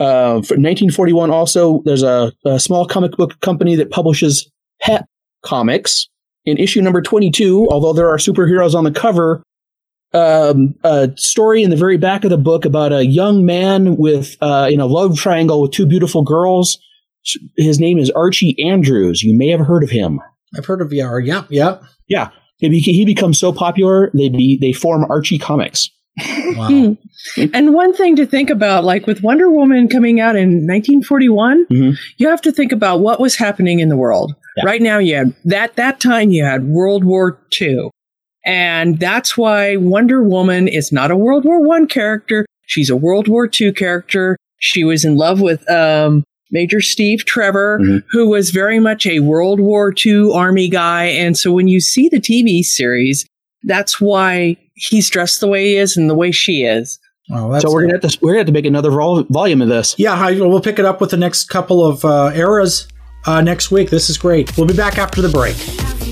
Uh, 0.00 0.40
for 0.40 0.56
1941, 0.56 1.30
also, 1.30 1.82
there's 1.84 2.02
a, 2.02 2.32
a 2.46 2.58
small 2.58 2.86
comic 2.86 3.12
book 3.12 3.38
company 3.40 3.76
that 3.76 3.90
publishes 3.90 4.50
Pep 4.80 5.04
Comics. 5.44 6.08
In 6.46 6.56
issue 6.56 6.80
number 6.80 7.02
22, 7.02 7.68
although 7.70 7.92
there 7.92 8.08
are 8.08 8.16
superheroes 8.16 8.74
on 8.74 8.84
the 8.84 8.90
cover, 8.90 9.42
um, 10.14 10.74
a 10.82 11.10
story 11.16 11.62
in 11.62 11.68
the 11.68 11.76
very 11.76 11.98
back 11.98 12.24
of 12.24 12.30
the 12.30 12.38
book 12.38 12.64
about 12.64 12.92
a 12.94 13.04
young 13.04 13.44
man 13.44 13.96
with 13.96 14.36
uh, 14.40 14.68
in 14.70 14.80
a 14.80 14.86
love 14.86 15.18
triangle 15.18 15.60
with 15.60 15.72
two 15.72 15.86
beautiful 15.86 16.22
girls. 16.22 16.78
His 17.58 17.78
name 17.78 17.98
is 17.98 18.10
Archie 18.10 18.56
Andrews. 18.64 19.22
You 19.22 19.36
may 19.36 19.48
have 19.48 19.60
heard 19.60 19.84
of 19.84 19.90
him. 19.90 20.20
I've 20.56 20.64
heard 20.64 20.80
of 20.80 20.88
VR. 20.88 21.24
Yep, 21.24 21.46
yep. 21.50 21.82
Yeah, 22.08 22.30
he, 22.56 22.80
he 22.80 23.04
becomes 23.04 23.38
so 23.38 23.52
popular 23.52 24.10
they 24.14 24.30
be 24.30 24.56
they 24.58 24.72
form 24.72 25.04
Archie 25.10 25.38
Comics. 25.38 25.90
Wow. 26.56 26.68
Hmm. 26.68 26.92
And 27.54 27.72
one 27.74 27.94
thing 27.94 28.16
to 28.16 28.26
think 28.26 28.50
about, 28.50 28.84
like 28.84 29.06
with 29.06 29.22
Wonder 29.22 29.50
Woman 29.50 29.88
coming 29.88 30.20
out 30.20 30.36
in 30.36 30.66
1941, 30.66 31.66
Mhm. 31.70 31.96
you 32.18 32.28
have 32.28 32.40
to 32.42 32.52
think 32.52 32.72
about 32.72 33.00
what 33.00 33.20
was 33.20 33.36
happening 33.36 33.80
in 33.80 33.88
the 33.88 33.96
world. 33.96 34.34
Yeah. 34.56 34.64
Right 34.66 34.82
now, 34.82 34.98
you 34.98 35.14
had 35.14 35.32
that 35.44 35.76
that 35.76 36.00
time 36.00 36.30
you 36.30 36.44
had 36.44 36.64
World 36.64 37.04
War 37.04 37.38
II, 37.60 37.90
and 38.44 38.98
that's 38.98 39.36
why 39.38 39.76
Wonder 39.76 40.22
Woman 40.22 40.66
is 40.68 40.90
not 40.92 41.10
a 41.10 41.16
World 41.16 41.44
War 41.44 41.62
One 41.62 41.86
character. 41.86 42.44
She's 42.66 42.90
a 42.90 42.96
World 42.96 43.28
War 43.28 43.48
II 43.48 43.72
character. 43.72 44.36
She 44.58 44.84
was 44.84 45.04
in 45.04 45.16
love 45.16 45.40
with 45.40 45.68
um, 45.70 46.24
Major 46.50 46.80
Steve 46.80 47.24
Trevor, 47.24 47.78
Mhm. 47.82 48.02
who 48.10 48.28
was 48.28 48.50
very 48.50 48.80
much 48.80 49.06
a 49.06 49.20
World 49.20 49.60
War 49.60 49.94
II 50.04 50.32
Army 50.34 50.68
guy. 50.68 51.04
And 51.06 51.36
so 51.38 51.52
when 51.52 51.68
you 51.68 51.80
see 51.80 52.08
the 52.08 52.20
TV 52.20 52.62
series, 52.62 53.24
that's 53.62 54.00
why 54.00 54.56
he's 54.88 55.10
dressed 55.10 55.40
the 55.40 55.48
way 55.48 55.64
he 55.66 55.76
is 55.76 55.96
and 55.96 56.08
the 56.08 56.14
way 56.14 56.30
she 56.30 56.64
is. 56.64 56.98
Well, 57.28 57.48
that's 57.50 57.64
so 57.64 57.72
we're 57.72 57.82
gonna 57.82 58.00
have 58.00 58.10
to 58.10 58.18
we're 58.22 58.32
gonna 58.32 58.40
have 58.40 58.46
to 58.46 58.52
make 58.52 58.64
another 58.66 58.90
vol- 58.90 59.24
volume 59.24 59.62
of 59.62 59.68
this. 59.68 59.94
Yeah, 59.98 60.14
I, 60.14 60.32
we'll 60.32 60.60
pick 60.60 60.78
it 60.78 60.84
up 60.84 61.00
with 61.00 61.10
the 61.10 61.16
next 61.16 61.44
couple 61.48 61.84
of 61.86 62.04
uh, 62.04 62.32
eras 62.34 62.88
uh, 63.26 63.40
next 63.40 63.70
week. 63.70 63.90
This 63.90 64.10
is 64.10 64.18
great. 64.18 64.56
We'll 64.56 64.66
be 64.66 64.74
back 64.74 64.98
after 64.98 65.22
the 65.22 65.28
break. 65.28 66.09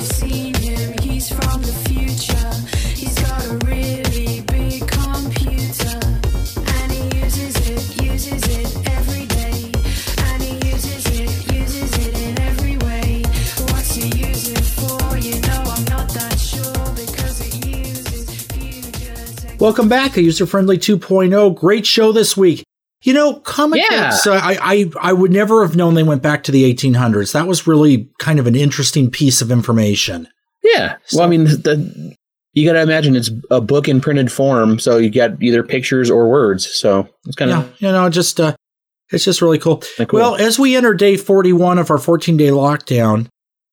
Welcome 19.59 19.88
back, 19.88 20.16
a 20.16 20.23
user 20.23 20.47
friendly 20.47 20.79
2.0. 20.79 21.55
Great 21.57 21.85
show 21.85 22.12
this 22.12 22.37
week. 22.37 22.62
You 23.03 23.12
know, 23.12 23.35
comic 23.40 23.83
Yeah. 23.90 24.11
books, 24.11 24.27
uh, 24.27 24.33
I, 24.42 24.59
I, 24.61 25.09
I 25.11 25.12
would 25.12 25.33
never 25.33 25.64
have 25.66 25.75
known 25.77 25.94
they 25.94 26.03
went 26.05 26.23
back 26.23 26.44
to 26.44 26.53
the 26.53 26.73
1800s. 26.73 27.33
That 27.33 27.47
was 27.49 27.66
really 27.66 28.09
kind 28.18 28.38
of 28.38 28.47
an 28.47 28.55
interesting 28.55 29.11
piece 29.11 29.40
of 29.42 29.51
information. 29.51 30.29
Yeah. 30.62 30.97
Well, 31.12 31.25
I 31.25 31.29
mean, 31.29 31.44
the, 31.44 32.14
you 32.53 32.66
got 32.66 32.75
to 32.75 32.83
imagine 32.83 33.16
it's 33.16 33.31
a 33.51 33.61
book 33.61 33.88
in 33.88 34.01
printed 34.01 34.31
form, 34.31 34.79
so 34.79 34.97
you 34.97 35.11
got 35.11 35.40
either 35.42 35.62
pictures 35.64 36.09
or 36.11 36.29
words. 36.29 36.66
So 36.77 37.09
it's 37.27 37.37
kind 37.37 37.51
Yeah, 37.51 37.61
of 37.62 37.81
you 37.81 37.90
know, 37.92 38.09
just, 38.11 38.38
uh, 38.40 38.55
it's 39.11 39.25
just 39.25 39.42
really 39.42 39.59
cool. 39.59 39.83
cool. 39.97 40.07
Well, 40.12 40.37
as 40.37 40.59
we 40.59 40.77
enter 40.77 40.94
day 40.94 41.16
41 41.16 41.79
of 41.79 41.90
our 41.90 41.99
14 41.99 42.37
day 42.37 42.49
lockdown, 42.49 43.27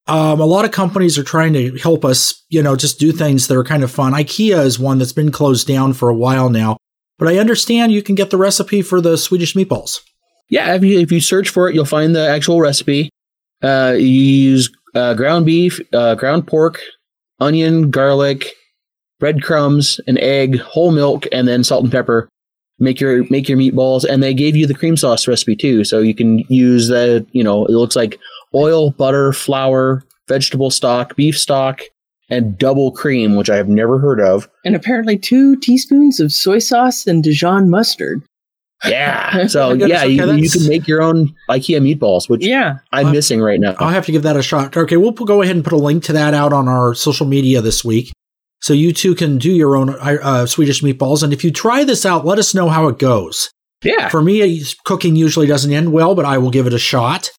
um, 0.08 0.40
a 0.40 0.46
lot 0.46 0.66
of 0.66 0.72
companies 0.72 1.18
are 1.18 1.24
trying 1.24 1.54
to 1.54 1.76
help 1.78 2.06
us, 2.06 2.44
you 2.50 2.62
know, 2.62 2.76
just 2.76 3.00
do 3.00 3.12
things 3.12 3.48
that 3.48 3.58
are 3.58 3.64
kind 3.64 3.84
of 3.84 3.92
fun. 3.92 4.14
IKEA 4.14 4.64
is 4.64 4.78
one 4.78 5.00
that's 5.00 5.14
been 5.14 5.32
closed 5.32 5.68
down 5.68 5.94
for 5.94 6.10
a 6.10 6.16
while 6.16 6.50
now, 6.50 6.78
but 7.18 7.28
I 7.28 7.38
understand 7.38 7.92
you 7.92 8.04
can 8.04 8.16
get 8.16 8.30
the 8.30 8.38
recipe 8.38 8.82
for 8.82 9.02
the 9.02 9.18
Swedish 9.18 9.56
meatballs. 9.56 10.02
yeah. 10.50 10.76
If 10.76 10.84
you 10.84 11.00
if 11.00 11.12
you 11.12 11.22
search 11.22 11.50
for 11.50 11.68
it, 11.68 11.76
you'll 11.76 11.86
find 11.86 12.16
the 12.16 12.28
actual 12.28 12.62
recipe. 12.62 13.10
Uh, 13.64 13.96
you 13.98 14.06
use 14.06 14.70
uh, 14.94 15.16
ground 15.16 15.46
beef, 15.46 15.80
uh, 15.92 16.14
ground 16.16 16.46
pork, 16.46 16.80
onion, 17.40 17.90
garlic, 17.90 18.54
breadcrumbs, 19.20 20.00
an 20.08 20.20
egg, 20.20 20.60
whole 20.60 20.92
milk, 20.92 21.26
and 21.32 21.48
then 21.48 21.64
salt 21.64 21.84
and 21.84 21.92
pepper. 21.92 22.30
Make 22.78 23.00
your 23.00 23.26
make 23.32 23.48
your 23.50 23.58
meatballs, 23.58 24.04
and 24.08 24.22
they 24.22 24.34
gave 24.34 24.56
you 24.56 24.68
the 24.68 24.74
cream 24.76 24.98
sauce 24.98 25.28
recipe 25.28 25.56
too, 25.56 25.84
so 25.84 26.00
you 26.00 26.14
can 26.14 26.40
use 26.50 26.90
the 26.90 27.26
you 27.32 27.44
know 27.44 27.66
it 27.66 27.72
looks 27.72 27.96
like 27.96 28.20
oil, 28.56 28.92
butter, 28.92 29.34
flour, 29.34 30.04
vegetable 30.28 30.72
stock, 30.72 31.16
beef 31.16 31.38
stock, 31.38 31.82
and 32.30 32.58
double 32.58 32.92
cream, 32.92 33.36
which 33.36 33.50
I 33.50 33.56
have 33.58 33.68
never 33.70 34.00
heard 34.00 34.20
of. 34.20 34.50
And 34.64 34.76
apparently 34.76 35.18
two 35.18 35.56
teaspoons 35.58 36.20
of 36.20 36.32
soy 36.32 36.60
sauce 36.60 37.06
and 37.06 37.24
Dijon 37.24 37.70
mustard. 37.70 38.24
Yeah, 38.88 39.48
so 39.48 39.74
yeah, 39.74 40.00
okay, 40.04 40.10
you, 40.10 40.32
you 40.34 40.50
can 40.50 40.68
make 40.68 40.88
your 40.88 41.02
own 41.02 41.34
IKEA 41.50 41.82
meatballs, 41.82 42.30
which 42.30 42.46
Yeah. 42.46 42.78
I'm 42.92 43.08
Uh, 43.08 43.12
missing 43.12 43.42
right 43.42 43.60
now. 43.60 43.76
I'll 43.80 43.90
have 43.90 44.06
to 44.08 44.12
give 44.12 44.24
that 44.24 44.36
a 44.38 44.44
shot. 44.44 44.76
Okay, 44.76 44.98
we'll 44.98 45.12
go 45.12 45.42
ahead 45.42 45.56
and 45.56 45.64
put 45.64 45.74
a 45.74 45.78
link 45.78 46.04
to 46.06 46.14
that 46.14 46.34
out 46.34 46.54
on 46.54 46.68
our 46.68 46.94
social 46.94 47.26
media 47.26 47.62
this 47.62 47.84
week. 47.86 48.12
So 48.62 48.74
you 48.74 48.94
too 48.94 49.14
can 49.16 49.38
do 49.38 49.52
your 49.52 49.76
own 49.76 49.90
uh, 49.92 50.46
Swedish 50.48 50.82
meatballs. 50.82 51.22
And 51.24 51.32
if 51.32 51.44
you 51.44 51.52
try 51.52 51.84
this 51.84 52.06
out, 52.06 52.26
let 52.26 52.40
us 52.40 52.56
know 52.56 52.70
how 52.70 52.88
it 52.88 52.98
goes. 53.00 53.50
yeah, 53.84 54.10
For 54.10 54.22
me, 54.24 54.64
cooking 54.86 55.16
usually 55.16 55.46
doesn't 55.46 55.72
end 55.72 55.92
well, 55.92 56.16
but 56.16 56.26
I 56.26 56.38
will 56.40 56.50
give 56.52 56.66
it 56.66 56.74
a 56.74 56.80
shot. 56.80 57.30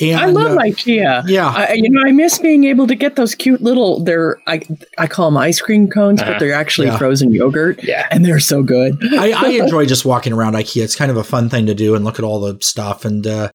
And 0.00 0.18
I 0.18 0.26
love 0.26 0.56
uh, 0.56 0.60
IKEA. 0.60 1.22
Yeah. 1.28 1.48
I, 1.48 1.74
you 1.74 1.88
know, 1.88 2.02
I 2.04 2.10
miss 2.10 2.38
being 2.38 2.64
able 2.64 2.86
to 2.88 2.96
get 2.96 3.14
those 3.14 3.34
cute 3.34 3.60
little. 3.62 4.02
They're 4.02 4.40
I 4.48 4.60
I 4.98 5.06
call 5.06 5.30
them 5.30 5.36
ice 5.36 5.60
cream 5.60 5.88
cones, 5.88 6.20
Uh-huh. 6.20 6.32
but 6.32 6.38
they're 6.40 6.52
actually 6.52 6.88
Yeah. 6.88 6.98
frozen 6.98 7.32
yogurt, 7.32 7.82
yeah. 7.84 8.08
and 8.10 8.24
they're 8.24 8.40
so 8.40 8.62
good. 8.64 8.98
I, 9.18 9.30
I 9.32 9.48
enjoy 9.62 9.86
just 9.86 10.04
walking 10.04 10.32
around 10.32 10.54
IKEA. 10.54 10.82
It's 10.82 10.96
kind 10.96 11.10
of 11.12 11.16
a 11.16 11.22
fun 11.24 11.48
thing 11.48 11.66
to 11.66 11.74
do 11.74 11.94
and 11.94 12.04
look 12.04 12.18
at 12.18 12.24
all 12.24 12.40
the 12.40 12.58
stuff 12.60 13.04
and 13.04 13.24
uh, 13.26 13.50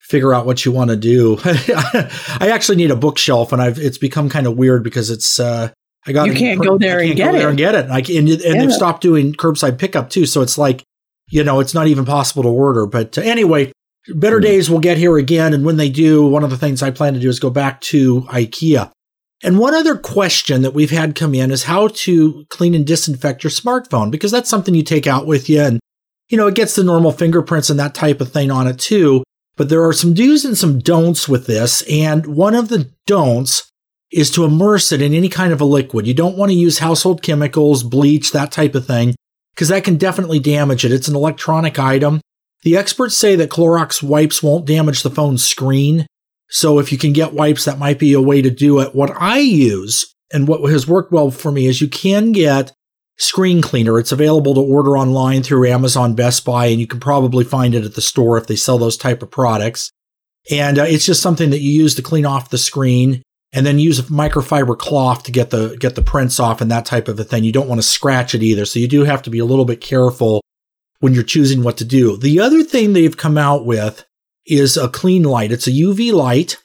figure 0.00 0.32
out 0.32 0.46
what 0.46 0.64
you 0.64 0.72
want 0.72 0.88
to 0.90 0.96
do. 0.96 1.38
I 1.44 2.48
actually 2.52 2.76
need 2.76 2.90
a 2.90 2.96
bookshelf, 2.96 3.52
and 3.52 3.60
I've 3.60 3.78
it's 3.78 3.98
become 3.98 4.28
kind 4.30 4.46
of 4.46 4.56
weird 4.56 4.84
because 4.84 5.10
it's 5.10 5.38
uh, 5.38 5.70
I 6.06 6.12
got 6.12 6.26
You 6.28 6.32
can't 6.34 6.62
go 6.62 6.78
there 6.78 6.98
I 7.00 7.02
and 7.02 7.08
can't 7.08 7.16
get 7.18 7.32
go 7.32 7.38
there 7.38 7.48
and 7.50 7.58
get 7.58 7.74
it. 7.74 7.90
I, 7.90 7.98
and 7.98 8.28
and 8.28 8.60
they've 8.60 8.72
stopped 8.72 9.02
doing 9.02 9.34
curbside 9.34 9.78
pickup 9.78 10.08
too, 10.10 10.24
so 10.24 10.40
it's 10.40 10.56
like 10.56 10.82
you 11.28 11.44
know 11.44 11.60
it's 11.60 11.74
not 11.74 11.88
even 11.88 12.06
possible 12.06 12.42
to 12.44 12.48
order. 12.48 12.86
But 12.86 13.18
uh, 13.18 13.20
anyway. 13.20 13.70
Better 14.08 14.38
Hmm. 14.38 14.42
days 14.44 14.70
will 14.70 14.80
get 14.80 14.98
here 14.98 15.16
again, 15.16 15.54
and 15.54 15.64
when 15.64 15.76
they 15.76 15.88
do, 15.88 16.26
one 16.26 16.44
of 16.44 16.50
the 16.50 16.56
things 16.58 16.82
I 16.82 16.90
plan 16.90 17.14
to 17.14 17.20
do 17.20 17.28
is 17.28 17.38
go 17.40 17.50
back 17.50 17.80
to 17.82 18.22
IKEA. 18.30 18.90
And 19.42 19.58
one 19.58 19.74
other 19.74 19.96
question 19.96 20.62
that 20.62 20.74
we've 20.74 20.90
had 20.90 21.14
come 21.14 21.34
in 21.34 21.50
is 21.50 21.64
how 21.64 21.88
to 21.88 22.46
clean 22.50 22.74
and 22.74 22.86
disinfect 22.86 23.44
your 23.44 23.50
smartphone 23.50 24.10
because 24.10 24.30
that's 24.30 24.48
something 24.48 24.74
you 24.74 24.82
take 24.82 25.06
out 25.06 25.26
with 25.26 25.48
you 25.48 25.60
and 25.60 25.80
you 26.30 26.38
know, 26.38 26.46
it 26.46 26.54
gets 26.54 26.74
the 26.74 26.82
normal 26.82 27.12
fingerprints 27.12 27.68
and 27.68 27.78
that 27.78 27.94
type 27.94 28.22
of 28.22 28.32
thing 28.32 28.50
on 28.50 28.66
it 28.66 28.78
too. 28.78 29.22
But 29.56 29.68
there 29.68 29.84
are 29.84 29.92
some 29.92 30.14
do's 30.14 30.46
and 30.46 30.56
some 30.56 30.78
don'ts 30.78 31.28
with 31.28 31.46
this. 31.46 31.82
And 31.82 32.24
one 32.26 32.54
of 32.54 32.68
the 32.70 32.90
don'ts 33.06 33.68
is 34.10 34.30
to 34.30 34.44
immerse 34.44 34.90
it 34.90 35.02
in 35.02 35.12
any 35.12 35.28
kind 35.28 35.52
of 35.52 35.60
a 35.60 35.66
liquid. 35.66 36.06
You 36.06 36.14
don't 36.14 36.38
want 36.38 36.50
to 36.50 36.56
use 36.56 36.78
household 36.78 37.20
chemicals, 37.20 37.82
bleach, 37.82 38.32
that 38.32 38.50
type 38.52 38.74
of 38.74 38.86
thing. 38.86 39.14
because 39.54 39.68
that 39.68 39.84
can 39.84 39.96
definitely 39.96 40.38
damage 40.40 40.84
it. 40.84 40.90
It's 40.92 41.06
an 41.08 41.14
electronic 41.14 41.78
item. 41.78 42.20
The 42.64 42.76
experts 42.78 43.16
say 43.16 43.36
that 43.36 43.50
Clorox 43.50 44.02
wipes 44.02 44.42
won't 44.42 44.66
damage 44.66 45.02
the 45.02 45.10
phone's 45.10 45.44
screen. 45.44 46.06
So 46.48 46.78
if 46.78 46.90
you 46.90 46.98
can 46.98 47.12
get 47.12 47.34
wipes, 47.34 47.66
that 47.66 47.78
might 47.78 47.98
be 47.98 48.14
a 48.14 48.22
way 48.22 48.40
to 48.40 48.50
do 48.50 48.80
it. 48.80 48.94
What 48.94 49.12
I 49.16 49.38
use 49.38 50.14
and 50.32 50.48
what 50.48 50.68
has 50.70 50.88
worked 50.88 51.12
well 51.12 51.30
for 51.30 51.52
me 51.52 51.66
is 51.66 51.80
you 51.80 51.88
can 51.88 52.32
get 52.32 52.72
screen 53.18 53.60
cleaner. 53.60 53.98
It's 53.98 54.12
available 54.12 54.54
to 54.54 54.60
order 54.60 54.96
online 54.96 55.42
through 55.42 55.68
Amazon, 55.68 56.14
Best 56.14 56.44
Buy, 56.44 56.66
and 56.66 56.80
you 56.80 56.86
can 56.86 57.00
probably 57.00 57.44
find 57.44 57.74
it 57.74 57.84
at 57.84 57.94
the 57.94 58.00
store 58.00 58.38
if 58.38 58.46
they 58.46 58.56
sell 58.56 58.78
those 58.78 58.96
type 58.96 59.22
of 59.22 59.30
products. 59.30 59.90
And 60.50 60.78
uh, 60.78 60.84
it's 60.84 61.06
just 61.06 61.22
something 61.22 61.50
that 61.50 61.60
you 61.60 61.70
use 61.70 61.94
to 61.96 62.02
clean 62.02 62.26
off 62.26 62.50
the 62.50 62.58
screen 62.58 63.22
and 63.52 63.64
then 63.64 63.78
use 63.78 63.98
a 63.98 64.04
microfiber 64.04 64.76
cloth 64.76 65.22
to 65.24 65.32
get 65.32 65.50
the 65.50 65.76
get 65.78 65.94
the 65.94 66.02
prints 66.02 66.40
off 66.40 66.60
and 66.60 66.70
that 66.70 66.86
type 66.86 67.08
of 67.08 67.20
a 67.20 67.24
thing. 67.24 67.44
You 67.44 67.52
don't 67.52 67.68
want 67.68 67.80
to 67.80 67.86
scratch 67.86 68.34
it 68.34 68.42
either. 68.42 68.64
So 68.64 68.78
you 68.78 68.88
do 68.88 69.04
have 69.04 69.22
to 69.22 69.30
be 69.30 69.38
a 69.38 69.44
little 69.44 69.64
bit 69.64 69.80
careful 69.80 70.40
when 71.04 71.12
you're 71.12 71.22
choosing 71.22 71.62
what 71.62 71.76
to 71.76 71.84
do. 71.84 72.16
The 72.16 72.40
other 72.40 72.62
thing 72.62 72.94
they've 72.94 73.14
come 73.14 73.36
out 73.36 73.66
with 73.66 74.06
is 74.46 74.78
a 74.78 74.88
clean 74.88 75.22
light. 75.22 75.52
It's 75.52 75.66
a 75.66 75.70
UV 75.70 76.14
light 76.14 76.56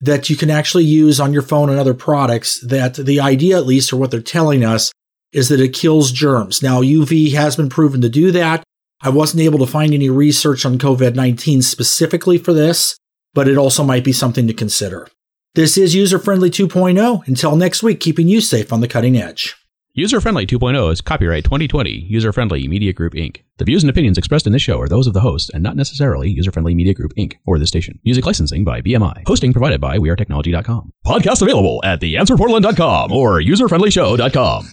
that 0.00 0.30
you 0.30 0.36
can 0.36 0.48
actually 0.48 0.84
use 0.84 1.18
on 1.18 1.32
your 1.32 1.42
phone 1.42 1.68
and 1.68 1.76
other 1.76 1.92
products 1.92 2.60
that 2.60 2.94
the 2.94 3.18
idea 3.18 3.56
at 3.56 3.66
least 3.66 3.92
or 3.92 3.96
what 3.96 4.12
they're 4.12 4.20
telling 4.20 4.64
us 4.64 4.92
is 5.32 5.48
that 5.48 5.58
it 5.58 5.74
kills 5.74 6.12
germs. 6.12 6.62
Now 6.62 6.82
UV 6.82 7.32
has 7.32 7.56
been 7.56 7.68
proven 7.68 8.00
to 8.02 8.08
do 8.08 8.30
that. 8.30 8.62
I 9.02 9.08
wasn't 9.08 9.42
able 9.42 9.58
to 9.58 9.66
find 9.66 9.92
any 9.92 10.08
research 10.08 10.64
on 10.64 10.78
COVID-19 10.78 11.64
specifically 11.64 12.38
for 12.38 12.52
this, 12.52 12.96
but 13.34 13.48
it 13.48 13.58
also 13.58 13.82
might 13.82 14.04
be 14.04 14.12
something 14.12 14.46
to 14.46 14.54
consider. 14.54 15.08
This 15.56 15.76
is 15.76 15.96
User 15.96 16.20
Friendly 16.20 16.48
2.0. 16.48 17.26
Until 17.26 17.56
next 17.56 17.82
week, 17.82 17.98
keeping 17.98 18.28
you 18.28 18.40
safe 18.40 18.72
on 18.72 18.82
the 18.82 18.86
cutting 18.86 19.16
edge. 19.16 19.56
User 19.94 20.20
Friendly 20.20 20.46
2.0 20.46 20.92
is 20.92 21.00
copyright 21.00 21.42
2020 21.42 21.90
User 21.90 22.32
Friendly 22.32 22.68
Media 22.68 22.92
Group 22.92 23.12
Inc. 23.14 23.38
The 23.56 23.64
views 23.64 23.82
and 23.82 23.90
opinions 23.90 24.18
expressed 24.18 24.46
in 24.46 24.52
this 24.52 24.62
show 24.62 24.80
are 24.80 24.86
those 24.88 25.08
of 25.08 25.14
the 25.14 25.20
host 25.20 25.50
and 25.52 25.64
not 25.64 25.74
necessarily 25.74 26.30
User 26.30 26.52
Friendly 26.52 26.76
Media 26.76 26.94
Group 26.94 27.12
Inc. 27.16 27.34
or 27.44 27.58
the 27.58 27.66
station. 27.66 27.98
Music 28.04 28.24
licensing 28.24 28.62
by 28.62 28.80
BMI. 28.82 29.24
Hosting 29.26 29.52
provided 29.52 29.80
by 29.80 29.98
WeAreTechnology.com. 29.98 30.92
Podcast 31.04 31.42
available 31.42 31.80
at 31.82 32.00
theanswerportland.com 32.00 33.10
or 33.10 33.40
userfriendlyshow.com. 33.40 34.68